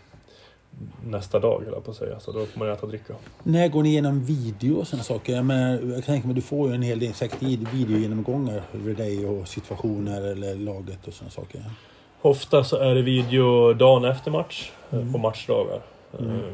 nästa 1.05 1.39
dag, 1.39 1.63
jag 1.71 1.83
på 1.85 1.91
att 1.91 1.97
säga. 1.97 2.19
Så 2.19 2.31
då 2.31 2.45
får 2.45 2.59
man 2.59 2.69
äta 2.69 2.81
och 2.81 2.87
dricka. 2.89 3.13
När 3.43 3.67
går 3.67 3.83
ni 3.83 3.89
igenom 3.89 4.23
video 4.25 4.75
och 4.75 4.87
sådana 4.87 5.03
saker? 5.03 5.35
Jag, 5.35 5.45
menar, 5.45 5.93
jag 5.93 6.03
tänka 6.05 6.27
mig 6.27 6.35
du 6.35 6.41
får 6.41 6.69
ju 6.69 6.75
en 6.75 6.81
hel 6.81 6.99
del 6.99 7.13
säkert 7.13 7.41
videogenomgångar 7.73 8.61
över 8.73 8.93
dig 8.93 9.25
och 9.25 9.47
situationer 9.47 10.21
eller 10.21 10.55
laget 10.55 11.07
och 11.07 11.13
sådana 11.13 11.31
saker. 11.31 11.63
Ofta 12.25 12.63
så 12.63 12.75
är 12.77 12.95
det 12.95 13.01
video 13.01 13.73
dagen 13.73 14.05
efter 14.05 14.31
match 14.31 14.71
eh, 14.91 14.99
Mm. 14.99 15.11
på 15.13 15.17
matchdagar. 15.17 15.81
Mm. 16.19 16.31
Eh, 16.35 16.53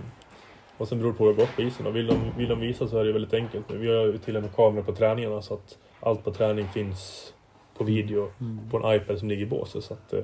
Och 0.77 0.88
sen 0.88 0.99
beror 0.99 1.12
det 1.12 1.17
på 1.17 1.25
hur 1.25 1.34
det 1.34 1.41
gått 1.41 1.55
på 1.55 1.62
isen. 1.62 1.86
Och 1.88 1.95
vill, 1.95 2.08
de, 2.08 2.15
vill 2.38 2.49
de 2.49 2.60
visa 2.60 2.88
så 2.88 2.97
är 2.97 3.05
det 3.05 3.12
väldigt 3.12 3.34
enkelt. 3.34 3.65
Vi 3.71 3.88
har 3.88 4.05
ju 4.05 4.17
till 4.17 4.36
och 4.38 4.41
med 4.43 4.55
kameror 4.55 4.84
på 4.84 4.91
träningarna 4.95 5.41
så 5.41 5.53
att 5.53 5.77
allt 5.99 6.23
på 6.23 6.32
träning 6.34 6.67
finns 6.73 7.34
på 7.77 7.84
video 7.84 8.32
Mm. 8.41 8.60
på 8.71 8.77
en 8.77 8.95
iPad 8.95 9.19
som 9.19 9.29
ligger 9.29 9.43
i 9.43 9.45
båset. 9.49 9.84
Så 9.84 9.93
att 9.93 10.13
eh, 10.13 10.19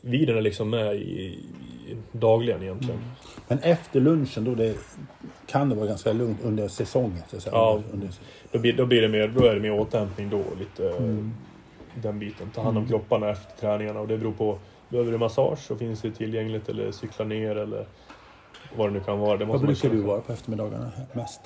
videon 0.00 0.36
är 0.36 0.40
liksom 0.42 0.70
med 0.70 0.94
i, 0.96 0.98
i, 0.98 1.96
dagligen 2.12 2.62
egentligen. 2.62 2.96
Mm. 3.00 3.10
Men 3.48 3.58
efter 3.58 4.00
lunchen 4.00 4.44
då 4.44 4.54
det, 4.54 4.74
kan 5.46 5.68
det 5.68 5.74
vara 5.74 5.86
ganska 5.86 6.12
lugnt 6.12 6.38
under 6.44 6.68
säsongen? 6.68 7.22
Så 7.30 7.36
att 7.36 7.42
säga. 7.42 7.54
Ja. 7.56 7.72
Under, 7.76 7.92
under, 7.92 8.08
Då, 8.52 8.58
blir, 8.58 8.72
då, 8.72 8.86
blir 8.86 9.02
det 9.02 9.08
mer, 9.08 9.28
då 9.28 9.44
är 9.46 9.54
det 9.54 9.60
mer 9.60 9.72
återhämtning 9.80 10.30
då. 10.30 10.42
Lite 10.58 10.90
eh, 10.90 10.96
Mm. 10.96 11.34
den 11.94 12.18
biten. 12.18 12.50
Ta 12.54 12.62
hand 12.62 12.76
om 12.78 12.84
Mm. 12.84 12.88
kropparna 12.90 13.28
efter 13.30 13.60
träningarna. 13.60 14.00
Och 14.00 14.08
det 14.08 14.18
beror 14.18 14.32
på. 14.32 14.58
Behöver 14.90 15.12
du 15.12 15.18
massage 15.18 15.58
så 15.58 15.76
finns 15.76 16.00
det 16.00 16.10
tillgängligt. 16.10 16.68
Eller 16.68 16.92
cykla 16.92 17.24
ner 17.24 17.56
eller 17.56 17.86
vad 18.76 18.88
det 18.88 18.92
nu 18.92 19.00
kan 19.00 19.18
vara. 19.18 19.36
Det 19.36 19.44
vad 19.44 19.60
brukar 19.60 19.90
du 19.90 20.00
vara 20.00 20.20
på 20.20 20.32
eftermiddagarna 20.32 20.90
mest? 21.12 21.40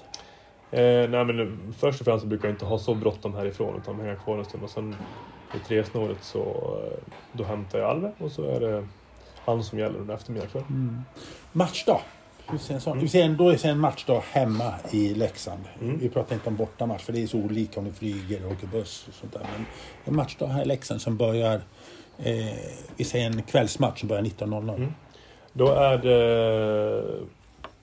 Eh, 0.71 0.81
nej 1.11 1.25
men 1.25 1.75
först 1.79 2.01
och 2.01 2.05
främst 2.05 2.27
brukar 2.27 2.49
jag 2.49 2.55
inte 2.55 2.65
ha 2.65 2.79
så 2.79 2.95
bråttom 2.95 3.35
härifrån 3.35 3.81
utan 3.83 4.01
hänga 4.01 4.17
kvar 4.17 4.39
en 4.39 4.45
stund 4.45 4.65
och 4.65 4.71
sen 4.71 4.97
i 5.55 5.69
tresnåret 5.69 6.17
så 6.21 6.41
eh, 6.41 7.13
då 7.33 7.45
hämtar 7.45 7.79
jag 7.79 7.91
Alve 7.91 8.13
och 8.19 8.33
så 8.33 8.43
är 8.51 8.61
det 8.61 8.87
han 9.45 9.65
som 9.65 9.79
gäller 9.79 9.99
under 9.99 10.15
eftermiddagen 10.15 10.51
kväll. 10.51 10.63
Mm. 10.69 11.01
Matchdag. 11.53 12.01
Hur 12.47 12.59
ser 12.59 12.75
en 12.75 12.81
sån, 12.81 12.97
Mm. 12.97 13.09
ser 13.09 13.29
då 13.29 13.49
är 13.49 13.67
en 13.67 13.79
matchdag 13.79 14.23
hemma 14.31 14.75
i 14.91 15.15
Leksand. 15.15 15.61
Mm. 15.81 15.99
Vi 15.99 16.09
pratar 16.09 16.35
inte 16.35 16.49
om 16.49 16.57
bortamatch 16.57 17.03
för 17.03 17.13
det 17.13 17.23
är 17.23 17.27
så 17.27 17.39
olika 17.39 17.81
om 17.81 17.87
du 17.87 17.93
flyger 17.93 18.47
och 18.47 18.53
åker 18.53 18.67
buss 18.67 19.07
och 19.09 19.15
sånt 19.15 19.33
där. 19.33 19.47
Men 19.57 19.67
en 20.05 20.17
matchdag 20.17 20.47
här 20.47 20.63
i 20.63 20.65
Leksand 20.65 21.01
som 21.01 21.17
börjar, 21.17 21.61
eh, 22.19 22.57
vi 22.97 23.05
säger 23.05 23.27
en 23.27 23.43
kvällsmatch 23.43 24.01
som 24.01 24.09
börjar 24.09 24.23
19.00. 24.23 24.75
Mm. 24.75 24.93
Då 25.53 25.69
är 25.69 25.99
det 25.99 27.05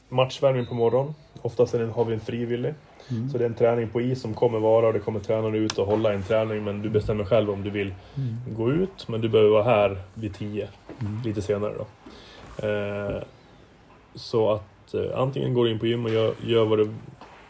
matchvärmning 0.09 0.65
på 0.65 0.73
morgonen. 0.73 1.13
Oftast 1.41 1.73
har 1.73 2.05
vi 2.05 2.13
en 2.13 2.19
frivillig. 2.19 2.73
Mm. 3.09 3.29
Så 3.29 3.37
det 3.37 3.43
är 3.43 3.49
en 3.49 3.55
träning 3.55 3.89
på 3.89 4.01
is 4.01 4.21
som 4.21 4.33
kommer 4.33 4.59
vara 4.59 4.87
och 4.87 4.93
det 4.93 4.99
kommer 4.99 5.19
tränare 5.19 5.57
ut 5.57 5.77
och 5.77 5.87
hålla 5.87 6.13
en 6.13 6.23
träning 6.23 6.63
men 6.63 6.81
du 6.81 6.89
bestämmer 6.89 7.25
själv 7.25 7.49
om 7.49 7.63
du 7.63 7.69
vill 7.69 7.93
mm. 8.15 8.37
gå 8.55 8.71
ut 8.71 9.07
men 9.07 9.21
du 9.21 9.29
behöver 9.29 9.51
vara 9.51 9.63
här 9.63 9.97
vid 10.13 10.35
10 10.35 10.67
mm. 11.01 11.21
lite 11.25 11.41
senare 11.41 11.73
då. 11.77 11.85
Eh, 12.67 13.23
så 14.15 14.51
att 14.51 14.93
eh, 14.93 15.19
antingen 15.19 15.53
går 15.53 15.65
du 15.65 15.71
in 15.71 15.79
på 15.79 15.85
gym 15.87 16.05
och 16.05 16.11
gör, 16.11 16.33
gör 16.45 16.65
vad 16.65 16.77
du 16.77 16.89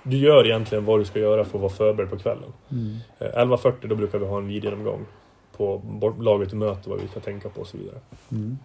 du 0.03 0.17
gör 0.17 0.45
egentligen 0.45 0.85
vad 0.85 0.99
du 0.99 1.05
ska 1.05 1.19
göra 1.19 1.45
för 1.45 1.57
att 1.57 1.61
vara 1.61 1.71
förberedd 1.71 2.09
på 2.09 2.17
kvällen. 2.17 2.53
Mm. 2.71 2.97
11.40 3.19 3.67
eh, 3.67 3.89
då 3.89 3.95
brukar 3.95 4.19
vi 4.19 4.25
ha 4.25 4.37
en 4.37 4.47
videogenomgång 4.47 5.05
på 5.61 6.13
laget 6.19 6.53
i 6.53 6.55
möte, 6.55 6.89
vad 6.89 7.01
vi 7.01 7.07
ska 7.07 7.19
tänka 7.19 7.49
på 7.49 7.61
och 7.61 7.67
så 7.67 7.77
vidare. 7.77 7.99
Mm. 8.31 8.57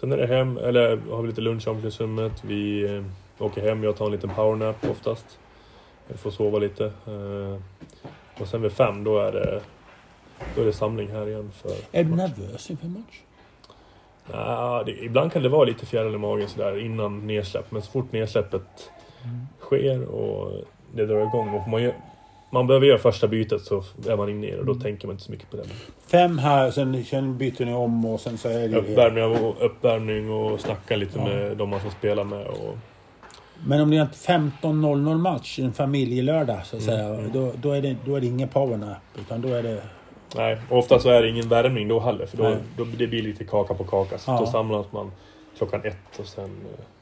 Sen 0.00 0.12
är 0.12 0.16
det 0.16 0.26
hem, 0.26 0.56
eller 0.56 0.96
har 1.10 1.22
vi 1.22 1.28
lite 1.28 1.40
lunch 1.40 1.66
i 1.66 1.70
omklädningsrummet. 1.70 2.44
Vi 2.44 2.94
eh, 2.96 3.04
åker 3.38 3.62
hem, 3.62 3.84
jag 3.84 3.96
tar 3.96 4.06
en 4.06 4.12
liten 4.12 4.30
powernap 4.30 4.76
oftast. 4.90 5.38
Jag 6.08 6.18
får 6.18 6.30
sova 6.30 6.58
lite. 6.58 6.84
Eh, 6.84 7.56
och 8.40 8.48
sen 8.48 8.62
vid 8.62 8.72
fem, 8.72 9.04
då 9.04 9.18
är 9.18 9.32
det, 9.32 9.60
då 10.54 10.60
är 10.62 10.66
det 10.66 10.72
samling 10.72 11.10
här 11.10 11.28
igen 11.28 11.50
för 11.54 11.72
Är 11.92 12.04
du 12.04 12.14
nervös 12.14 12.70
inför 12.70 12.86
match? 12.86 13.20
Nah, 14.32 14.84
det, 14.84 15.04
ibland 15.04 15.32
kan 15.32 15.42
det 15.42 15.48
vara 15.48 15.64
lite 15.64 15.86
fjäril 15.86 16.14
i 16.14 16.18
magen 16.18 16.48
sådär 16.48 16.80
innan 16.80 17.26
nedsläpp. 17.26 17.70
Men 17.70 17.82
så 17.82 17.90
fort 17.90 18.12
nedsläppet 18.12 18.90
mm. 19.24 19.46
sker 19.60 20.04
och 20.04 20.64
det 20.94 21.06
drar 21.06 21.26
igång 21.26 21.54
och 21.54 21.68
man 21.68 21.82
man 22.52 22.66
behöver 22.66 22.86
göra 22.86 22.98
första 22.98 23.28
bytet 23.28 23.62
så 23.62 23.84
är 24.08 24.16
man 24.16 24.28
inne 24.28 24.46
i 24.46 24.50
det 24.50 24.58
och 24.58 24.66
då 24.66 24.72
mm. 24.72 24.82
tänker 24.82 25.06
man 25.06 25.14
inte 25.14 25.24
så 25.24 25.30
mycket 25.30 25.50
på 25.50 25.56
det. 25.56 25.64
Fem 26.06 26.38
här, 26.38 26.70
sen, 26.70 27.04
sen 27.04 27.38
byter 27.38 27.64
ni 27.64 27.72
om 27.72 28.04
och 28.04 28.20
sen 28.20 28.38
så 28.38 28.48
är 28.48 28.68
det 28.68 28.76
uppvärmning 28.76 29.24
och, 29.24 29.64
uppvärmning 29.64 30.30
och 30.30 30.60
snacka 30.60 30.96
lite 30.96 31.18
ja. 31.18 31.24
med 31.24 31.56
de 31.56 31.68
man 31.68 31.80
ska 31.80 31.90
spela 31.90 32.24
med. 32.24 32.46
Och... 32.46 32.76
Men 33.66 33.80
om 33.80 33.90
det 33.90 33.96
är 33.96 34.00
en 34.00 34.50
15.00 34.62 35.18
match, 35.18 35.58
en 35.58 35.72
familjelördag 35.72 36.66
så 36.66 36.76
att 36.76 36.82
mm. 36.82 36.96
säga, 36.96 37.08
mm. 37.08 37.32
då, 37.32 37.52
då, 37.56 37.72
är 37.72 37.82
det, 37.82 37.96
då 38.04 38.16
är 38.16 38.20
det 38.20 38.26
ingen 38.26 38.48
powernap 38.48 39.02
utan 39.18 39.40
då 39.40 39.48
är 39.48 39.62
det... 39.62 39.82
Nej, 40.36 40.58
ofta 40.68 40.98
så 40.98 41.10
är 41.10 41.22
det 41.22 41.28
ingen 41.28 41.48
värmning 41.48 41.88
då 41.88 42.00
heller 42.00 42.26
för 42.26 42.36
då, 42.36 42.56
då 42.76 42.84
det 42.84 43.06
blir 43.06 43.22
lite 43.22 43.44
kaka 43.44 43.74
på 43.74 43.84
kaka. 43.84 44.18
Så 44.18 44.30
ja. 44.30 44.38
då 44.40 44.46
samlas 44.46 44.86
man 44.92 45.12
klockan 45.58 45.80
ett 45.84 46.18
och 46.18 46.26
sen 46.26 46.44
eh, 46.44 47.01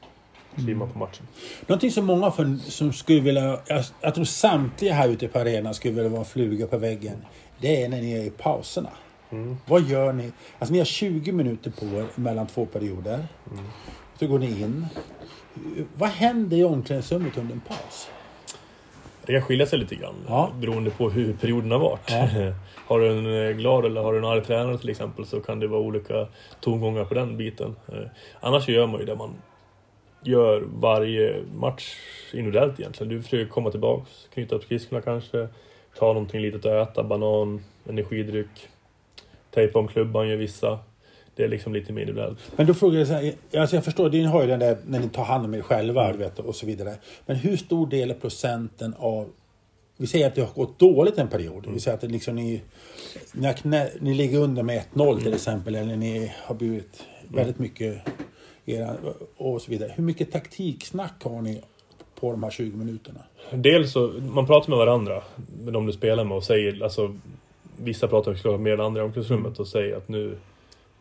kliva 0.55 0.87
på 0.87 0.99
matchen. 0.99 1.27
Någonting 1.67 1.91
som 1.91 2.05
många 2.05 2.31
för, 2.31 2.57
som 2.69 2.93
skulle 2.93 3.19
vilja... 3.19 3.59
Jag, 3.67 3.85
jag 4.01 4.15
tror 4.15 4.25
samtliga 4.25 4.93
här 4.93 5.09
ute 5.09 5.27
på 5.27 5.39
arenan 5.39 5.73
skulle 5.73 5.93
vilja 5.93 6.09
vara 6.09 6.19
en 6.19 6.25
fluga 6.25 6.67
på 6.67 6.77
väggen. 6.77 7.25
Det 7.61 7.83
är 7.83 7.89
när 7.89 8.01
ni 8.01 8.11
är 8.11 8.23
i 8.23 8.29
pauserna. 8.29 8.89
Mm. 9.31 9.57
Vad 9.65 9.81
gör 9.81 10.13
ni? 10.13 10.31
Alltså 10.59 10.73
ni 10.73 10.79
har 10.79 10.85
20 10.85 11.31
minuter 11.31 11.71
på 11.71 11.85
er 11.85 12.05
mellan 12.15 12.47
två 12.47 12.65
perioder. 12.65 13.27
Mm. 13.51 13.65
Så 14.19 14.27
går 14.27 14.39
ni 14.39 14.61
in. 14.61 14.87
Vad 15.95 16.09
händer 16.09 16.57
i 16.57 16.63
omklädningsrummet 16.63 17.37
under 17.37 17.53
en 17.53 17.61
paus? 17.61 18.09
Det 19.25 19.33
kan 19.33 19.41
skilja 19.41 19.65
sig 19.65 19.79
lite 19.79 19.95
grann 19.95 20.15
ja. 20.27 20.51
beroende 20.59 20.91
på 20.91 21.09
hur 21.09 21.33
perioden 21.33 21.71
har 21.71 21.79
varit. 21.79 22.11
Ja. 22.11 22.27
har 22.87 22.99
du 22.99 23.11
en 23.11 23.47
eh, 23.47 23.57
glad 23.57 23.85
eller 23.85 24.01
har 24.01 24.13
du 24.13 24.19
en 24.19 24.25
arg 24.25 24.41
tränare 24.41 24.77
till 24.77 24.89
exempel 24.89 25.25
så 25.25 25.39
kan 25.39 25.59
det 25.59 25.67
vara 25.67 25.81
olika 25.81 26.27
tongångar 26.59 27.05
på 27.05 27.13
den 27.13 27.37
biten. 27.37 27.75
Eh, 27.87 27.95
annars 28.39 28.69
gör 28.69 28.87
man 28.87 28.99
ju 28.99 29.05
det 29.05 29.15
man 29.15 29.33
gör 30.23 30.63
varje 30.73 31.43
match 31.55 31.95
individuellt 32.33 32.79
egentligen. 32.79 33.13
Du 33.13 33.21
försöker 33.21 33.51
komma 33.51 33.71
tillbaks, 33.71 34.09
knyta 34.33 34.55
upp 34.55 34.63
skridskorna 34.63 35.01
kanske, 35.01 35.47
ta 35.97 36.05
någonting 36.05 36.41
litet 36.41 36.65
att 36.65 36.89
äta, 36.89 37.03
banan, 37.03 37.63
energidryck, 37.89 38.69
tejpa 39.51 39.79
om 39.79 39.87
klubban 39.87 40.27
gör 40.27 40.37
vissa. 40.37 40.79
Det 41.35 41.43
är 41.43 41.47
liksom 41.47 41.73
lite 41.73 41.93
mer 41.93 42.01
individuellt. 42.01 42.39
Men 42.55 42.67
då 42.67 42.73
frågar 42.73 42.99
jag 42.99 43.07
så 43.07 43.13
här, 43.13 43.33
alltså 43.57 43.75
jag 43.75 43.85
förstår, 43.85 44.09
ni 44.09 44.23
har 44.23 44.41
ju 44.41 44.47
den 44.47 44.59
där 44.59 44.77
när 44.85 44.99
ni 44.99 45.09
tar 45.09 45.23
hand 45.23 45.45
om 45.45 45.53
er 45.53 45.61
själva 45.61 46.05
mm. 46.05 46.17
vet, 46.17 46.39
och 46.39 46.55
så 46.55 46.65
vidare. 46.65 46.95
Men 47.25 47.35
hur 47.35 47.57
stor 47.57 47.87
del 47.87 48.11
är 48.11 48.15
procenten 48.15 48.95
av 48.99 49.29
vi 49.97 50.07
säger 50.07 50.27
att 50.27 50.35
det 50.35 50.41
har 50.41 50.53
gått 50.53 50.79
dåligt 50.79 51.17
en 51.17 51.27
period. 51.27 51.63
Mm. 51.63 51.73
Vi 51.73 51.79
säger 51.79 51.95
att 51.95 52.01
det 52.01 52.07
liksom 52.07 52.35
ni, 52.35 52.61
när, 53.33 54.03
ni 54.03 54.13
ligger 54.13 54.39
under 54.39 54.63
med 54.63 54.83
1-0 54.93 55.15
till 55.17 55.27
mm. 55.27 55.33
exempel 55.33 55.75
eller 55.75 55.95
ni 55.95 56.31
har 56.43 56.55
blivit 56.55 57.03
väldigt 57.27 57.59
mycket 57.59 57.97
era, 58.71 58.95
och 59.37 59.61
så 59.61 59.71
vidare. 59.71 59.93
Hur 59.95 60.03
mycket 60.03 60.31
taktiksnack 60.31 61.23
har 61.23 61.41
ni 61.41 61.61
på 62.15 62.31
de 62.31 62.43
här 62.43 62.51
20 62.51 62.77
minuterna? 62.77 63.19
Dels 63.51 63.91
så, 63.91 64.13
man 64.33 64.47
pratar 64.47 64.69
med 64.69 64.77
varandra, 64.77 65.23
med 65.63 65.73
de 65.73 65.85
du 65.85 65.93
spelar 65.93 66.23
med 66.23 66.37
och 66.37 66.43
säger, 66.43 66.83
alltså 66.83 67.15
Vissa 67.83 68.07
pratar 68.07 68.31
också 68.31 68.57
med 68.57 68.79
andra 68.79 69.01
i 69.01 69.05
omklädningsrummet 69.05 69.59
och 69.59 69.67
säger 69.67 69.97
att 69.97 70.07
nu, 70.07 70.37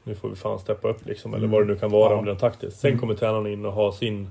nu 0.05 0.15
får 0.15 0.29
vi 0.29 0.37
fan 0.37 0.59
steppa 0.59 0.89
upp 0.89 1.07
liksom, 1.07 1.35
eller 1.35 1.45
mm. 1.45 1.51
vad 1.51 1.63
det 1.63 1.73
nu 1.73 1.79
kan 1.79 1.91
vara 1.91 2.13
ja. 2.13 2.19
om 2.19 2.25
det 2.25 2.31
är 2.31 2.37
taktiskt. 2.37 2.81
Sen 2.81 2.89
mm. 2.91 3.01
kommer 3.01 3.15
tränarna 3.15 3.49
in 3.49 3.67
och 3.67 3.73
har 3.73 3.93
sin 3.93 4.29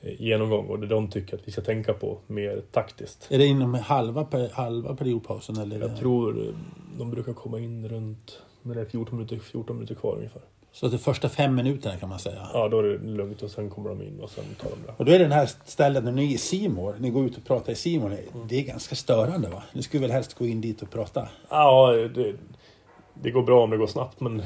eh, 0.00 0.22
genomgång 0.22 0.66
och 0.66 0.78
det 0.78 0.86
de 0.86 1.10
tycker 1.10 1.36
att 1.36 1.48
vi 1.48 1.52
ska 1.52 1.60
tänka 1.60 1.92
på 1.92 2.18
mer 2.26 2.62
taktiskt. 2.70 3.26
Är 3.30 3.38
det 3.38 3.46
inom 3.46 3.74
halva, 3.74 4.26
halva 4.52 4.96
periodpausen? 4.96 5.56
Eller 5.56 5.80
Jag 5.80 5.96
tror 5.96 6.42
eh, 6.42 6.54
de 6.98 7.10
brukar 7.10 7.32
komma 7.32 7.58
in 7.58 7.88
runt 7.88 8.42
när 8.62 8.74
det 8.74 8.80
är 8.80 8.84
14 8.84 9.16
minuter, 9.16 9.38
14 9.38 9.76
minuter 9.76 9.94
kvar 9.94 10.16
ungefär. 10.16 10.42
Så 10.76 10.88
de 10.88 10.98
första 10.98 11.28
fem 11.28 11.54
minuterna 11.54 11.96
kan 11.96 12.08
man 12.08 12.18
säga. 12.18 12.48
Ja, 12.52 12.68
då 12.68 12.78
är 12.78 12.82
det 12.82 12.98
lugnt 12.98 13.42
och 13.42 13.50
sen 13.50 13.70
kommer 13.70 13.88
de 13.88 14.02
in 14.02 14.20
och 14.20 14.30
sen 14.30 14.44
tar 14.60 14.70
de 14.70 14.76
det. 14.86 14.92
Och 14.96 15.04
då 15.04 15.12
är 15.12 15.18
det 15.18 15.24
den 15.24 15.32
här 15.32 15.50
stället 15.64 16.04
när 16.04 16.12
ni 16.12 16.24
är 16.24 16.34
i 16.34 16.38
Simor, 16.38 16.94
ni 16.98 17.10
går 17.10 17.26
ut 17.26 17.36
och 17.36 17.44
pratar 17.44 17.72
i 17.72 17.74
Simor. 17.74 18.06
Mm. 18.06 18.48
Det 18.48 18.58
är 18.58 18.62
ganska 18.62 18.94
störande 18.94 19.48
va? 19.48 19.62
Ni 19.72 19.82
skulle 19.82 20.00
väl 20.00 20.10
helst 20.10 20.34
gå 20.34 20.46
in 20.46 20.60
dit 20.60 20.82
och 20.82 20.90
prata? 20.90 21.28
Ja, 21.50 21.92
det, 22.14 22.34
det 23.14 23.30
går 23.30 23.42
bra 23.42 23.64
om 23.64 23.70
det 23.70 23.76
går 23.76 23.86
snabbt 23.86 24.20
men 24.20 24.42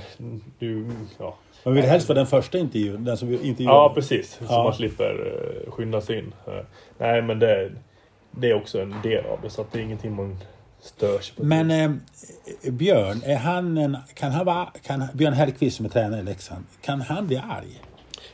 du, 0.59 0.87
ja. 1.19 1.37
Man 1.65 1.75
vill 1.75 1.85
helst 1.85 2.09
vara 2.09 2.19
den 2.19 2.27
första 2.27 2.59
intervjun, 2.59 3.05
den 3.05 3.17
som 3.17 3.33
intervjuar. 3.33 3.75
Ja, 3.75 3.93
precis. 3.95 4.33
Så 4.33 4.45
ja. 4.49 4.65
man 4.65 4.75
slipper 4.75 5.15
uh, 5.67 5.73
skynda 5.73 6.01
sig 6.01 6.19
in. 6.19 6.35
Uh, 6.49 6.61
nej, 6.99 7.23
men 7.23 7.39
det, 7.39 7.71
det 8.31 8.51
är 8.51 8.55
också 8.55 8.81
en 8.81 8.95
del 9.03 9.27
av 9.27 9.39
det 9.43 9.51
så 9.51 9.63
att 9.63 9.73
det 9.73 9.79
är 9.79 9.83
ingenting 9.83 10.15
man 10.15 10.39
Störs 10.83 11.31
på 11.31 11.45
Men 11.45 11.71
eh, 11.71 11.91
Björn, 12.73 13.23
är 13.25 13.37
han 13.37 13.79
en, 13.79 13.97
kan 14.15 14.33
han 14.33 14.47
vara, 14.47 14.69
kan, 14.83 15.05
Björn 15.15 15.33
Hellkvist 15.33 15.77
som 15.77 15.87
är 15.87 15.91
tränare 15.91 16.21
i 16.21 16.25
Leksand, 16.25 16.65
kan 16.81 17.01
han 17.01 17.27
bli 17.27 17.37
arg? 17.37 17.81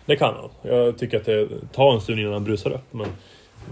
Det 0.07 0.17
kan 0.17 0.35
han. 0.35 0.51
Jag 0.63 0.99
tycker 0.99 1.17
att 1.17 1.25
det 1.25 1.49
tar 1.73 1.95
en 1.95 2.01
stund 2.01 2.21
innan 2.21 2.33
han 2.33 2.45
brusar 2.45 2.71
upp. 2.71 2.85
Men, 2.91 3.09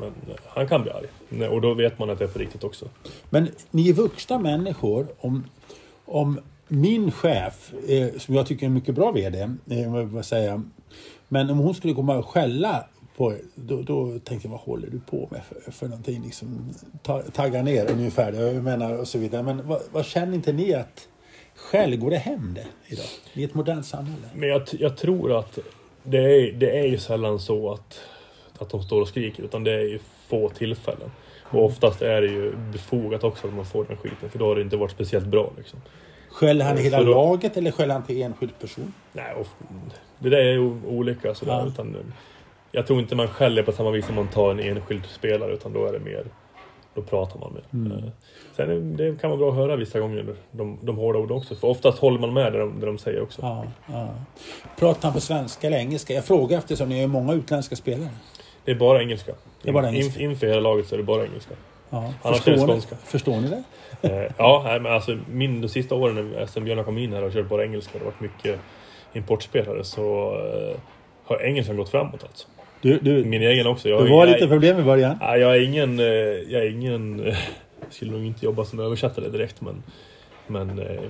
men 0.00 0.12
han 0.48 0.68
kan 0.68 0.82
bli 0.82 0.90
arg. 0.90 1.46
Och 1.48 1.60
då 1.60 1.74
vet 1.74 1.98
man 1.98 2.10
att 2.10 2.18
det 2.18 2.24
är 2.24 2.28
på 2.28 2.38
riktigt 2.38 2.64
också. 2.64 2.88
Men 3.30 3.48
ni 3.70 3.88
är 3.88 3.92
vuxna 3.92 4.38
människor. 4.38 5.06
Om, 5.20 5.44
om 6.04 6.40
min 6.68 7.12
chef, 7.12 7.72
eh, 7.88 8.18
som 8.18 8.34
jag 8.34 8.46
tycker 8.46 8.62
är 8.62 8.66
en 8.66 8.74
mycket 8.74 8.94
bra 8.94 9.12
VD, 9.12 9.40
eh, 9.70 10.04
vad 10.04 10.24
säga, 10.24 10.62
men 11.28 11.50
om 11.50 11.58
hon 11.58 11.74
skulle 11.74 11.94
komma 11.94 12.16
och 12.16 12.28
skälla 12.28 12.87
på, 13.16 13.35
då, 13.55 13.83
då 13.83 14.18
tänkte 14.18 14.48
jag, 14.48 14.53
vad 14.53 14.61
håller 14.61 14.90
du 14.90 15.00
på 15.00 15.29
med 15.31 15.42
för, 15.44 15.72
för 15.72 15.88
någonting? 15.88 16.22
Liksom, 16.22 16.74
tagga 17.33 17.62
ner 17.62 17.90
ungefär, 17.90 18.33
jag 18.33 18.64
menar 18.64 18.98
och 18.98 19.09
så 19.09 19.18
vidare. 19.18 19.42
Men 19.42 19.68
vad, 19.68 19.83
vad 19.92 20.05
känner 20.05 20.35
inte 20.35 20.53
ni 20.53 20.74
att 20.74 21.09
själv 21.55 21.96
går 21.96 22.11
det 22.11 22.16
hem 22.16 22.55
det 22.55 22.66
idag? 22.87 23.07
I 23.33 23.44
ett 23.44 23.55
modernt 23.55 23.87
samhälle? 23.87 24.29
Men 24.35 24.48
jag, 24.48 24.62
jag 24.72 24.96
tror 24.96 25.38
att 25.38 25.59
det 26.03 26.18
är, 26.18 26.53
det 26.53 26.79
är 26.79 26.87
ju 26.87 26.98
sällan 26.98 27.38
så 27.38 27.72
att, 27.72 28.00
att 28.59 28.70
de 28.70 28.83
står 28.83 29.00
och 29.00 29.09
skriker, 29.09 29.42
utan 29.42 29.64
det 29.64 29.72
är 29.72 29.85
ju 29.85 29.98
få 30.29 30.48
tillfällen. 30.48 31.11
Och 31.44 31.55
mm. 31.55 31.64
oftast 31.64 32.03
är 32.03 32.20
det 32.20 32.27
ju 32.27 32.57
befogat 32.72 33.24
också 33.24 33.46
att 33.46 33.55
man 33.55 33.66
får 33.66 33.85
den 33.85 33.96
skiten, 33.96 34.31
för 34.31 34.38
då 34.38 34.46
har 34.46 34.55
det 34.55 34.62
inte 34.62 34.77
varit 34.77 34.92
speciellt 34.92 35.27
bra. 35.27 35.53
Liksom. 35.57 35.81
Skäller 36.29 36.64
han 36.64 36.79
hela 36.79 37.03
då, 37.03 37.11
laget 37.11 37.57
eller 37.57 37.70
skäller 37.70 37.94
han 37.94 38.03
till 38.03 38.22
enskild 38.22 38.59
person? 38.59 38.94
Nej, 39.12 39.35
det 40.18 40.31
där 40.31 40.38
är 40.38 40.53
ju 40.53 40.81
olika 40.87 41.35
sådär. 41.35 41.53
Ja. 41.53 41.66
Utan, 41.66 41.96
jag 42.74 42.87
tror 42.87 43.00
inte 43.00 43.16
man 43.16 43.28
skäller 43.28 43.62
på 43.62 43.72
samma 43.72 43.90
vis 43.90 44.06
som 44.06 44.14
man 44.14 44.28
tar 44.28 44.50
en 44.50 44.60
enskild 44.60 45.06
spelare 45.06 45.52
utan 45.52 45.72
då 45.72 45.87
är 45.87 45.92
det 45.92 45.98
mer 45.98 46.24
då 46.94 47.02
pratar 47.02 47.40
man 47.40 47.52
med. 47.52 47.87
Mm. 47.87 47.98
Eh, 47.98 48.10
sen 48.56 48.96
det 48.96 49.20
kan 49.20 49.30
vara 49.30 49.38
bra 49.38 49.50
att 49.50 49.56
höra 49.56 49.76
vissa 49.76 50.00
gånger 50.00 50.37
de, 50.50 50.78
de 50.82 50.96
hårda 50.96 51.18
orden 51.18 51.37
också. 51.37 51.54
För 51.54 51.68
oftast 51.68 51.98
håller 51.98 52.18
man 52.18 52.32
med 52.32 52.52
det 52.52 52.58
de, 52.58 52.80
det 52.80 52.87
de 52.87 52.98
säger 52.98 53.22
också. 53.22 53.42
Ja, 53.42 53.64
ja. 53.87 54.08
Pratar 54.78 55.02
han 55.02 55.12
på 55.12 55.20
svenska 55.20 55.66
eller 55.66 55.76
engelska? 55.76 56.14
Jag 56.14 56.24
frågar 56.24 56.58
eftersom 56.58 56.88
ni 56.88 57.02
är 57.02 57.06
många 57.06 57.32
utländska 57.32 57.76
spelare. 57.76 58.10
Det 58.64 58.70
är 58.70 58.74
bara 58.74 59.02
engelska. 59.02 59.32
Det 59.62 59.68
är 59.68 59.72
bara 59.72 59.88
engelska. 59.88 60.20
In, 60.20 60.30
inför 60.30 60.46
hela 60.46 60.60
laget 60.60 60.87
så 60.87 60.94
är 60.94 60.98
det 60.98 61.04
bara 61.04 61.24
engelska. 61.24 61.54
Ja. 61.90 62.12
Annars 62.22 62.37
förstår, 62.37 62.52
är 62.52 62.56
det 62.56 62.72
skånska. 62.72 62.94
Ni, 62.94 63.06
förstår 63.06 63.40
ni 63.40 63.48
det? 63.48 63.62
Eh, 64.08 64.33
ja, 64.38 64.79
men 64.83 64.92
alltså 64.92 65.18
min, 65.31 65.60
de 65.60 65.68
sista 65.68 65.94
åren 65.94 66.46
sen 66.48 66.64
Björn 66.64 66.85
kom 66.85 66.98
in 66.98 67.12
här 67.12 67.22
och 67.22 67.33
kört 67.33 67.48
bara 67.48 67.64
engelska. 67.64 67.92
Det 67.92 67.98
har 67.98 68.12
varit 68.12 68.20
mycket 68.20 68.60
importspelare 69.12 69.85
så 69.85 70.35
eh, 70.35 70.81
har 71.25 71.42
engelskan 71.42 71.77
gått 71.77 71.88
framåt 71.88 72.25
alltså. 72.25 72.48
Du, 72.85 72.98
du, 72.98 73.24
Min 73.24 73.42
egen 73.42 73.66
också. 73.66 73.88
Jag 73.88 74.06
det 74.06 74.10
var 74.10 74.26
lite 74.26 74.48
problem 74.48 74.78
i 74.78 74.82
början. 74.82 75.16
Ja, 75.20 75.37
jag 75.37 75.56
är 75.56 75.60
ingen... 75.60 75.98
Eh, 75.98 76.06
jag 76.06 76.62
är 76.62 76.70
ingen... 76.70 77.18
Jag 77.80 77.92
skulle 77.92 78.12
nog 78.12 78.24
inte 78.24 78.44
jobba 78.44 78.64
som 78.64 78.80
översättare 78.80 79.28
direkt 79.28 79.60
men... 79.60 79.82
Men 80.46 80.78
eh, 80.78 81.00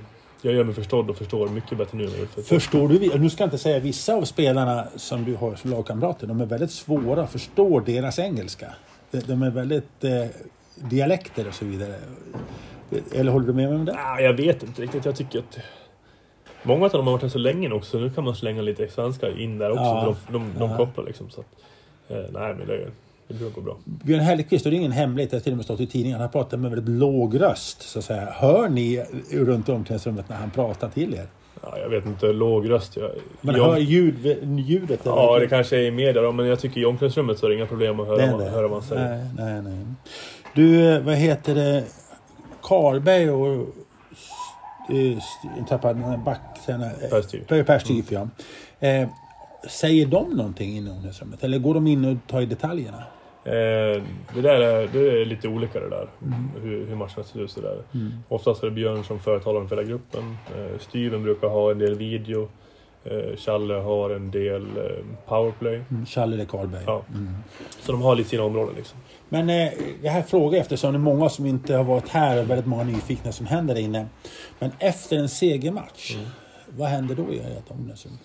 jag 0.41 0.53
gör 0.53 0.63
mig 0.63 0.73
förstådd 0.73 1.09
och 1.09 1.17
förstår 1.17 1.47
mycket 1.47 1.77
bättre 1.77 1.97
nu. 1.97 2.07
För 2.07 2.41
förstår 2.41 2.87
du? 2.87 3.19
Nu 3.19 3.29
ska 3.29 3.43
jag 3.43 3.47
inte 3.47 3.57
säga 3.57 3.79
vissa 3.79 4.13
av 4.13 4.23
spelarna 4.23 4.87
som 4.95 5.25
du 5.25 5.35
har 5.35 5.55
som 5.55 5.71
lagkamrater. 5.71 6.27
De 6.27 6.41
är 6.41 6.45
väldigt 6.45 6.71
svåra 6.71 7.23
att 7.23 7.31
förstå 7.31 7.79
deras 7.79 8.19
engelska. 8.19 8.67
De 9.11 9.43
är 9.43 9.51
väldigt 9.51 10.03
eh, 10.03 10.25
dialekter 10.75 11.47
och 11.47 11.53
så 11.53 11.65
vidare. 11.65 11.95
Eller 13.15 13.31
håller 13.31 13.47
du 13.47 13.53
med 13.53 13.69
mig 13.69 13.79
om 13.79 13.85
det? 13.85 13.93
Ja, 13.95 14.19
jag 14.19 14.33
vet 14.33 14.63
inte 14.63 14.81
riktigt. 14.81 15.05
Jag 15.05 15.15
tycker 15.15 15.39
att 15.39 15.57
Många 16.65 16.85
av 16.85 16.91
dem 16.91 17.05
har 17.05 17.11
varit 17.11 17.21
här 17.21 17.29
så 17.29 17.37
länge 17.37 17.69
nu 17.69 17.75
också, 17.75 17.97
nu 17.97 18.09
kan 18.09 18.23
man 18.23 18.35
slänga 18.35 18.61
lite 18.61 18.87
svenska 18.87 19.29
in 19.29 19.57
där 19.57 19.71
också. 19.71 19.83
Ja, 19.83 20.15
de, 20.27 20.33
de, 20.33 20.59
de, 20.59 20.71
ja. 20.71 20.77
kopplar 20.77 21.05
liksom. 21.05 21.29
Så 21.29 21.41
att, 21.41 21.47
eh, 22.07 22.17
nej, 22.17 22.55
men 22.55 22.67
det, 22.67 22.87
det 23.27 23.33
brukar 23.33 23.55
gå 23.55 23.61
bra. 23.61 23.77
Björn 23.85 24.19
Hellkvist, 24.19 24.63
det 24.63 24.69
är 24.69 24.73
ingen 24.73 24.91
hemlighet, 24.91 25.31
det 25.31 25.37
har 25.37 25.41
till 25.41 25.53
och 25.53 25.57
med 25.57 25.65
stått 25.65 25.79
i 25.79 25.87
tidningen, 25.87 26.19
han 26.19 26.29
pratar 26.29 26.57
med 26.57 26.71
väldigt 26.71 26.89
låg 26.89 27.41
röst. 27.41 27.81
Så 27.81 27.99
att 27.99 28.05
säga. 28.05 28.27
Hör 28.31 28.69
ni 28.69 29.05
runt 29.31 29.69
omklädningsrummet 29.69 30.29
när 30.29 30.35
han 30.35 30.51
pratar 30.51 30.89
till 30.89 31.13
er? 31.13 31.27
Ja, 31.61 31.77
jag 31.77 31.89
vet 31.89 32.05
inte, 32.05 32.33
låg 32.33 32.69
röst. 32.69 32.97
Jag, 32.97 33.11
Men 33.41 33.55
jag, 33.55 33.65
hör 33.65 33.77
ljud, 33.77 34.37
ljudet? 34.59 34.99
Ja, 35.03 35.39
det 35.39 35.47
kanske 35.47 35.77
är 35.77 35.81
i 35.81 35.91
media 35.91 36.21
då, 36.21 36.31
men 36.31 36.45
jag 36.45 36.59
tycker 36.59 36.81
i 36.81 36.85
omklädningsrummet 36.85 37.39
så 37.39 37.45
är 37.45 37.49
det 37.49 37.55
inga 37.55 37.65
problem 37.65 37.99
att 37.99 38.07
höra, 38.07 38.31
vad, 38.31 38.39
det. 38.39 38.49
höra 38.49 38.61
vad 38.61 38.71
man 38.71 38.83
säger. 38.83 39.29
Nej, 39.37 39.61
nej, 39.61 39.61
nej. 39.61 39.85
Du, 40.53 40.99
vad 40.99 41.15
heter 41.15 41.55
det? 41.55 41.83
Karlberg 42.61 43.29
och... 43.29 43.67
eh, 44.89 45.65
Tappade 45.67 45.93
den 45.93 46.03
här 46.09 46.17
backtränaren. 46.17 47.09
Per 47.09 47.21
Styf. 47.21 47.47
Per, 47.47 47.63
per 47.63 47.79
Styf, 47.79 48.11
ja. 48.11 48.27
Eh, 48.79 49.07
säger 49.69 50.05
de 50.05 50.29
någonting 50.29 50.77
inom 50.77 50.91
omklädningsrummet? 50.91 51.43
Eller 51.43 51.59
går 51.59 51.73
de 51.73 51.87
in 51.87 52.05
och 52.05 52.17
tar 52.27 52.41
i 52.41 52.45
detaljerna? 52.45 53.03
Eh, 53.43 54.01
det 54.33 54.41
där 54.41 54.61
är, 54.61 54.87
det 54.93 55.21
är 55.21 55.25
lite 55.25 55.47
olika 55.47 55.79
det 55.79 55.89
där. 55.89 56.07
Hur, 56.61 56.85
hur 56.85 56.95
matcherna 56.95 57.23
ser 57.23 57.41
ut 57.41 57.51
sådär. 57.51 57.77
Oftast 58.27 58.63
är 58.63 58.67
det 58.67 58.73
Björn 58.73 59.03
som 59.03 59.19
förtalar 59.19 59.65
för 59.67 59.75
hela 59.75 59.87
gruppen. 59.87 60.37
Eh, 60.55 60.79
Styven 60.79 61.23
brukar 61.23 61.47
ha 61.47 61.71
en 61.71 61.79
del 61.79 61.95
video. 61.95 62.49
Eh, 63.05 63.37
Challe 63.37 63.73
har 63.73 64.09
en 64.09 64.31
del 64.31 64.61
eh, 64.61 65.05
powerplay. 65.27 65.81
Mm, 65.91 66.05
Challe 66.05 66.35
eller 66.35 66.45
Karlberg? 66.45 66.83
Ja. 66.87 67.03
Så 67.81 67.91
de 67.91 68.01
har 68.01 68.15
lite 68.15 68.29
sina 68.29 68.43
områden 68.43 68.75
liksom. 68.75 68.99
Men 69.29 69.49
eh, 69.49 69.71
det 70.01 70.09
här 70.09 70.21
frågar 70.21 70.57
jag 70.57 70.61
eftersom 70.61 70.91
det 70.93 70.97
är 70.97 70.99
många 70.99 71.29
som 71.29 71.45
inte 71.45 71.75
har 71.75 71.83
varit 71.83 72.09
här 72.09 72.41
och 72.41 72.49
väldigt 72.49 72.65
många 72.65 72.83
nyfikna 72.83 73.31
som 73.31 73.45
händer 73.45 73.75
där 73.75 73.81
inne. 73.81 74.07
Men 74.59 74.71
efter 74.79 75.17
en 75.17 75.29
segermatch, 75.29 76.15
vad 76.69 76.89
händer 76.89 77.15
då 77.15 77.33
i 77.33 77.41
omklädningsrum? 77.67 78.17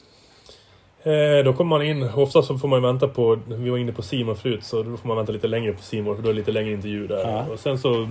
Eh, 1.03 1.45
då 1.45 1.53
kommer 1.53 1.68
man 1.68 1.87
in, 1.87 2.03
ofta 2.14 2.43
så 2.43 2.59
får 2.59 2.68
man 2.68 2.83
vänta 2.83 3.09
på, 3.09 3.39
vi 3.47 3.70
var 3.70 3.78
inne 3.78 3.93
på 3.93 4.03
Simon 4.03 4.37
förut, 4.37 4.64
så 4.64 4.83
då 4.83 4.97
får 4.97 5.09
man 5.09 5.16
vänta 5.16 5.33
lite 5.33 5.49
längre 5.49 5.72
på 5.72 5.83
Simon 5.83 6.16
för 6.16 6.22
då 6.22 6.28
är 6.28 6.33
det 6.33 6.39
lite 6.39 6.53
längre 6.53 6.72
intervju 6.72 7.07
där. 7.07 7.31
Ja. 7.31 7.47
Och 7.53 7.59
sen 7.59 7.78
så 7.78 8.03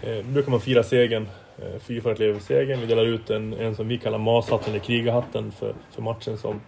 eh, 0.00 0.24
brukar 0.24 0.50
man 0.50 0.60
fira 0.60 0.82
segern, 0.82 1.28
eh, 1.58 1.78
fyrfaldigt 1.80 2.20
lever 2.20 2.40
segern. 2.40 2.80
Vi 2.80 2.86
delar 2.86 3.04
ut 3.04 3.30
en, 3.30 3.52
en 3.52 3.76
som 3.76 3.88
vi 3.88 3.98
kallar 3.98 4.18
mashatten 4.18 4.70
eller 4.70 4.84
krigarhatten 4.84 5.52
för, 5.52 5.74
för 5.90 6.02
matchen 6.02 6.38
som, 6.38 6.60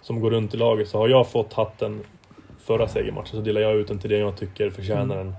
som 0.00 0.20
går 0.20 0.30
runt 0.30 0.54
i 0.54 0.56
laget. 0.56 0.88
Så 0.88 0.98
har 0.98 1.08
jag 1.08 1.28
fått 1.28 1.52
hatten 1.52 2.04
förra 2.58 2.88
segermatchen 2.88 3.36
så 3.36 3.40
delar 3.40 3.60
jag 3.60 3.76
ut 3.76 3.88
den 3.88 3.98
till 3.98 4.10
den 4.10 4.20
jag 4.20 4.36
tycker 4.36 4.70
förtjänar 4.70 5.16
den, 5.16 5.34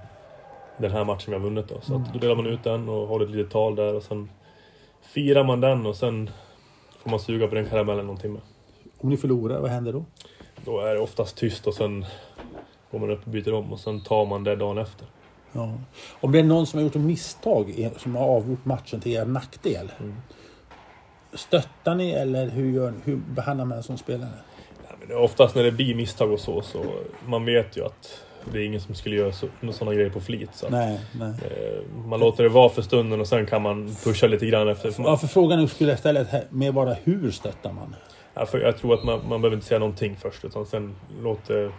den 0.78 0.92
här 0.92 1.04
matchen 1.04 1.26
vi 1.28 1.34
har 1.34 1.44
vunnit. 1.44 1.68
Då. 1.68 1.82
Så 1.82 1.96
att 1.96 2.14
då 2.14 2.20
delar 2.20 2.36
man 2.36 2.48
ut 2.48 2.64
den 2.64 2.90
och 2.90 3.08
håller 3.08 3.26
ett 3.26 3.32
litet 3.32 3.52
tal 3.52 3.76
där 3.76 3.96
och 3.96 4.04
sen 4.04 4.30
firar 5.02 5.44
man 5.44 5.62
den 5.62 5.86
och 5.86 5.96
sen 5.96 6.30
får 7.00 7.10
man 7.10 7.20
suga 7.20 7.48
på 7.48 7.56
den 7.56 7.66
karamellen 7.66 8.08
någon 8.08 8.18
timme. 8.18 8.40
Om 8.98 9.10
ni 9.10 9.18
förlorar, 9.18 9.60
vad 9.60 9.72
händer 9.72 9.94
då? 9.94 10.06
Då 10.66 10.80
är 10.80 10.96
det 10.96 11.02
oftast 11.02 11.38
tyst 11.38 11.68
och 11.68 11.74
sen 11.74 12.06
går 12.92 13.00
man 13.00 13.10
upp 13.10 13.26
och 13.26 13.32
byter 13.32 13.54
om 13.54 13.74
och 13.74 13.80
sen 13.80 14.04
tar 14.04 14.26
man 14.26 14.44
det 14.44 14.56
dagen 14.56 14.78
efter. 14.78 15.08
Ja. 15.54 15.74
Om 16.22 16.32
det 16.32 16.40
är 16.40 16.44
någon 16.44 16.68
som 16.68 16.78
har 16.80 16.84
gjort 16.84 16.96
ett 16.96 17.02
misstag 17.02 17.90
som 17.98 18.16
har 18.16 18.26
avgjort 18.26 18.66
matchen 18.66 19.00
till 19.02 19.12
er 19.12 19.26
nackdel. 19.26 19.92
Stöttar 21.34 21.96
ni 21.96 22.12
eller 22.12 22.50
hur, 22.50 22.72
gör, 22.72 22.94
hur 23.04 23.16
behandlar 23.16 23.66
man 23.66 23.78
en 23.78 23.84
sån 23.84 23.98
spelare? 23.98 24.30
Ja, 25.10 25.18
oftast 25.20 25.56
när 25.56 25.64
det 25.64 25.72
blir 25.72 25.96
misstag 25.96 26.32
och 26.32 26.40
så, 26.40 26.62
så 26.62 26.86
man 27.26 27.46
vet 27.46 27.78
ju 27.78 27.86
att 27.86 28.24
det 28.52 28.60
är 28.60 28.66
ingen 28.66 28.82
som 28.82 28.96
skulle 28.96 29.16
göra 29.16 29.32
så, 29.32 29.48
sådana 29.72 29.96
grejer 29.96 30.10
på 30.10 30.22
flit. 30.22 30.50
Så 30.54 30.70
Nej, 30.70 31.00
nej. 31.20 31.30
eh, 31.30 32.06
man 32.06 32.20
låter 32.20 32.44
det 32.44 32.50
vara 32.50 32.70
för 32.70 32.82
stunden 32.82 33.22
och 33.22 33.28
sen 33.28 33.46
kan 33.46 33.62
man 33.62 33.96
pusha 34.04 34.28
lite 34.28 34.46
grann 34.46 34.70
efter. 34.70 34.92
För 34.92 35.02
man, 35.02 35.12
Ja, 35.12 35.18
för 35.18 35.28
frågan 35.28 35.68
skulle 35.68 35.90
jag 35.90 36.00
ställa 36.00 36.26
med 36.50 36.74
bara 36.74 36.94
hur 36.94 37.32
stöttar 37.32 37.72
man? 37.74 37.96
ja, 38.34 38.46
för 38.46 38.60
jag 38.60 38.78
tror 38.78 38.94
att 38.94 39.04
man, 39.04 39.20
man 39.30 39.42
behöver 39.42 39.56
inte 39.56 39.68
säga 39.68 39.80
någonting 39.80 40.16
först 40.22 40.46
utan 40.46 40.66
sen 40.66 40.96
låt 41.22 41.48
det, 41.48 41.72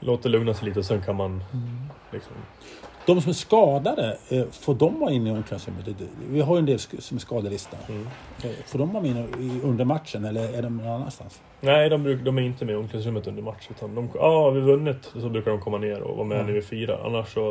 låt 0.00 0.22
det 0.22 0.28
lugna 0.28 0.54
sig 0.54 0.68
lite 0.68 0.78
och 0.78 0.84
sen 0.84 1.02
kan 1.02 1.16
man 1.16 1.42
liksom, 2.12 2.32
De 3.06 3.20
som 3.20 3.30
är 3.30 3.34
skadade, 3.34 4.18
eh, 4.28 4.44
får 4.50 4.74
de 4.74 5.00
vara 5.00 5.10
inne 5.10 5.28
i 5.30 5.32
omklädningsrummet? 5.32 5.86
Vi 6.30 6.40
har 6.40 6.54
ju 6.54 6.58
en 6.58 6.66
del 6.66 6.78
som 6.78 7.16
är 7.16 7.20
skadelista. 7.20 7.76
mm. 7.88 8.06
Eh, 8.44 8.50
Får 8.66 8.78
de 8.78 8.92
vara 8.92 9.02
med 9.02 9.16
i- 9.40 9.60
under 9.64 9.84
matchen 9.84 10.24
eller 10.24 10.58
är 10.58 10.62
de 10.62 10.76
någon 10.76 10.86
annanstans? 10.88 11.40
Nej, 11.60 11.88
de, 11.88 12.02
bruk, 12.02 12.24
de 12.24 12.38
är 12.38 12.42
inte 12.42 12.64
med 12.64 12.72
i 12.72 12.76
omklädningsrummet 12.76 13.26
under 13.26 13.42
match. 13.42 13.66
Utan 13.70 13.94
de, 13.94 14.08
har 14.20 14.50
vi 14.52 14.60
vunnit 14.60 15.10
så 15.14 15.28
brukar 15.28 15.50
de 15.50 15.60
komma 15.60 15.78
ner 15.78 16.00
och 16.00 16.16
vara 16.16 16.26
med 16.26 16.34
Mm. 16.36 16.46
när 16.46 16.54
vi 16.54 16.62
firar. 16.62 17.00
Annars 17.06 17.34
så 17.34 17.48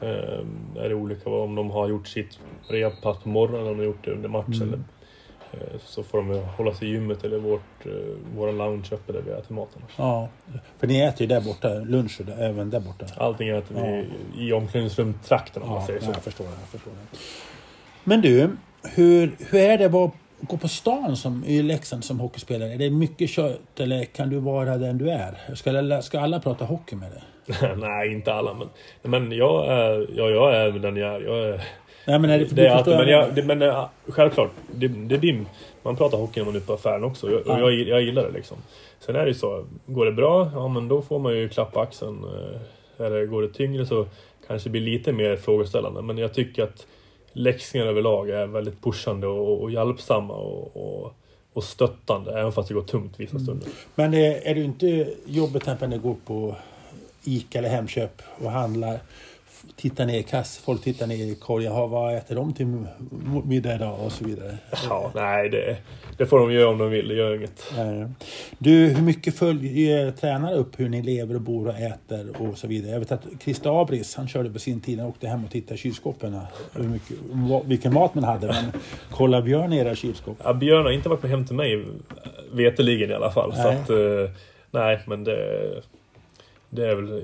eh, 0.00 0.38
är 0.76 0.88
det 0.88 0.94
olika 0.94 1.30
om 1.30 1.54
de 1.54 1.70
har 1.70 1.88
gjort 1.88 2.06
sitt 2.08 2.38
rehabpass 2.68 3.18
på 3.22 3.28
morgonen 3.28 3.60
om 3.62 3.68
de 3.68 3.78
har 3.78 3.84
gjort 3.84 4.04
det 4.04 4.10
under 4.10 4.28
match. 4.28 4.46
Mm. 4.60 4.68
Eller, 4.68 4.78
så 5.84 6.02
får 6.02 6.18
de 6.18 6.42
hålla 6.56 6.74
sig 6.74 6.88
i 6.88 6.90
gymmet 6.90 7.24
eller 7.24 7.38
vårt, 7.38 7.86
eh, 7.86 7.92
vår 8.36 8.52
lounge 8.52 8.88
uppe 8.90 9.12
där 9.12 9.20
vi 9.26 9.30
äter 9.30 9.54
maten. 9.54 9.82
Ja, 9.96 10.28
för 10.78 10.86
ni 10.86 11.00
äter 11.00 11.20
ju 11.20 11.26
där 11.26 11.40
borta, 11.40 11.68
lunch 11.68 12.20
även 12.38 12.70
där 12.70 12.80
borta. 12.80 13.06
Allting 13.16 13.48
äter 13.48 13.74
vi 14.34 14.46
i 14.46 14.52
omklädningsrumtrakten 14.52 15.62
om 15.62 15.68
man 15.68 15.80
Ja, 15.80 15.86
säger 15.86 16.00
så. 16.00 16.10
jag 16.10 16.22
förstår. 16.22 16.46
Jag 16.46 16.68
förstår 16.68 16.90
det. 16.92 17.18
Men 18.04 18.20
du, 18.20 18.50
hur, 18.94 19.36
hur 19.50 19.60
är 19.60 19.78
det 19.78 19.84
att 19.84 20.10
gå 20.40 20.56
på 20.56 20.68
stan 20.68 21.16
som, 21.16 21.44
i 21.44 21.62
Leksand 21.62 22.04
som 22.04 22.20
hockeyspelare? 22.20 22.72
Är 22.72 22.78
det 22.78 22.90
mycket 22.90 23.30
kött 23.30 23.80
eller 23.80 24.04
kan 24.04 24.30
du 24.30 24.38
vara 24.38 24.76
den 24.76 24.98
du 24.98 25.10
är? 25.10 25.54
Ska 25.54 25.78
alla, 25.78 26.02
ska 26.02 26.20
alla 26.20 26.40
prata 26.40 26.64
hockey 26.64 26.96
med 26.96 27.10
dig? 27.10 27.22
Nej, 27.76 28.12
inte 28.12 28.34
alla 28.34 28.54
men, 28.54 28.68
men 29.02 29.32
jag, 29.32 29.66
är, 29.66 30.06
ja, 30.16 30.28
jag 30.30 30.56
är 30.56 30.70
den 30.70 30.96
jag 30.96 31.14
är. 31.14 31.20
Jag 31.20 31.48
är 31.48 31.64
Nej, 32.06 32.18
men 32.18 32.30
är 32.30 32.38
det, 32.38 32.44
Det 32.44 32.66
är 32.66 32.70
alltid, 32.70 32.96
men, 32.96 33.08
jag- 33.08 33.34
det, 33.34 33.42
men 33.42 33.62
eh, 33.62 33.84
självklart, 34.08 34.50
det, 34.74 34.88
det 34.88 35.18
blir, 35.18 35.44
man 35.82 35.96
pratar 35.96 36.18
hockey 36.18 36.40
när 36.40 36.44
man 36.44 36.54
är 36.54 36.58
ute 36.58 36.66
på 36.66 36.72
affären 36.72 37.04
också. 37.04 37.30
Jag, 37.30 37.40
och 37.40 37.46
Ja. 37.46 37.58
jag, 37.58 37.72
jag 37.74 38.02
gillar 38.02 38.22
det 38.22 38.30
liksom. 38.30 38.56
Sen 39.00 39.16
är 39.16 39.20
det 39.22 39.28
ju 39.28 39.34
så, 39.34 39.64
går 39.86 40.06
det 40.06 40.12
bra, 40.12 40.50
ja 40.54 40.68
men 40.68 40.88
då 40.88 41.02
får 41.02 41.18
man 41.18 41.36
ju 41.36 41.48
klappa 41.48 41.80
axeln. 41.80 42.24
eh, 42.24 43.04
Eller 43.06 43.26
går 43.26 43.42
det 43.42 43.48
tyngre 43.48 43.86
så 43.86 44.06
kanske 44.46 44.68
det 44.68 44.70
blir 44.70 44.80
lite 44.80 45.12
mer 45.12 45.36
frågeställande. 45.36 46.02
Men 46.02 46.18
jag 46.18 46.34
tycker 46.34 46.62
att 46.62 46.86
läxningar 47.32 47.86
överlag 47.86 48.30
är 48.30 48.46
väldigt 48.46 48.82
pushande 48.82 49.26
och, 49.26 49.62
och 49.62 49.70
hjälpsamma 49.70 50.34
och, 50.34 50.76
och, 50.76 51.14
och 51.52 51.64
stöttande. 51.64 52.40
Även 52.40 52.52
fast 52.52 52.68
det 52.68 52.74
går 52.74 52.82
tungt 52.82 53.20
vissa 53.20 53.38
stunder. 53.38 53.68
Men 53.94 54.14
är, 54.14 54.40
är 54.46 54.54
du 54.54 54.64
inte 54.64 55.06
jobbigt 55.26 55.66
när 55.66 55.86
du 55.88 55.98
går 55.98 56.16
på 56.26 56.56
Ica 57.24 57.58
eller 57.58 57.68
Hemköp 57.68 58.22
och 58.44 58.50
handlar? 58.50 58.98
Tittar 59.76 60.06
ner 60.06 60.18
i 60.18 60.22
kass, 60.22 60.58
folk 60.58 60.82
tittar 60.82 61.06
ner 61.06 61.16
i 61.16 61.34
korgen. 61.34 61.72
"Jaha, 61.72 61.86
Vad 61.86 62.16
äter 62.16 62.34
de 62.34 62.52
till 62.54 62.66
middag 63.44 63.74
idag? 63.74 64.00
Och 64.00 64.12
så 64.12 64.24
vidare. 64.24 64.58
Ja, 64.88 65.10
nej 65.14 65.48
det, 65.48 65.76
det 66.18 66.26
får 66.26 66.38
de 66.38 66.52
göra 66.52 66.68
om 66.68 66.78
de 66.78 66.90
vill, 66.90 67.08
det 67.08 67.14
gör 67.14 67.34
inget. 67.36 67.72
Eh, 67.78 68.08
Du, 68.58 68.86
hur 68.88 69.02
mycket 69.02 69.34
följer 69.34 70.10
tränare 70.10 70.54
upp 70.54 70.80
hur 70.80 70.88
ni 70.88 71.02
lever 71.02 71.34
och 71.34 71.40
bor 71.40 71.68
och 71.68 71.74
äter 71.78 72.42
och 72.42 72.58
så 72.58 72.66
vidare? 72.66 72.92
Jag 72.92 72.98
vet 72.98 73.12
att 73.12 73.24
Christer 73.42 73.82
Abris, 73.82 74.14
han 74.14 74.28
körde 74.28 74.50
på 74.50 74.58
sin 74.58 74.80
tid, 74.80 74.98
han 75.00 75.08
åkte 75.08 75.28
hem 75.28 75.44
och 75.44 75.50
tittade 75.50 75.74
i 75.74 75.78
kylskåpen. 75.78 76.40
Hur 76.72 76.82
mycket, 76.84 77.16
vilken 77.64 77.94
mat 77.94 78.14
man 78.14 78.24
hade. 78.24 78.46
Men 78.46 78.64
kolla 79.10 79.42
Björn 79.42 79.72
i 79.72 79.76
era 79.78 79.94
kylskåp. 79.94 80.38
Ja, 80.44 80.52
Björn 80.54 80.84
har 80.84 80.92
inte 80.92 81.08
varit 81.08 81.22
med 81.22 81.30
hem 81.30 81.46
till 81.46 81.56
mig, 81.56 81.84
veteligen 82.52 83.10
i 83.10 83.14
alla 83.14 83.30
fall. 83.30 83.52
Så 83.52 83.62
Nej. 83.62 83.76
att, 83.76 83.90
eh, 83.90 84.30
nej, 84.70 85.00
men 85.06 85.24
det, 85.24 85.36
det 86.70 86.86
är 86.86 86.94
väl 86.94 87.22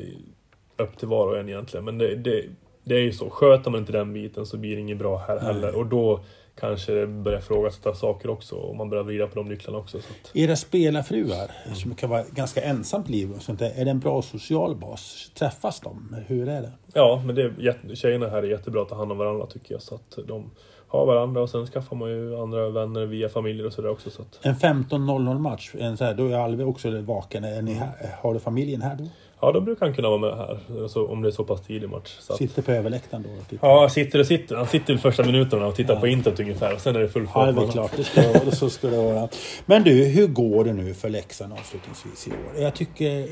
upp 0.81 0.99
till 0.99 1.09
var 1.09 1.27
och 1.27 1.39
en 1.39 1.49
egentligen. 1.49 1.85
Men 1.85 1.99
det, 1.99 2.17
det, 2.17 2.45
det 2.85 2.95
är 2.95 3.01
ju 3.01 3.13
så, 3.13 3.31
sköter 3.31 3.71
man 3.71 3.81
inte 3.81 3.93
den 3.93 4.13
biten 4.13 4.47
så 4.47 4.57
blir 4.57 4.75
det 4.75 4.81
inget 4.81 4.99
bra 4.99 5.19
här 5.19 5.39
heller. 5.39 5.75
Och 5.75 5.87
då 5.87 6.21
kanske 6.61 6.93
det 6.93 7.07
börjar 7.07 7.41
frågasätta 7.41 7.95
saker 7.95 8.31
också 8.31 8.55
och 8.55 8.77
man 8.77 8.91
börjar 8.91 9.05
vrida 9.05 9.27
på 9.27 9.35
de 9.35 9.49
nycklarna 9.49 9.79
också. 9.79 10.01
Så 10.01 10.09
att, 10.09 10.37
Era 10.37 10.57
spelarfruar, 10.57 11.51
som 11.75 11.95
kan 11.95 12.11
vara 12.11 12.25
ganska 12.31 12.63
ensamt 12.63 13.09
liv, 13.09 13.33
och 13.33 13.43
sånt 13.43 13.59
där, 13.59 13.73
är 13.77 13.85
det 13.85 13.91
en 13.91 14.01
bra 14.01 14.23
social 14.23 14.77
bas? 14.77 15.31
Träffas 15.35 15.81
de? 15.81 16.17
Hur 16.27 16.49
är 16.49 16.63
det? 16.63 16.73
ja, 16.95 17.23
men 17.27 17.35
det 17.35 17.43
är, 17.43 17.95
tjejerna 17.95 18.29
här 18.29 18.43
är 18.43 18.51
jättebra 18.51 18.83
att 18.83 18.89
ta 18.89 18.95
hand 18.95 19.13
om 19.13 19.19
varandra 19.19 19.47
tycker 19.47 19.75
jag. 19.75 19.83
Så 19.83 19.95
att 19.95 20.19
de 20.29 20.51
har 20.89 21.07
varandra 21.07 21.43
och 21.43 21.51
sen 21.51 21.67
skaffar 21.67 21.97
man 21.97 22.11
ju 22.11 22.37
andra 22.37 22.69
vänner 22.69 23.07
via 23.07 23.29
familjer 23.29 23.67
och 23.67 23.73
sådär 23.73 23.91
också. 23.91 24.11
Så 24.11 24.23
att, 24.23 24.39
En 24.43 24.55
15.00 24.55 25.39
match, 25.39 25.75
en 25.79 25.97
så 25.97 26.05
här, 26.05 26.15
då 26.15 26.27
är 26.27 26.35
Alve 26.35 26.65
också 26.65 27.01
vaken. 27.01 27.45
Är 27.45 27.63
ni 27.63 27.73
här, 27.73 28.17
har 28.23 28.35
du 28.35 28.41
familjen 28.41 28.83
här 28.83 28.97
då? 28.97 29.05
Ja, 29.41 29.53
då 29.53 29.61
brukar 29.61 29.87
han 29.87 29.95
kunna 29.95 30.09
vara 30.09 30.19
med 30.19 30.37
här. 30.37 30.59
Alltså, 30.83 31.07
om 31.07 31.23
det 31.23 31.29
är 31.29 31.33
så 31.33 31.45
pass 31.45 31.61
tidig 31.63 31.89
match. 31.91 32.17
Så 32.21 32.33
att, 32.33 32.39
Sitter 32.39 32.63
på 32.63 32.73
överläktaren 32.73 33.23
då? 33.23 33.29
och 33.43 33.49
tittar? 33.49 33.69
Ja, 33.69 33.89
sitter 33.89 34.19
och 34.19 34.27
sitter. 34.27 34.57
Han 34.57 34.67
sitter 34.67 34.95
i 34.95 34.99
första 34.99 35.23
minuterna 35.25 35.67
och 35.67 35.75
tittar 35.75 35.95
Ja. 35.95 36.01
på 36.01 36.07
intet 36.07 36.41
ungefär. 36.41 36.75
Och 36.75 36.81
sen 36.81 36.97
är 36.97 37.01
det 37.01 37.09
full 37.09 37.23
Ja, 37.23 37.33
fart. 37.33 37.55
det 37.57 37.63
är 37.63 37.71
klart. 37.73 37.93
Det 37.97 38.05
ska, 38.05 38.41
och 38.47 38.53
så 38.55 38.71
ska 38.71 38.89
det 38.89 38.97
vara. 38.97 39.29
Men 39.67 39.83
du, 39.83 40.05
hur 40.05 40.27
går 40.27 40.65
det 40.65 40.73
nu 40.73 40.95
för 40.95 41.09
Leksand 41.09 41.53
avslutningsvis 41.53 42.29
i 42.29 42.31
år? 42.31 42.63
Jag 42.63 42.75
tycker 42.75 43.27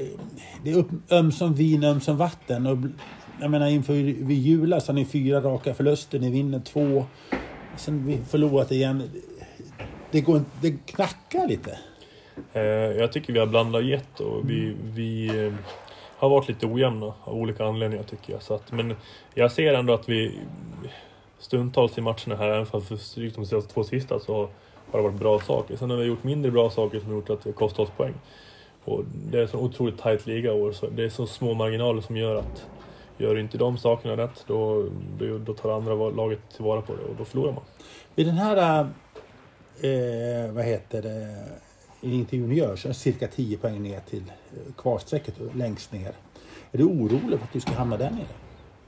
det 0.65 0.71
är 0.71 0.77
upp, 0.77 0.89
ömsom 1.11 1.55
vin, 1.55 1.85
ömsom 1.85 2.17
vatten. 2.17 2.67
Och, 2.67 2.79
jag 3.41 3.51
menar 3.51 3.69
inför 3.69 3.93
vid 4.25 4.39
julas 4.39 4.87
har 4.87 4.95
ni 4.95 5.05
fyra 5.05 5.41
raka 5.41 5.75
förluster, 5.75 6.19
ni 6.19 6.31
vinner 6.31 6.61
två. 6.61 7.05
Sen 7.77 8.07
vi 8.07 8.19
förlorat 8.31 8.73
igen. 8.73 9.03
Det, 10.11 10.21
går, 10.21 10.41
det 10.63 10.71
knackar 10.87 11.49
lite. 11.49 11.79
Eh, 12.53 12.63
jag 12.63 13.13
tycker 13.13 13.33
vi 13.33 13.39
har 13.39 13.47
blandat 13.47 13.85
gett 13.85 14.21
och 14.21 14.51
vi, 14.51 14.77
vi 14.85 15.29
eh, 15.47 15.53
har 16.19 16.29
varit 16.29 16.49
lite 16.49 16.67
ojämna 16.67 17.15
av 17.25 17.35
olika 17.35 17.65
anledningar 17.65 18.05
tycker 18.05 18.33
jag. 18.33 18.43
Så 18.43 18.55
att, 18.55 18.73
men 18.73 18.97
jag 19.35 19.53
ser 19.53 19.75
ändå 19.75 19.93
att 19.93 20.09
vi 20.09 20.39
stundtals 21.39 21.99
i 21.99 22.01
matcherna 22.01 22.37
här, 22.37 22.49
även 22.49 22.67
fast 22.67 22.91
vi 22.91 22.99
strykt 22.99 23.37
de 23.51 23.63
två 23.63 23.85
sista, 23.85 24.19
så 24.19 24.49
har 24.91 24.99
det 24.99 25.03
varit 25.03 25.19
bra 25.19 25.41
saker. 25.41 25.77
Sen 25.77 25.91
har 25.91 25.97
vi 25.97 26.05
gjort 26.05 26.25
mindre 26.25 26.51
bra 26.51 26.71
saker 26.71 27.01
som 27.01 27.09
har 27.09 27.15
gjort 27.15 27.31
att 27.31 27.45
det 27.45 27.53
kostat 27.53 27.79
oss 27.79 27.91
poäng. 27.97 28.15
Och 28.85 29.05
det 29.31 29.39
är 29.39 29.47
så 29.47 29.59
otroligt 29.59 29.99
tajt 29.99 30.27
liga 30.27 30.53
år 30.53 30.73
så 30.73 30.87
det 30.87 31.05
är 31.05 31.09
så 31.09 31.27
små 31.27 31.55
marginaler 31.55 32.01
som 32.01 32.17
gör 32.17 32.37
att 32.37 32.67
gör 33.19 33.35
du 33.35 33.41
inte 33.41 33.59
de 33.59 33.79
sakerna 33.79 34.17
rätt 34.17 34.45
då, 34.47 34.89
då, 35.19 35.39
då 35.39 35.55
tar 35.55 35.77
andra 35.77 35.95
laget 35.95 36.39
tillvara 36.57 36.81
på 36.81 36.93
det 36.97 37.03
och 37.03 37.15
då 37.19 37.25
förlorar 37.25 37.53
man. 37.53 37.65
Vid 38.15 38.27
den 38.27 38.39
här, 38.39 38.81
eh, 39.81 40.53
vad 40.53 40.65
heter 40.65 41.03
det, 41.03 41.37
intervjun 42.01 42.53
görs, 42.53 42.97
cirka 42.97 43.29
10 43.29 43.59
poäng 43.59 43.83
ner 43.83 44.01
till 44.01 44.25
kvarstrecket 44.77 45.35
längst 45.55 45.93
ner. 45.93 46.13
Är 46.73 46.79
du 46.79 46.85
orolig 46.85 47.39
för 47.39 47.47
att 47.47 47.53
du 47.53 47.61
ska 47.61 47.73
hamna 47.73 47.97
där 47.97 48.11
nere? 48.11 48.27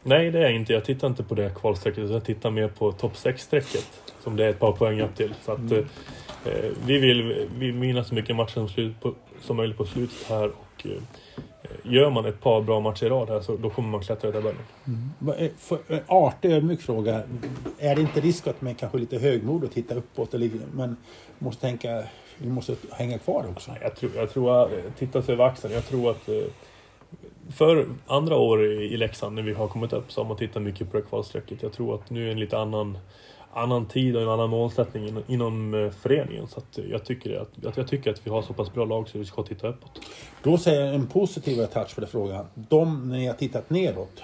Nej, 0.03 0.31
det 0.31 0.39
är 0.39 0.43
jag 0.43 0.55
inte. 0.55 0.73
Jag 0.73 0.85
tittar 0.85 1.09
inte 1.09 1.23
på 1.23 1.35
det 1.35 1.55
kvalstrecket. 1.55 2.11
Jag 2.11 2.25
tittar 2.25 2.51
mer 2.51 2.69
på 2.69 2.93
topp 2.93 3.13
6-strecket. 3.15 3.87
Som 4.23 4.37
det 4.37 4.45
är 4.45 4.49
ett 4.49 4.59
par 4.59 4.73
poäng 4.73 5.01
upp 5.01 5.17
till. 5.17 5.35
Så 5.45 5.53
att, 5.53 5.59
mm. 5.59 5.87
eh, 6.45 6.71
vi 6.87 6.99
vill 6.99 7.49
vi 7.59 7.71
vinna 7.71 8.05
så 8.05 8.15
mycket 8.15 8.37
matcher 8.37 8.55
som, 8.55 8.69
slut 8.69 9.01
på, 9.01 9.15
som 9.41 9.57
möjligt 9.57 9.77
på 9.77 9.85
slutet 9.85 10.29
här. 10.29 10.47
Och, 10.49 10.87
eh, 10.87 11.03
gör 11.83 12.11
man 12.11 12.25
ett 12.25 12.41
par 12.41 12.63
bra 12.63 12.81
matcher 12.81 13.07
i 13.07 13.09
rad 13.09 13.29
här 13.29 13.41
så 13.41 13.57
då 13.57 13.71
kommer 13.71 13.89
man 13.89 14.01
klättra 14.01 14.29
i 14.29 14.33
tabellen. 14.33 14.63
Mm. 14.87 15.51
En 15.89 16.01
artig 16.07 16.53
ödmjuk 16.53 16.81
fråga. 16.81 17.23
Är 17.79 17.95
det 17.95 18.01
inte 18.01 18.21
risk 18.21 18.47
att 18.47 18.63
man 18.63 18.75
kanske 18.75 18.99
är 18.99 19.01
lite 19.01 19.19
högmod 19.19 19.65
och 19.65 19.73
tittar 19.73 19.97
uppåt? 19.97 20.35
Eller, 20.35 20.51
men 20.73 20.97
måste 21.39 21.61
tänka, 21.61 22.05
vi 22.43 22.49
måste 22.49 22.77
hänga 22.93 23.19
kvar 23.19 23.47
också? 23.51 23.71
Jag 23.83 23.97
tror, 23.97 24.13
jag 24.17 24.31
tror 24.31 24.63
att, 24.63 24.71
titta 24.99 25.23
sig 25.23 25.33
över 25.35 25.45
axeln. 25.45 25.75
Jag 25.75 25.87
tror 25.87 26.11
att 26.11 26.29
eh, 26.29 26.35
för 27.51 27.87
andra 28.07 28.37
år 28.37 28.65
i 28.65 28.97
Leksand 28.97 29.35
när 29.35 29.43
vi 29.43 29.53
har 29.53 29.69
kommit 29.69 29.93
upp 29.93 30.13
så 30.13 30.21
har 30.21 30.29
man 30.29 30.37
tittat 30.37 30.63
mycket 30.63 30.91
på 30.91 30.97
det 30.97 31.03
kvalstrecket. 31.03 31.63
Jag 31.63 31.73
tror 31.73 31.95
att 31.95 32.11
nu 32.11 32.29
är 32.29 32.33
en 32.33 32.41
lite 32.41 32.59
annan, 32.59 32.99
annan 33.53 33.87
tid 33.87 34.17
och 34.17 34.23
en 34.23 34.29
annan 34.29 34.51
målsättning 34.51 35.09
inom, 35.09 35.23
inom 35.27 35.75
eh, 35.75 35.91
föreningen. 35.91 36.49
Så 36.49 36.61
jag, 36.91 37.05
tycker 37.05 37.41
att, 37.41 37.77
jag 37.77 37.89
tycker 37.89 38.11
att 38.11 38.27
vi 38.27 38.31
har 38.31 38.43
så 38.43 38.53
pass 38.53 38.73
bra 38.73 38.85
lag 38.85 39.09
så 39.09 39.19
vi 39.19 39.25
ska 39.25 39.43
titta 39.43 39.69
uppåt. 39.69 40.01
Då 40.43 40.59
säger 40.59 40.87
jag 40.87 40.95
en 40.95 41.07
positiv 41.07 41.67
touch 41.67 41.95
på 41.95 42.01
den 42.01 42.11
frågan. 42.11 42.47
De, 42.55 43.09
när 43.09 43.19
ni 43.19 43.27
har 43.27 43.35
tittat 43.35 43.71
neråt, 43.71 44.23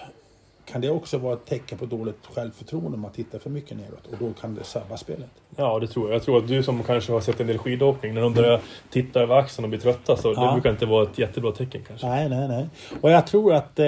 kan 0.66 0.80
det 0.80 0.90
också 0.90 1.18
vara 1.18 1.34
ett 1.34 1.46
tecken 1.46 1.78
på 1.78 1.86
dåligt 1.86 2.26
självförtroende 2.34 2.94
om 2.94 3.00
man 3.00 3.12
tittar 3.12 3.38
för 3.38 3.50
mycket 3.50 3.76
neråt 3.76 4.06
och 4.12 4.16
då 4.18 4.32
kan 4.40 4.54
det 4.54 4.64
sabba 4.64 4.96
spelet? 4.96 5.30
Ja, 5.56 5.78
det 5.78 5.86
tror 5.86 6.08
jag. 6.08 6.14
Jag 6.14 6.22
tror 6.22 6.38
att 6.38 6.48
du 6.48 6.62
som 6.62 6.82
kanske 6.82 7.12
har 7.12 7.20
sett 7.20 7.40
en 7.40 7.46
del 7.46 7.58
skidåkning, 7.58 8.14
när 8.14 8.20
de 8.20 8.34
börjar 8.34 8.60
titta 8.90 9.20
över 9.20 9.36
axeln 9.36 9.64
och 9.64 9.68
blir 9.68 9.80
trötta 9.80 10.16
så 10.16 10.32
ja. 10.36 10.46
det 10.46 10.52
brukar 10.52 10.70
inte 10.70 10.86
vara 10.86 11.02
ett 11.02 11.18
jättebra 11.18 11.52
tecken 11.52 11.82
kanske. 11.88 12.06
Nej, 12.06 12.28
nej, 12.28 12.48
nej. 12.48 12.68
Och 13.00 13.10
jag 13.10 13.26
tror 13.26 13.54
att... 13.54 13.78
Eh, 13.78 13.86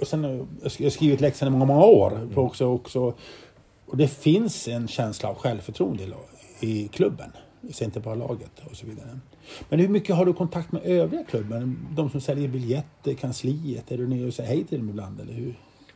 och 0.00 0.06
sen, 0.06 0.48
jag 0.62 0.84
har 0.84 0.90
skrivit 0.90 1.20
läxan 1.20 1.48
i 1.48 1.50
många, 1.50 1.64
många 1.64 1.84
år. 1.84 2.12
Mm. 2.16 2.38
Också, 2.38 2.66
också, 2.66 3.14
och 3.86 3.96
det 3.96 4.08
finns 4.08 4.68
en 4.68 4.88
känsla 4.88 5.28
av 5.28 5.34
självförtroende 5.34 6.04
i 6.60 6.88
klubben. 6.88 7.32
Inte 7.80 8.00
bara 8.00 8.14
laget 8.14 8.62
och 8.70 8.76
så 8.76 8.86
vidare. 8.86 9.18
Men 9.68 9.80
hur 9.80 9.88
mycket 9.88 10.16
har 10.16 10.26
du 10.26 10.32
kontakt 10.32 10.72
med 10.72 10.82
övriga 10.84 11.24
klubben? 11.24 11.86
De 11.90 12.10
som 12.10 12.20
säljer 12.20 12.48
biljetter, 12.48 13.14
kansliet? 13.14 13.92
Är 13.92 13.98
du 13.98 14.06
nere 14.08 14.26
och 14.26 14.34
säger 14.34 14.50
hej 14.50 14.64
till 14.64 14.78
dem 14.78 14.88
ibland? 14.88 15.20
Eller 15.20 15.32
hur? 15.32 15.54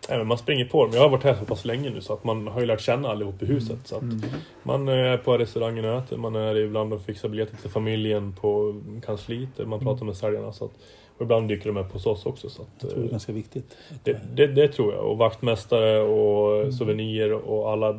Nej, 0.09 0.19
men 0.19 0.27
man 0.27 0.39
springer 0.39 0.65
på 0.65 0.85
dem. 0.85 0.95
Jag 0.95 1.01
har 1.01 1.09
varit 1.09 1.25
här 1.25 1.35
så 1.35 1.45
pass 1.45 1.65
länge 1.65 1.91
nu 1.91 2.01
så 2.01 2.13
att 2.13 2.25
man 2.25 2.47
har 2.47 2.61
ju 2.61 2.67
lärt 2.67 2.81
känna 2.81 3.09
allihop 3.09 3.43
i 3.43 3.47
huset. 3.47 3.71
Mm. 3.71 3.85
Så 3.85 3.97
att 3.97 4.03
mm. 4.03 4.21
Man 4.63 4.89
är 4.89 5.17
på 5.17 5.39
restaurangen 5.39 5.85
och 5.85 5.99
äter, 5.99 6.17
man 6.17 6.37
är 6.37 6.57
ibland 6.57 6.93
och 6.93 7.03
fixar 7.03 7.29
biljetter 7.29 7.57
till 7.57 7.71
familjen 7.71 8.33
på 8.41 8.81
kansliet, 9.07 9.59
man 9.59 9.67
mm. 9.67 9.81
pratar 9.81 10.07
med 10.07 10.17
säljarna. 10.17 10.53
Så 10.53 10.65
att, 10.65 10.73
och 11.17 11.23
ibland 11.23 11.49
dyker 11.49 11.73
de 11.73 11.77
upp 11.77 11.93
hos 11.93 12.07
oss 12.07 12.27
också. 12.27 12.51
Så 12.51 12.63
att, 12.63 12.69
jag 12.81 12.91
tror 12.91 13.03
det 13.03 13.09
är 13.09 13.11
ganska 13.11 13.33
viktigt. 13.33 13.77
Det, 14.03 14.21
det, 14.35 14.47
det 14.47 14.69
tror 14.69 14.95
jag. 14.95 15.05
Och 15.05 15.19
vaktmästare 15.19 16.01
och 16.01 16.57
mm. 16.57 16.73
souvenirer 16.73 17.33
och 17.33 17.71
alla 17.71 17.89
eh, 17.91 17.97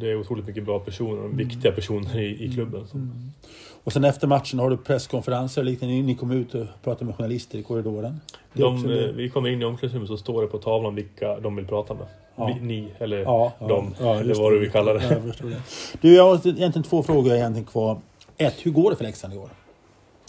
det 0.00 0.10
är 0.10 0.20
otroligt 0.20 0.46
mycket 0.46 0.64
bra 0.64 0.78
personer, 0.78 1.22
och 1.22 1.40
viktiga 1.40 1.72
personer 1.72 2.20
i, 2.20 2.44
i 2.44 2.52
klubben. 2.54 2.86
Mm. 2.94 3.32
Och 3.84 3.92
sen 3.92 4.04
efter 4.04 4.26
matchen 4.26 4.58
har 4.58 4.70
du 4.70 4.76
presskonferenser 4.76 5.60
och 5.60 5.64
liknande. 5.64 5.94
Ni 5.94 6.14
kommer 6.14 6.34
ut 6.34 6.54
och 6.54 6.66
pratar 6.84 7.06
med 7.06 7.16
journalister 7.16 7.58
i 7.58 7.62
korridoren. 7.62 8.20
De, 8.52 8.82
vi 9.16 9.30
kommer 9.30 9.48
in 9.48 9.62
i 9.62 9.64
omklädningsrummet 9.64 10.08
så 10.08 10.16
står 10.16 10.42
det 10.42 10.48
på 10.48 10.58
tavlan 10.58 10.94
vilka 10.94 11.40
de 11.40 11.56
vill 11.56 11.66
prata 11.66 11.94
med. 11.94 12.06
Ja. 12.36 12.46
Vi, 12.46 12.66
ni 12.66 12.88
eller 12.98 13.18
ja, 13.18 13.52
de, 13.58 13.94
ja, 14.00 14.20
eller 14.20 14.34
vad 14.34 14.52
du 14.52 14.58
vill 14.58 14.70
kalla 14.70 14.92
det. 14.92 15.04
Jag. 15.40 15.52
Du, 16.00 16.14
jag 16.14 16.24
har 16.24 16.34
egentligen 16.34 16.82
två 16.82 17.02
frågor 17.02 17.34
egentligen 17.34 17.66
kvar. 17.66 17.98
Ett, 18.36 18.66
hur 18.66 18.70
går 18.70 18.90
det 18.90 18.96
för 18.96 19.04
Leksand 19.04 19.34
i 19.34 19.36
år? 19.36 19.50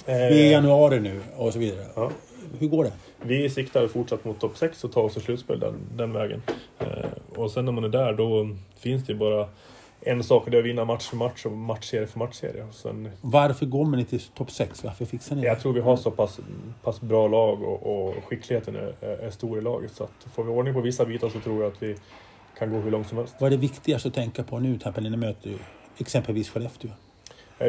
Eh, 0.06 0.16
vi 0.16 0.22
är 0.22 0.32
i 0.32 0.52
januari 0.52 1.00
nu 1.00 1.22
och 1.38 1.54
så 1.54 1.60
vidare. 1.60 2.10
Hur 2.60 2.68
går 2.68 2.84
det? 2.84 2.92
Vi 3.22 3.50
siktar 3.50 3.88
fortsatt 3.88 4.26
mot 4.26 4.40
topp 4.40 4.58
6 4.58 4.84
och 4.84 4.92
tar 4.92 5.02
oss 5.02 5.14
till 5.14 5.22
slutspel 5.22 5.60
den, 5.60 5.76
den 5.96 6.14
vägen. 6.14 6.42
Eh, 6.80 6.88
och 7.36 7.52
sen 7.52 7.66
när 7.66 7.72
man 7.72 7.84
är 7.84 7.90
där 7.90 8.14
då 8.14 8.50
finns 8.80 9.06
det 9.06 9.14
ju 9.14 9.20
bara 9.20 9.48
en 10.02 10.24
sak 10.24 10.48
är 10.48 10.58
att 10.58 10.66
vinna 10.66 10.86
match 10.86 11.10
för 11.10 11.18
match 11.18 11.46
och 11.46 11.52
matchserie 11.52 12.08
för 12.08 12.20
matchserie. 12.20 12.68
Sen, 12.72 13.10
Varför 13.22 13.66
går 13.66 13.86
man 13.86 14.00
inte 14.00 14.10
till 14.10 14.28
topp 14.28 14.52
6? 14.52 14.84
Varför 14.84 15.06
fixar 15.06 15.36
ni 15.36 15.42
det? 15.42 15.48
Jag 15.48 15.60
tror 15.60 15.74
vi 15.74 15.80
har 15.80 15.98
så 15.98 16.12
pass, 16.12 16.40
pass 16.84 17.02
bra 17.02 17.28
lag 17.28 17.64
och, 17.64 18.08
och 18.08 18.16
skickligheten 18.24 18.76
är, 18.76 19.06
är, 19.06 19.32
stor 19.32 19.58
i 19.58 19.62
laget. 19.62 19.92
Så 19.92 20.04
att 20.04 20.34
får 20.36 20.44
vi 20.44 20.50
ordning 20.50 20.74
på 20.74 20.82
vissa 20.82 21.06
bitar 21.06 21.30
så 21.30 21.40
tror 21.40 21.64
jag 21.64 21.72
att 21.72 21.84
vi 21.84 21.96
kan 22.58 22.72
gå 22.72 22.78
hur 22.78 22.92
långt 22.92 23.08
som 23.08 23.18
helst. 23.18 23.36
Vad 23.40 23.48
är 23.48 23.52
det 23.52 23.62
viktigaste 23.62 24.08
att 24.08 24.14
tänka 24.14 24.44
på 24.44 24.60
nu 24.60 24.80
när 24.84 25.02
ni 25.02 25.18
möter 25.18 25.54
exempelvis 25.98 26.50
Skellefteå? 26.50 26.92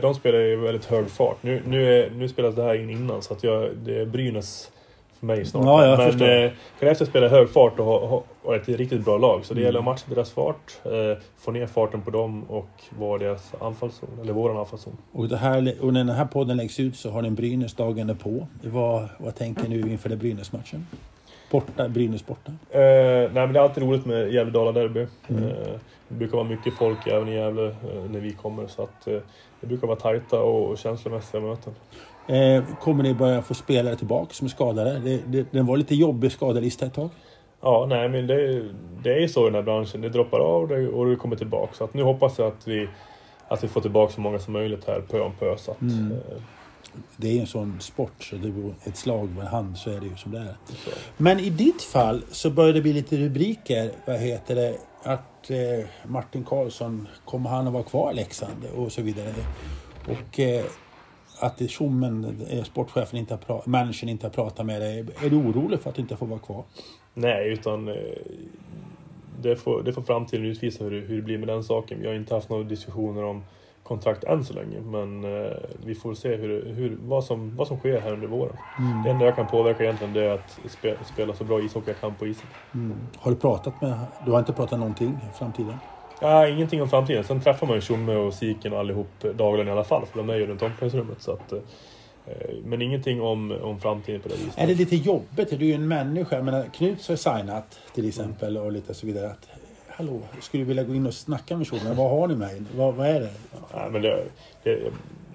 De 0.02 0.14
spelar 0.14 0.40
i 0.40 0.56
väldigt 0.56 0.84
hög 0.84 1.10
fart. 1.10 1.42
Nu, 1.42 1.62
nu, 1.66 1.94
är, 1.94 2.10
nu 2.10 2.28
spelas 2.28 2.54
det 2.54 2.62
här 2.62 2.74
in 2.74 2.90
innan 2.90 3.22
så 3.22 3.34
att 3.34 3.44
jag, 3.44 3.76
det 3.76 4.00
är 4.00 4.06
Brynäs 4.06 4.70
för 5.18 5.26
mig 5.26 5.44
snart. 5.44 5.64
Ja, 5.64 5.86
jag 5.86 6.18
Men 6.18 6.44
eh, 6.44 6.50
Skellefteå 6.80 7.06
spelar 7.06 7.28
hög 7.28 7.50
fart 7.50 7.78
och 7.78 7.84
har, 7.84 8.22
har 8.44 8.56
ett 8.56 8.68
riktigt 8.68 9.04
bra 9.04 9.18
lag. 9.18 9.44
Så 9.44 9.54
det 9.54 9.60
mm. 9.60 9.66
gäller 9.66 9.78
att 9.78 9.84
matcha 9.84 10.04
deras 10.14 10.30
fart, 10.30 10.78
eh, 10.84 11.22
få 11.38 11.50
ner 11.50 11.66
farten 11.66 12.02
på 12.02 12.10
dem 12.10 12.44
och 12.48 12.68
vara 12.98 13.18
deras 13.18 13.52
anfallszon, 13.60 14.08
eller 14.22 14.32
våran 14.32 14.56
anfallszon. 14.56 14.96
Och, 15.12 15.28
det 15.28 15.36
här, 15.36 15.74
och 15.80 15.92
när 15.92 16.04
den 16.04 16.16
här 16.16 16.24
podden 16.24 16.56
läggs 16.56 16.80
ut 16.80 16.96
så 16.96 17.10
har 17.10 17.22
ni 17.22 17.30
Brynäs 17.30 17.74
dagen 17.74 18.16
på. 18.16 18.46
Vad, 18.62 19.08
vad 19.18 19.34
tänker 19.34 19.68
du 19.68 19.80
inför 19.80 20.08
den 20.08 20.18
Brynäs-matchen? 20.18 20.86
Borta, 21.50 21.88
Brynäs 21.88 22.26
borta? 22.26 22.52
Eh, 22.70 22.80
nej 22.80 23.30
men 23.32 23.52
det 23.52 23.58
är 23.58 23.62
alltid 23.62 23.82
roligt 23.82 24.06
med 24.06 24.32
Gävle-Dala-derby. 24.32 25.06
Mm. 25.28 25.44
Eh, 25.44 25.50
det 26.08 26.14
brukar 26.14 26.36
vara 26.36 26.48
mycket 26.48 26.74
folk 26.74 27.06
även 27.06 27.28
i 27.28 27.34
Gävle 27.34 27.66
eh, 27.66 28.10
när 28.10 28.20
vi 28.20 28.32
kommer 28.32 28.66
så 28.66 28.82
att 28.82 29.06
eh, 29.06 29.18
det 29.60 29.66
brukar 29.66 29.86
vara 29.86 29.98
tajta 29.98 30.40
och 30.40 30.78
känslomässiga 30.78 31.40
möten. 31.40 31.74
Eh, 32.28 32.64
kommer 32.80 33.02
ni 33.02 33.14
börja 33.14 33.42
få 33.42 33.54
spelare 33.54 33.96
tillbaka 33.96 34.34
som 34.34 34.44
är 34.44 34.48
skadade? 34.48 34.98
Det, 34.98 35.20
det, 35.26 35.52
den 35.52 35.66
var 35.66 35.76
lite 35.76 35.94
jobbig 35.94 36.32
skadelista 36.32 36.86
ett 36.86 36.94
tag. 36.94 37.10
Ja, 37.60 37.86
nej 37.88 38.08
men 38.08 38.26
det, 38.26 38.64
det 39.02 39.14
är 39.14 39.20
ju 39.20 39.28
så 39.28 39.42
i 39.42 39.44
den 39.44 39.54
här 39.54 39.62
branschen. 39.62 40.00
Det 40.00 40.08
droppar 40.08 40.38
av 40.38 40.72
och 40.72 41.06
det 41.06 41.16
kommer 41.16 41.36
tillbaka. 41.36 41.74
Så 41.74 41.84
att 41.84 41.94
nu 41.94 42.02
hoppas 42.02 42.38
jag 42.38 42.48
att 42.48 42.68
vi, 42.68 42.88
att 43.48 43.64
vi 43.64 43.68
får 43.68 43.80
tillbaka 43.80 44.12
så 44.12 44.20
många 44.20 44.38
som 44.38 44.52
möjligt 44.52 44.84
här 44.86 45.00
pö 45.00 45.20
om 45.20 45.32
pö. 45.32 45.56
Så 45.56 45.70
att, 45.70 45.80
mm. 45.80 46.12
eh, 46.12 46.42
det 47.16 47.36
är 47.36 47.40
en 47.40 47.46
sån 47.46 47.80
sport, 47.80 48.24
så 48.24 48.36
det 48.36 48.48
är 48.48 48.74
ett 48.84 48.96
slag 48.96 49.28
med 49.30 49.46
hand 49.46 49.78
så 49.78 49.90
är 49.90 50.00
det 50.00 50.06
ju 50.06 50.16
som 50.16 50.32
det 50.32 50.38
är. 50.38 50.54
Så. 50.66 50.90
Men 51.16 51.40
i 51.40 51.50
ditt 51.50 51.82
fall 51.82 52.22
så 52.30 52.50
börjar 52.50 52.72
det 52.72 52.80
bli 52.80 52.92
lite 52.92 53.16
rubriker, 53.16 53.90
vad 54.04 54.18
heter 54.18 54.54
det, 54.54 54.76
att 55.02 55.50
eh, 55.50 55.86
Martin 56.06 56.44
Karlsson, 56.44 57.08
kommer 57.24 57.50
han 57.50 57.66
att 57.66 57.72
vara 57.72 57.82
kvar 57.82 58.12
i 58.12 58.14
Leksand 58.14 58.64
och 58.76 58.92
så 58.92 59.02
vidare. 59.02 59.34
Och 60.06 60.40
att 61.40 61.70
tjommen, 61.70 62.46
eh, 62.50 62.64
sportchefen, 62.64 63.18
inte 63.18 63.38
har 63.46 63.62
managern 63.64 64.08
inte 64.08 64.26
har 64.26 64.30
pratat 64.30 64.66
med 64.66 64.80
dig. 64.80 64.98
Är 65.24 65.30
du 65.30 65.36
orolig 65.36 65.80
för 65.80 65.90
att 65.90 65.96
du 65.96 66.02
inte 66.02 66.16
får 66.16 66.26
vara 66.26 66.38
kvar? 66.38 66.64
Nej, 67.14 67.52
utan 67.52 67.88
eh, 67.88 67.94
det 69.42 69.56
får, 69.56 69.82
det 69.82 69.92
får 69.92 70.02
framtiden 70.02 70.46
utvisa 70.46 70.84
hur, 70.84 71.06
hur 71.06 71.16
det 71.16 71.22
blir 71.22 71.38
med 71.38 71.48
den 71.48 71.64
saken. 71.64 71.98
Vi 72.00 72.06
har 72.06 72.14
inte 72.14 72.34
haft 72.34 72.48
några 72.48 72.64
diskussioner 72.64 73.24
om 73.24 73.42
kontrakt 73.88 74.24
än 74.24 74.44
så 74.44 74.54
länge. 74.54 74.80
Men 74.80 75.24
eh, 75.24 75.52
vi 75.84 75.94
får 75.94 76.14
se 76.14 76.36
hur, 76.36 76.74
hur, 76.74 76.98
vad, 77.02 77.24
som, 77.24 77.56
vad 77.56 77.68
som 77.68 77.78
sker 77.78 78.00
här 78.00 78.12
under 78.12 78.26
våren. 78.26 78.56
Mm. 78.78 79.02
Det 79.02 79.10
enda 79.10 79.24
jag 79.24 79.36
kan 79.36 79.46
påverka 79.46 79.82
egentligen 79.82 80.14
det 80.14 80.24
är 80.24 80.30
att 80.30 80.58
spe, 80.68 80.96
spela 81.12 81.34
så 81.34 81.44
bra 81.44 81.60
ishockey 81.60 81.90
jag 81.90 82.00
kan 82.00 82.14
på 82.14 82.26
isen. 82.26 82.46
Mm. 82.74 82.96
Har 83.16 83.30
du 83.30 83.36
pratat 83.36 83.80
med... 83.80 83.98
Du 84.24 84.30
har 84.30 84.38
inte 84.38 84.52
pratat 84.52 84.78
någonting 84.78 85.08
om 85.08 85.32
framtiden? 85.38 85.74
Ja, 86.20 86.48
ingenting 86.48 86.82
om 86.82 86.88
framtiden. 86.88 87.24
Sen 87.24 87.40
träffar 87.40 87.66
man 87.66 87.76
ju 87.76 87.82
Tjomme 87.82 88.14
och 88.14 88.34
Siken 88.34 88.72
och 88.72 88.78
allihop 88.78 89.08
dagligen 89.34 89.68
i 89.68 89.70
alla 89.70 89.84
fall. 89.84 90.06
För 90.06 90.18
de 90.18 90.30
är 90.30 90.34
ju 90.34 90.46
runt 90.46 90.62
omklädningsrummet. 90.62 91.22
Så 91.22 91.32
att, 91.32 91.52
eh, 91.52 91.58
men 92.64 92.82
ingenting 92.82 93.22
om, 93.22 93.58
om 93.62 93.80
framtiden 93.80 94.20
på 94.20 94.28
det 94.28 94.34
viset. 94.34 94.58
Är 94.58 94.66
det 94.66 94.74
lite 94.74 94.96
jobbigt? 94.96 95.50
Du 95.50 95.56
är 95.56 95.68
ju 95.68 95.74
en 95.74 95.88
människa. 95.88 96.42
Men 96.42 96.70
Knuts 96.70 97.08
har 97.08 97.16
signat 97.16 97.78
till 97.94 98.08
exempel 98.08 98.58
och 98.58 98.72
lite 98.72 98.94
så 98.94 99.06
vidare. 99.06 99.26
Att, 99.30 99.48
Hallå, 99.88 100.20
skulle 100.40 100.62
du 100.62 100.68
vilja 100.68 100.84
gå 100.84 100.94
in 100.94 101.06
och 101.06 101.14
snacka 101.14 101.56
med 101.56 101.66
Tjomme? 101.66 101.94
Vad 101.94 102.10
har 102.10 102.28
ni 102.28 102.34
med 102.34 102.64
vad, 102.76 102.94
vad 102.94 103.06
är 103.06 103.20
det? 103.20 103.30
Ja, 103.72 103.88
men 103.90 104.02
det, 104.02 104.24
det, 104.62 104.78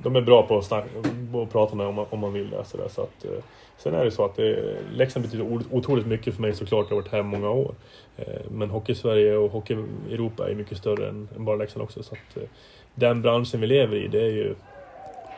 de 0.03 0.15
är 0.15 0.21
bra 0.21 0.43
på 0.47 0.57
att, 0.57 0.65
snacka, 0.65 0.87
på 1.31 1.41
att 1.41 1.51
prata 1.51 1.75
med 1.75 1.87
om 1.87 1.95
man, 1.95 2.05
om 2.09 2.19
man 2.19 2.33
vill 2.33 2.49
det. 2.49 2.65
Så, 2.65 2.77
där, 2.77 2.87
så 2.89 3.01
att, 3.01 3.25
eh, 3.25 3.31
sen 3.77 3.93
är 3.93 4.05
det 4.05 4.11
så 4.11 4.25
att 4.25 4.35
det, 4.35 4.75
Leksand 4.93 5.25
betyder 5.25 5.61
otroligt 5.71 6.05
mycket 6.05 6.35
för 6.35 6.41
mig 6.41 6.55
såklart. 6.55 6.85
Jag 6.89 6.95
har 6.95 7.01
varit 7.01 7.11
här 7.11 7.23
många 7.23 7.49
år. 7.49 7.75
Eh, 8.17 8.25
men 8.51 8.69
Hockey-Sverige 8.69 9.35
och 9.35 9.51
Hockey-Europa 9.51 10.49
är 10.49 10.55
mycket 10.55 10.77
större 10.77 11.09
än, 11.09 11.27
än 11.35 11.45
bara 11.45 11.55
Leksand 11.55 11.83
också. 11.83 12.03
Så 12.03 12.15
att, 12.15 12.37
eh, 12.37 12.49
den 12.95 13.21
branschen 13.21 13.61
vi 13.61 13.67
lever 13.67 13.95
i, 13.95 14.07
det 14.07 14.21
är 14.21 14.31
ju 14.31 14.55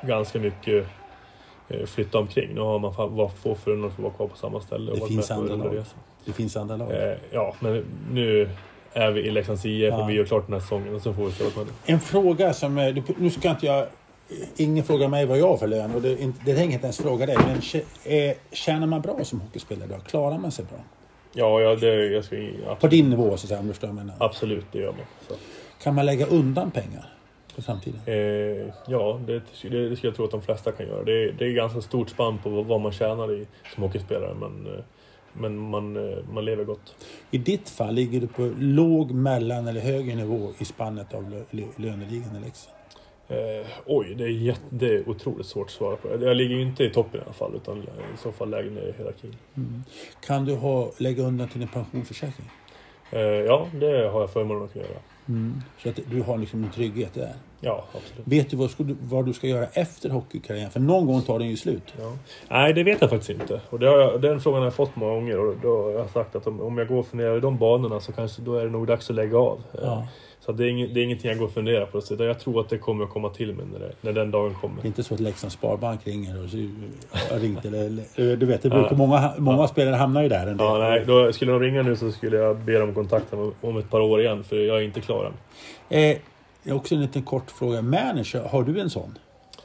ganska 0.02 0.40
mycket 0.40 0.88
flytta 1.86 2.18
omkring. 2.18 2.54
Nu 2.54 2.62
har 2.62 2.80
man 2.80 3.16
varit 3.16 3.38
få 3.38 3.56
förunnat 3.56 3.92
att 3.92 4.00
vara 4.00 4.14
kvar 4.14 4.28
på 4.28 4.38
samma 4.38 4.62
ställe. 4.62 4.92
Det 4.96 5.08
finns 5.08 5.32
andra 5.32 5.56
lag. 5.56 5.84
Det 6.26 6.34
finns 6.34 6.58
andra 6.58 6.78
lag. 6.78 7.16
Ja, 7.32 7.56
men 7.60 7.86
nu 8.12 8.50
är 8.94 9.12
vi 9.12 9.22
i 9.22 9.32
Leksands 9.32 9.66
IF 9.66 9.94
ja. 9.94 10.04
och 10.04 10.10
vi 10.10 10.14
gör 10.14 10.26
klart 10.26 10.46
den 10.46 10.54
här 10.54 10.60
säsongen 10.60 10.96
och 10.96 11.02
så 11.02 11.14
får 11.14 11.26
vi 11.26 11.32
se 11.32 11.44
vad 11.44 11.54
som 11.54 11.60
händer. 11.60 11.76
En 11.86 12.00
fråga 12.00 12.54
som, 12.54 13.04
nu 13.18 13.30
ska 13.30 13.50
inte 13.50 13.66
jag 13.66 13.88
ingen 14.58 14.84
frågar 14.84 15.08
mig 15.08 15.26
vad 15.26 15.40
jag 15.40 15.48
har 15.48 15.58
för 15.58 15.68
lön 15.68 15.96
och 15.96 16.02
det, 16.02 16.16
det 16.16 16.26
tänker 16.46 16.62
jag 16.62 16.72
inte 16.72 16.86
ens 16.86 16.98
fråga 16.98 17.26
dig. 17.26 17.38
Men 17.38 17.62
tjänar 18.52 18.88
man 18.88 19.02
bra 19.02 19.24
som 19.24 19.42
hockeyspelare 19.42 19.90
då? 19.90 19.96
Klarar 20.10 20.38
man 20.38 20.52
sig 20.52 20.66
bra? 20.66 20.80
Ja, 21.38 21.62
ja 21.62 21.76
det, 21.76 22.06
jag 22.06 22.26
ska, 22.26 22.36
absolut. 22.36 22.80
På 22.80 22.88
din 22.88 23.10
nivå 23.10 23.30
så 23.30 23.34
att 23.34 23.40
säga, 23.40 23.60
om 23.60 23.68
du 23.68 23.74
förstår 23.74 23.88
vad 23.88 23.98
jag 23.98 24.06
menar. 24.06 24.26
Absolut, 24.26 24.66
det 24.72 24.80
gör 24.80 24.92
man. 24.92 25.06
Så. 25.28 25.34
Kan 25.84 25.96
man 25.96 26.06
lägga 26.06 26.26
undan 26.26 26.72
pengar? 26.72 27.06
På 27.56 27.62
framtiden? 27.62 28.00
Eh, 28.06 28.74
ja, 28.88 29.20
det, 29.28 29.34
det, 29.34 29.90
det 29.90 29.96
skulle 29.96 30.10
jag 30.10 30.16
tro 30.16 30.26
att 30.26 30.32
de 30.32 30.42
flesta 30.42 30.72
kan 30.72 30.88
göra. 30.88 31.04
Det, 31.04 31.32
det 31.32 31.46
är 31.46 31.52
ganska 31.52 31.82
stort 31.82 32.10
spann 32.10 32.38
på 32.38 32.50
vad 32.50 32.82
man 32.82 32.92
tjänar 32.92 33.34
i, 33.34 33.48
som 33.74 33.84
hockeyspelare. 33.84 34.34
Men, 34.34 34.74
eh, 34.74 34.84
men 35.34 35.58
man, 35.58 36.12
eh, 36.12 36.18
man 36.34 36.46
lever 36.46 36.64
gott. 36.64 36.96
I 37.32 37.38
ditt 37.38 37.70
fall, 37.70 37.94
ligger 37.94 38.22
du 38.22 38.28
på 38.28 38.52
låg, 38.60 39.12
mellan 39.12 39.68
eller 39.68 39.82
högre 39.82 40.16
nivå 40.16 40.52
i 40.60 40.66
spannet 40.66 41.14
av 41.14 41.44
löneligan 41.78 42.36
i 42.36 42.46
Leksand? 42.46 42.75
Eh, 43.28 43.68
oj, 43.86 44.16
det 44.16 44.24
är, 44.24 44.30
jätte, 44.30 44.62
det 44.70 44.96
är 44.96 45.10
otroligt 45.10 45.46
svårt 45.46 45.68
att 45.68 45.72
svara 45.72 45.96
på. 45.96 46.08
Jag 46.26 46.38
ligger 46.38 46.56
ju 46.56 46.62
inte 46.62 46.84
i 46.84 46.90
toppen 46.90 47.22
i 47.22 47.24
alla 47.24 47.34
fall, 47.34 47.56
utan 47.56 47.78
i 47.78 48.18
så 48.24 48.32
fall 48.32 48.50
lägre 48.50 48.70
ner 48.70 48.82
i 48.82 48.94
hierarkin. 48.98 49.36
Mm. 49.58 49.84
Kan 50.26 50.46
du 50.46 50.56
ha, 50.56 50.92
lägga 50.98 51.24
undan 51.24 51.48
till 51.48 51.60
din 51.60 51.70
pensionsförsäkring? 51.70 52.50
Eh, 53.12 53.22
ja, 53.22 53.68
det 53.74 54.08
har 54.08 54.22
jag 54.22 54.30
förmånen 54.30 54.64
att 54.64 54.74
kunna 54.74 54.86
göra. 54.86 55.00
Mm. 55.28 55.62
Så 55.84 55.90
att 55.90 56.00
du 56.10 56.22
har 56.22 56.38
liksom 56.38 56.64
en 56.64 56.72
trygghet 56.72 57.14
där? 57.14 57.34
Ja, 57.60 57.86
absolut. 57.92 58.28
Vet 58.28 58.50
du 58.50 58.58
vad, 58.58 58.72
du 58.78 58.96
vad, 59.02 59.26
du 59.26 59.34
ska 59.34 59.48
göra 59.48 59.68
efter 59.74 60.10
hockeykarriären? 60.10 60.72
För 60.72 60.80
någon 60.80 61.06
gång 61.06 61.22
tar 61.22 61.40
den 61.40 61.48
ju 61.48 61.58
slut. 61.58 61.94
Ja. 62.00 62.14
Nej, 62.50 62.74
det 62.74 62.84
vet 62.84 63.02
jag 63.02 63.10
faktiskt 63.10 63.42
inte. 63.42 63.62
Och 63.70 63.82
jag, 63.82 64.22
den 64.22 64.42
frågan 64.42 64.60
har 64.60 64.66
jag 64.66 64.74
fått 64.74 64.96
många 64.96 65.14
gånger. 65.14 65.40
Och 65.40 65.56
då 65.62 65.84
har 65.84 65.92
jag 65.92 66.10
sagt 66.10 66.36
att 66.36 66.48
om, 66.48 66.62
om 66.62 66.78
jag 66.78 66.88
går 66.88 67.00
och 67.00 67.08
funderar 67.08 67.38
i 67.38 67.40
de 67.40 67.58
banorna 67.58 68.00
så 68.00 68.12
kanske 68.12 68.42
då 68.42 68.56
är 68.56 68.66
det 68.66 68.72
nog 68.72 68.88
dags 68.88 69.10
att 69.10 69.16
lägga 69.16 69.38
av. 69.38 69.64
Ja. 69.82 70.08
Så 70.46 70.52
det 70.52 70.64
är, 70.64 70.70
ing, 70.70 70.94
det 70.94 71.00
är 71.00 71.04
ingenting 71.04 71.30
jag 71.30 71.40
går 71.40 71.46
och 71.46 71.54
funderar 71.54 71.86
på. 71.86 72.02
Så 72.02 72.16
jag 72.20 72.40
tror 72.40 72.62
att 72.62 72.70
det 72.70 72.78
kommer 72.78 73.04
att 73.04 73.10
komma 73.10 73.30
till 73.30 73.54
mig 73.54 73.66
när, 73.74 73.80
det, 73.80 73.92
när 74.02 74.14
den 74.14 74.32
dagen 74.32 74.56
kommer. 74.62 74.76
Det 74.76 74.86
är 74.86 74.88
inte 74.88 75.04
så 75.04 75.14
att 75.14 75.20
Leksands 75.20 75.56
Sparbank 75.56 76.08
ringer 76.08 76.38
och 76.38 76.50
har 77.32 77.40
ringt 77.40 77.66
eller... 77.66 78.36
Du 78.36 78.46
vet, 78.46 78.62
det 78.62 78.70
brukar, 78.70 78.92
ja. 78.92 78.98
många, 78.98 79.34
många 79.38 79.68
spelare 79.68 79.96
hamnar 79.96 80.24
ju 80.24 80.30
där. 80.30 80.48
En 80.48 80.58
del. 80.58 80.68
Ja, 80.68 80.78
nej, 80.78 81.04
då, 81.08 81.34
skulle 81.34 81.52
de 81.52 81.62
ringa 81.62 81.84
nu 81.84 81.96
så 81.96 82.12
skulle 82.12 82.38
jag 82.38 82.58
be 82.58 82.80
dem 82.80 82.94
kontakta 82.94 83.36
mig 83.36 83.52
om 83.62 83.78
ett 83.78 83.90
par 83.90 84.00
år 84.00 84.22
igen. 84.22 84.44
För 84.44 84.56
jag 84.56 84.78
är 84.78 84.82
inte 84.82 85.02
klar 85.02 85.32
än. 85.90 86.18
Eh, 86.64 86.76
också 86.76 86.96
en 86.96 87.02
liten 87.02 87.24
kort 87.24 87.52
fråga. 87.52 87.82
Manager, 87.82 88.44
har 88.44 88.64
du 88.64 88.80
en 88.80 88.90
sån? 88.90 89.18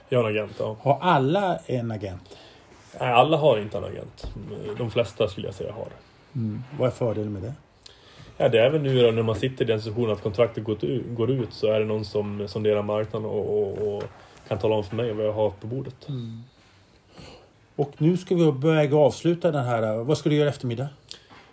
Jag 0.08 0.22
har 0.22 0.30
en 0.30 0.36
agent, 0.36 0.52
ja. 0.58 0.76
Har 0.82 0.98
alla 1.00 1.58
en 1.66 1.90
agent? 1.90 2.38
Nej, 3.00 3.12
alla 3.12 3.36
har 3.36 3.58
inte 3.58 3.78
en 3.78 3.84
agent. 3.84 4.30
De 4.78 4.90
flesta 4.90 5.28
skulle 5.28 5.46
jag 5.46 5.54
säga 5.54 5.72
har. 5.72 5.88
Mm. 6.34 6.62
Vad 6.78 6.86
är 6.86 6.92
fördelen 6.92 7.32
med 7.32 7.42
det? 7.42 7.52
Ja, 8.40 8.48
det 8.48 8.58
är 8.58 8.66
även 8.66 8.82
nu 8.82 9.02
då, 9.02 9.10
när 9.10 9.22
man 9.22 9.34
sitter 9.34 9.64
i 9.64 9.68
den 9.68 9.80
situationen 9.80 10.12
att 10.12 10.22
kontraktet 10.22 10.64
går 11.06 11.30
ut 11.30 11.52
så 11.52 11.66
är 11.66 11.80
det 11.80 11.86
någon 11.86 12.04
som 12.04 12.48
sonderar 12.48 12.82
marknaden 12.82 13.28
och, 13.28 13.62
och, 13.62 13.96
och 13.96 14.04
kan 14.48 14.58
tala 14.58 14.74
om 14.74 14.84
för 14.84 14.96
mig 14.96 15.12
vad 15.12 15.26
jag 15.26 15.32
har 15.32 15.50
på 15.50 15.66
bordet. 15.66 16.08
Mm. 16.08 16.42
Och 17.76 17.92
nu 17.98 18.16
ska 18.16 18.34
vi 18.34 18.52
börja 18.52 18.96
avsluta 18.96 19.50
den 19.50 19.64
här. 19.64 20.04
Vad 20.04 20.18
ska 20.18 20.28
du 20.28 20.36
göra 20.36 20.48
eftermiddag? 20.48 20.88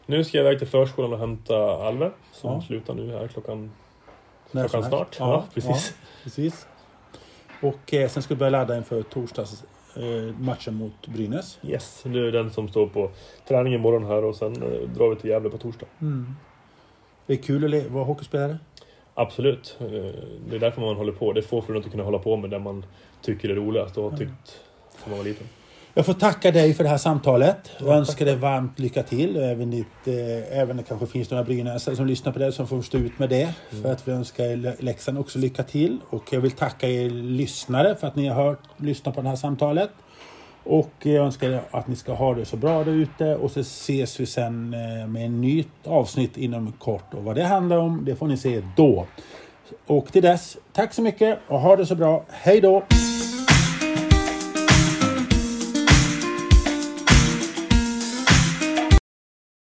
Nu 0.06 0.24
ska 0.24 0.38
jag 0.38 0.46
iväg 0.46 0.60
till 0.60 0.68
förskolan 0.68 1.14
och 1.14 1.20
hämta 1.20 1.88
Alve 1.88 2.12
som 2.32 2.54
ja. 2.54 2.62
slutar 2.62 2.94
nu 2.94 3.12
här 3.12 3.28
klockan, 3.28 3.72
klockan 4.52 4.84
snart. 4.84 5.16
Ja, 5.20 5.32
ja, 5.32 5.44
precis. 5.54 5.94
Ja, 6.00 6.08
precis. 6.24 6.68
Och 7.62 7.94
eh, 7.94 8.10
sen 8.10 8.24
ska 8.24 8.34
du 8.34 8.38
börja 8.38 8.50
ladda 8.50 8.78
inför 8.78 9.02
torsdags 9.02 9.64
eh, 9.96 10.40
matchen 10.40 10.74
mot 10.74 11.08
Brynäs. 11.08 11.60
Yes, 11.64 12.04
det 12.04 12.28
är 12.28 12.32
den 12.32 12.52
som 12.52 12.68
står 12.68 12.88
på 12.88 13.12
träning 13.48 13.74
imorgon 13.74 14.06
här 14.06 14.24
och 14.24 14.36
sen 14.36 14.64
eh, 14.64 14.90
drar 14.90 15.10
vi 15.10 15.16
till 15.16 15.30
Gävle 15.30 15.50
på 15.50 15.58
torsdag. 15.58 15.88
Mm. 16.02 16.36
Det 17.28 17.34
är 17.34 17.38
kul 17.38 17.76
att 17.76 17.92
vara 17.92 18.04
hockeyspelare? 18.04 18.58
Absolut. 19.14 19.78
Eh, 19.80 19.88
det 20.50 20.56
är 20.56 20.60
därför 20.60 20.82
man 20.82 20.96
håller 20.96 21.12
på. 21.12 21.34
Det 21.34 21.40
är 21.40 21.42
få 21.42 21.62
förunnat 21.62 21.86
att 21.86 21.92
kunna 21.92 22.04
hålla 22.04 22.20
på 22.20 22.38
med 22.38 22.50
det 22.50 22.60
man 22.60 22.86
tycker 23.22 23.50
är 23.50 23.56
roligast 23.56 23.98
och 23.98 24.12
har 24.12 24.18
tyckt 24.18 24.60
sedan 24.98 25.10
man 25.10 25.18
var 25.18 25.26
liten. 25.26 25.48
Jag 25.94 26.06
får 26.06 26.14
tacka 26.14 26.52
dig 26.52 26.74
för 26.74 26.84
det 26.84 26.90
här 26.90 26.98
samtalet. 26.98 27.72
Jag 27.80 27.98
önskar 27.98 28.26
dig 28.26 28.36
varmt 28.36 28.80
lycka 28.80 29.04
till. 29.04 29.38
Även, 29.38 29.72
ditt, 29.72 30.08
eh, 30.08 30.60
även 30.60 30.78
det 30.78 30.84
kanske 30.84 31.08
finns 31.08 31.32
några 31.32 31.44
brynäsare 31.44 31.96
som 31.96 32.08
lyssnar 32.08 32.32
på 32.32 32.40
det 32.40 32.52
som 32.52 32.68
får 32.68 32.82
stå 32.82 32.98
ut 32.98 33.20
med 33.20 33.30
det. 33.30 33.54
Mm. 33.72 33.84
För 33.84 33.92
att 33.92 34.08
vi 34.08 34.12
önskar 34.12 34.84
Leksand 34.84 35.18
också 35.18 35.40
lycka 35.40 35.64
till. 35.64 35.98
Och 36.10 36.34
jag 36.34 36.42
vill 36.42 36.52
tacka 36.52 36.90
er 36.90 37.10
lyssnare 37.10 37.96
för 37.96 38.08
att 38.08 38.16
ni 38.16 38.28
har 38.28 38.44
hört, 38.44 38.60
lyssnat 38.78 39.16
på 39.16 39.22
det 39.22 39.30
här 39.30 39.36
samtalet. 39.36 39.90
Och 40.68 40.92
jag 41.00 41.26
önskar 41.26 41.62
att 41.72 41.88
ni 41.88 41.96
ska 41.96 42.14
ha 42.14 42.34
det 42.34 42.46
så 42.46 42.58
bra 42.58 42.84
där 42.84 42.92
ute 42.92 43.36
och 43.36 43.52
så 43.52 43.60
ses 43.60 44.20
vi 44.20 44.26
sen 44.26 44.74
eh, 44.74 45.08
med 45.08 45.26
ett 45.26 45.32
nytt 45.32 45.88
avsnitt 45.88 46.38
inom 46.38 46.72
kort. 46.72 47.14
Och 47.14 47.24
vad 47.24 47.36
det 47.36 47.44
handlar 47.44 47.78
om, 47.78 48.06
det 48.06 48.16
får 48.16 48.28
ni 48.28 48.38
se 48.38 48.62
då. 48.76 49.06
Och 49.88 50.12
till 50.12 50.22
dess, 50.22 50.58
tack 50.74 50.94
så 50.94 51.02
mycket 51.02 51.40
och 51.48 51.60
ha 51.60 51.76
det 51.76 51.86
så 51.86 51.96
bra. 51.96 52.24
Hej 52.30 52.62
då! 52.62 52.84